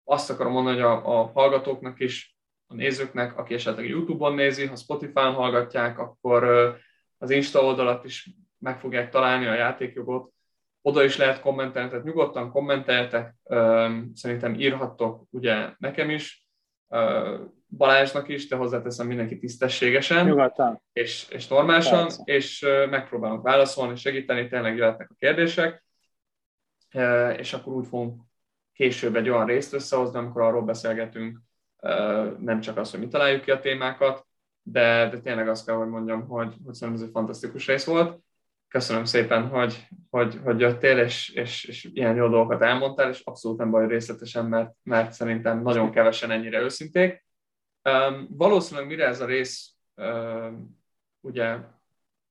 azt 0.03 0.29
akarom 0.29 0.51
mondani, 0.51 0.75
hogy 0.75 0.85
a, 0.85 1.19
a 1.19 1.31
hallgatóknak 1.33 1.99
is 1.99 2.37
a 2.67 2.73
nézőknek, 2.73 3.37
aki 3.37 3.53
esetleg 3.53 3.87
YouTube-on 3.87 4.33
nézi, 4.33 4.65
ha 4.65 4.75
Spotify-on 4.75 5.33
hallgatják, 5.33 5.99
akkor 5.99 6.43
az 7.17 7.29
Insta 7.29 7.63
oldalat 7.63 8.05
is 8.05 8.29
meg 8.59 8.79
fogják 8.79 9.09
találni 9.09 9.45
a 9.45 9.53
játékjogot, 9.53 10.31
oda 10.81 11.03
is 11.03 11.17
lehet 11.17 11.39
kommentelni, 11.39 11.89
tehát 11.89 12.05
nyugodtan 12.05 12.51
kommenteltek, 12.51 13.35
szerintem 14.13 14.53
írhattok 14.53 15.23
ugye 15.29 15.73
nekem 15.77 16.09
is, 16.09 16.47
Balázsnak 17.77 18.27
is, 18.27 18.47
de 18.47 18.55
hozzáteszem 18.55 19.07
mindenki 19.07 19.37
tisztességesen, 19.37 20.25
Nyugodtan. 20.25 20.81
és, 20.93 21.29
és 21.29 21.47
normálisan, 21.47 22.01
Persze. 22.01 22.21
és 22.25 22.65
megpróbálunk 22.89 23.41
válaszolni, 23.41 23.95
segíteni, 23.95 24.47
tényleg 24.47 24.75
jöhetnek 24.75 25.09
a 25.09 25.15
kérdések, 25.17 25.83
és 27.37 27.53
akkor 27.53 27.73
úgy 27.73 27.87
fogunk 27.87 28.21
később 28.73 29.15
egy 29.15 29.29
olyan 29.29 29.45
részt 29.45 29.73
összehozni, 29.73 30.17
amikor 30.17 30.41
arról 30.41 30.61
beszélgetünk, 30.61 31.39
nem 32.39 32.59
csak 32.59 32.77
az, 32.77 32.91
hogy 32.91 32.99
mi 32.99 33.07
találjuk 33.07 33.41
ki 33.41 33.51
a 33.51 33.59
témákat, 33.59 34.27
de, 34.61 35.09
de 35.09 35.19
tényleg 35.19 35.47
azt 35.47 35.65
kell, 35.65 35.75
hogy 35.75 35.87
mondjam, 35.87 36.27
hogy, 36.27 36.55
hogy 36.65 36.73
szerintem 36.73 37.03
ez 37.03 37.07
egy 37.07 37.13
fantasztikus 37.13 37.67
rész 37.67 37.85
volt. 37.85 38.19
Köszönöm 38.69 39.05
szépen, 39.05 39.47
hogy, 39.47 39.87
hogy, 40.09 40.39
hogy 40.43 40.59
jöttél, 40.59 40.97
és, 40.97 41.29
és, 41.29 41.63
és 41.63 41.83
ilyen 41.83 42.15
jó 42.15 42.27
dolgokat 42.27 42.61
elmondtál, 42.61 43.09
és 43.09 43.21
abszolút 43.23 43.57
nem 43.57 43.71
baj 43.71 43.87
részletesen, 43.87 44.45
mert, 44.45 44.71
mert 44.83 45.11
szerintem 45.11 45.61
nagyon 45.61 45.91
kevesen 45.91 46.31
ennyire 46.31 46.61
őszinték. 46.61 47.25
Um, 47.83 48.27
valószínűleg 48.29 48.89
mire 48.89 49.05
ez 49.05 49.21
a 49.21 49.25
rész 49.25 49.73
um, 49.95 50.79
ugye 51.19 51.57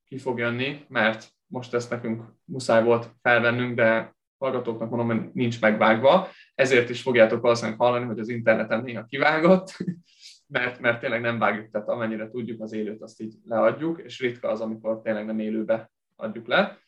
ki 0.05 0.19
fog 0.19 0.39
jönni, 0.39 0.85
mert 0.89 1.29
most 1.47 1.75
ezt 1.75 1.91
nekünk 1.91 2.23
muszáj 2.45 2.83
volt 2.85 3.11
felvennünk, 3.23 3.75
de 3.75 4.17
hallgatóknak 4.39 4.91
mondom, 4.91 5.19
hogy 5.19 5.31
nincs 5.33 5.61
megvágva, 5.61 6.29
ezért 6.55 6.91
is 6.91 7.03
fogjátok 7.03 7.41
valószínűleg 7.41 7.79
hallani, 7.79 8.05
hogy 8.05 8.19
az 8.19 8.29
interneten 8.29 8.83
néha 8.83 9.05
kivágott, 9.05 9.77
mert, 10.57 10.81
mert 10.81 11.01
tényleg 11.01 11.21
nem 11.21 11.39
vágjuk, 11.39 11.71
tehát 11.71 11.89
amennyire 11.89 12.31
tudjuk 12.31 12.63
az 12.63 12.73
élőt, 12.73 13.03
azt 13.03 13.21
így 13.21 13.35
leadjuk, 13.45 14.01
és 14.05 14.21
ritka 14.21 14.49
az, 14.49 14.61
amikor 14.61 15.01
tényleg 15.01 15.25
nem 15.25 15.39
élőbe 15.39 15.91
adjuk 16.19 16.47
le. 16.47 16.79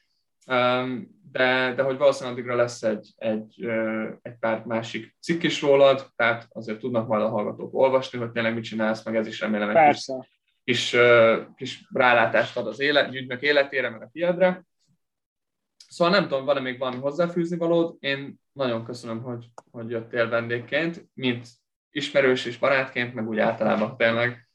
De, 1.33 1.75
de 1.75 1.83
hogy 1.83 1.97
valószínűleg 1.97 2.39
addigra 2.39 2.57
lesz 2.57 2.83
egy, 2.83 3.13
egy, 3.17 3.65
egy 4.23 4.37
pár 4.41 4.65
másik 4.65 5.17
cikk 5.21 5.43
is 5.43 5.63
rólad, 5.63 6.11
tehát 6.17 6.47
azért 6.53 6.79
tudnak 6.79 7.09
majd 7.09 7.23
a 7.23 7.29
hallgatók 7.29 7.75
olvasni, 7.75 8.19
hogy 8.19 8.31
tényleg 8.31 8.55
mit 8.55 8.65
csinálsz, 8.65 9.05
meg 9.05 9.17
ez 9.17 9.27
is 9.27 9.41
remélem 9.41 9.69
egy 9.69 9.75
Persze. 9.75 10.29
kis, 10.65 10.91
kis, 10.91 10.99
kis 11.57 11.87
rálátást 11.93 12.57
ad 12.57 12.67
az 12.67 12.81
élet, 12.81 13.15
ügynök 13.15 13.43
életére, 13.43 13.91
meg 13.91 14.03
a 14.03 14.09
tiédre. 14.13 14.65
Szóval 15.89 16.15
nem 16.15 16.29
tudom, 16.29 16.45
van-e 16.45 16.61
még 16.61 16.79
valami 16.79 17.01
hozzáfűzni 17.01 17.57
valód. 17.57 17.97
Én 18.01 18.41
nagyon 18.53 18.85
köszönöm, 18.85 19.23
hogy, 19.23 19.47
hogy 19.71 19.91
jöttél 19.91 20.29
vendégként, 20.29 21.05
mint 21.15 21.47
ismerős 21.91 22.45
és 22.45 22.59
barátként, 22.59 23.15
meg 23.15 23.29
úgy 23.29 23.39
általában 23.39 23.97
tényleg. 23.97 24.49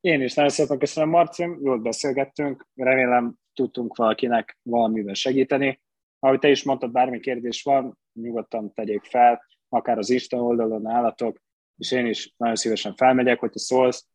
Én 0.00 0.22
is 0.22 0.34
nagyon 0.34 0.50
szépen 0.50 0.78
köszönöm, 0.78 1.08
Marci, 1.08 1.42
jól 1.42 1.78
beszélgettünk, 1.78 2.66
remélem 2.74 3.34
tudtunk 3.60 3.96
valakinek 3.96 4.58
valamivel 4.62 5.14
segíteni. 5.14 5.80
Ahogy 6.18 6.38
te 6.38 6.50
is 6.50 6.64
mondtad, 6.64 6.90
bármi 6.90 7.20
kérdés 7.20 7.62
van, 7.62 7.98
nyugodtan 8.12 8.72
tegyék 8.74 9.04
fel, 9.04 9.42
akár 9.68 9.98
az 9.98 10.10
Insta 10.10 10.36
oldalon 10.36 10.86
állatok, 10.86 11.42
és 11.76 11.92
én 11.92 12.06
is 12.06 12.34
nagyon 12.36 12.56
szívesen 12.56 12.94
felmegyek, 12.94 13.38
hogy 13.38 13.50
te 13.50 13.58
szólsz, 13.58 14.06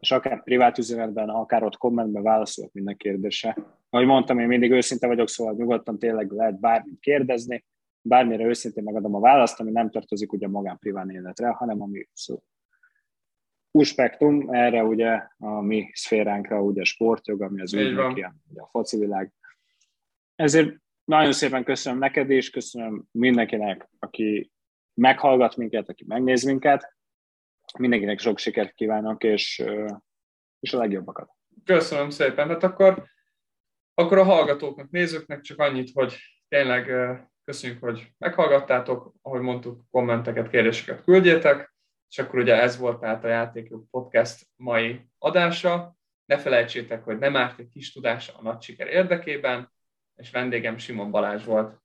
és 0.00 0.10
akár 0.10 0.42
privát 0.42 0.78
üzenetben, 0.78 1.28
akár 1.28 1.62
ott 1.62 1.76
kommentben 1.76 2.22
válaszolok 2.22 2.72
minden 2.72 2.96
kérdésre. 2.96 3.56
Ahogy 3.90 4.06
mondtam, 4.06 4.38
én 4.38 4.46
mindig 4.46 4.70
őszinte 4.70 5.06
vagyok, 5.06 5.28
szóval 5.28 5.54
nyugodtan 5.54 5.98
tényleg 5.98 6.30
lehet 6.30 6.60
bármit 6.60 7.00
kérdezni, 7.00 7.64
bármire 8.02 8.44
őszintén 8.44 8.82
megadom 8.82 9.14
a 9.14 9.20
választ, 9.20 9.60
ami 9.60 9.70
nem 9.70 9.90
tartozik 9.90 10.32
ugye 10.32 10.48
magán 10.48 10.78
privát 10.78 11.10
életre, 11.10 11.48
hanem 11.48 11.82
ami 11.82 12.08
szó. 12.12 12.42
Új 13.74 13.84
spektrum, 13.84 14.54
erre 14.54 14.82
ugye 14.82 15.26
a 15.38 15.60
mi 15.60 15.90
szféránkra 15.92 16.60
ugye 16.60 16.80
a 16.80 16.84
sportjog, 16.84 17.42
ami 17.42 17.60
az 17.60 17.74
ügynöki, 17.74 18.26
ugye 18.50 18.60
a 18.60 18.66
foci 18.66 18.98
világ. 18.98 19.32
Ezért 20.34 20.76
nagyon 21.04 21.32
szépen 21.32 21.64
köszönöm 21.64 21.98
neked 21.98 22.30
és 22.30 22.50
köszönöm 22.50 23.04
mindenkinek, 23.10 23.88
aki 23.98 24.52
meghallgat 24.94 25.56
minket, 25.56 25.88
aki 25.88 26.04
megnéz 26.06 26.42
minket. 26.42 26.96
Mindenkinek 27.78 28.18
sok 28.18 28.38
sikert 28.38 28.74
kívánok, 28.74 29.24
és, 29.24 29.64
és 30.60 30.72
a 30.72 30.78
legjobbakat. 30.78 31.30
Köszönöm 31.64 32.10
szépen. 32.10 32.48
Hát 32.48 32.62
akkor, 32.62 33.04
akkor 33.94 34.18
a 34.18 34.24
hallgatóknak, 34.24 34.90
nézőknek 34.90 35.40
csak 35.40 35.58
annyit, 35.58 35.90
hogy 35.92 36.16
tényleg 36.48 36.90
köszönjük, 37.44 37.82
hogy 37.82 38.12
meghallgattátok, 38.18 39.14
ahogy 39.22 39.40
mondtuk, 39.40 39.84
kommenteket, 39.90 40.50
kérdéseket 40.50 41.04
küldjétek, 41.04 41.71
és 42.12 42.18
akkor 42.18 42.38
ugye 42.38 42.60
ez 42.60 42.78
volt 42.78 43.00
tehát 43.00 43.24
a 43.24 43.28
Játékok 43.28 43.90
Podcast 43.90 44.46
mai 44.56 45.00
adása. 45.18 45.96
Ne 46.24 46.38
felejtsétek, 46.38 47.04
hogy 47.04 47.18
nem 47.18 47.36
árt 47.36 47.58
egy 47.58 47.68
kis 47.68 47.92
tudása 47.92 48.32
a 48.36 48.42
nagy 48.42 48.62
siker 48.62 48.86
érdekében, 48.86 49.72
és 50.16 50.30
vendégem 50.30 50.78
Simon 50.78 51.10
Balázs 51.10 51.44
volt. 51.44 51.80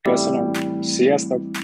Köszönöm. 0.00 0.52
Sziasztok! 0.82 1.63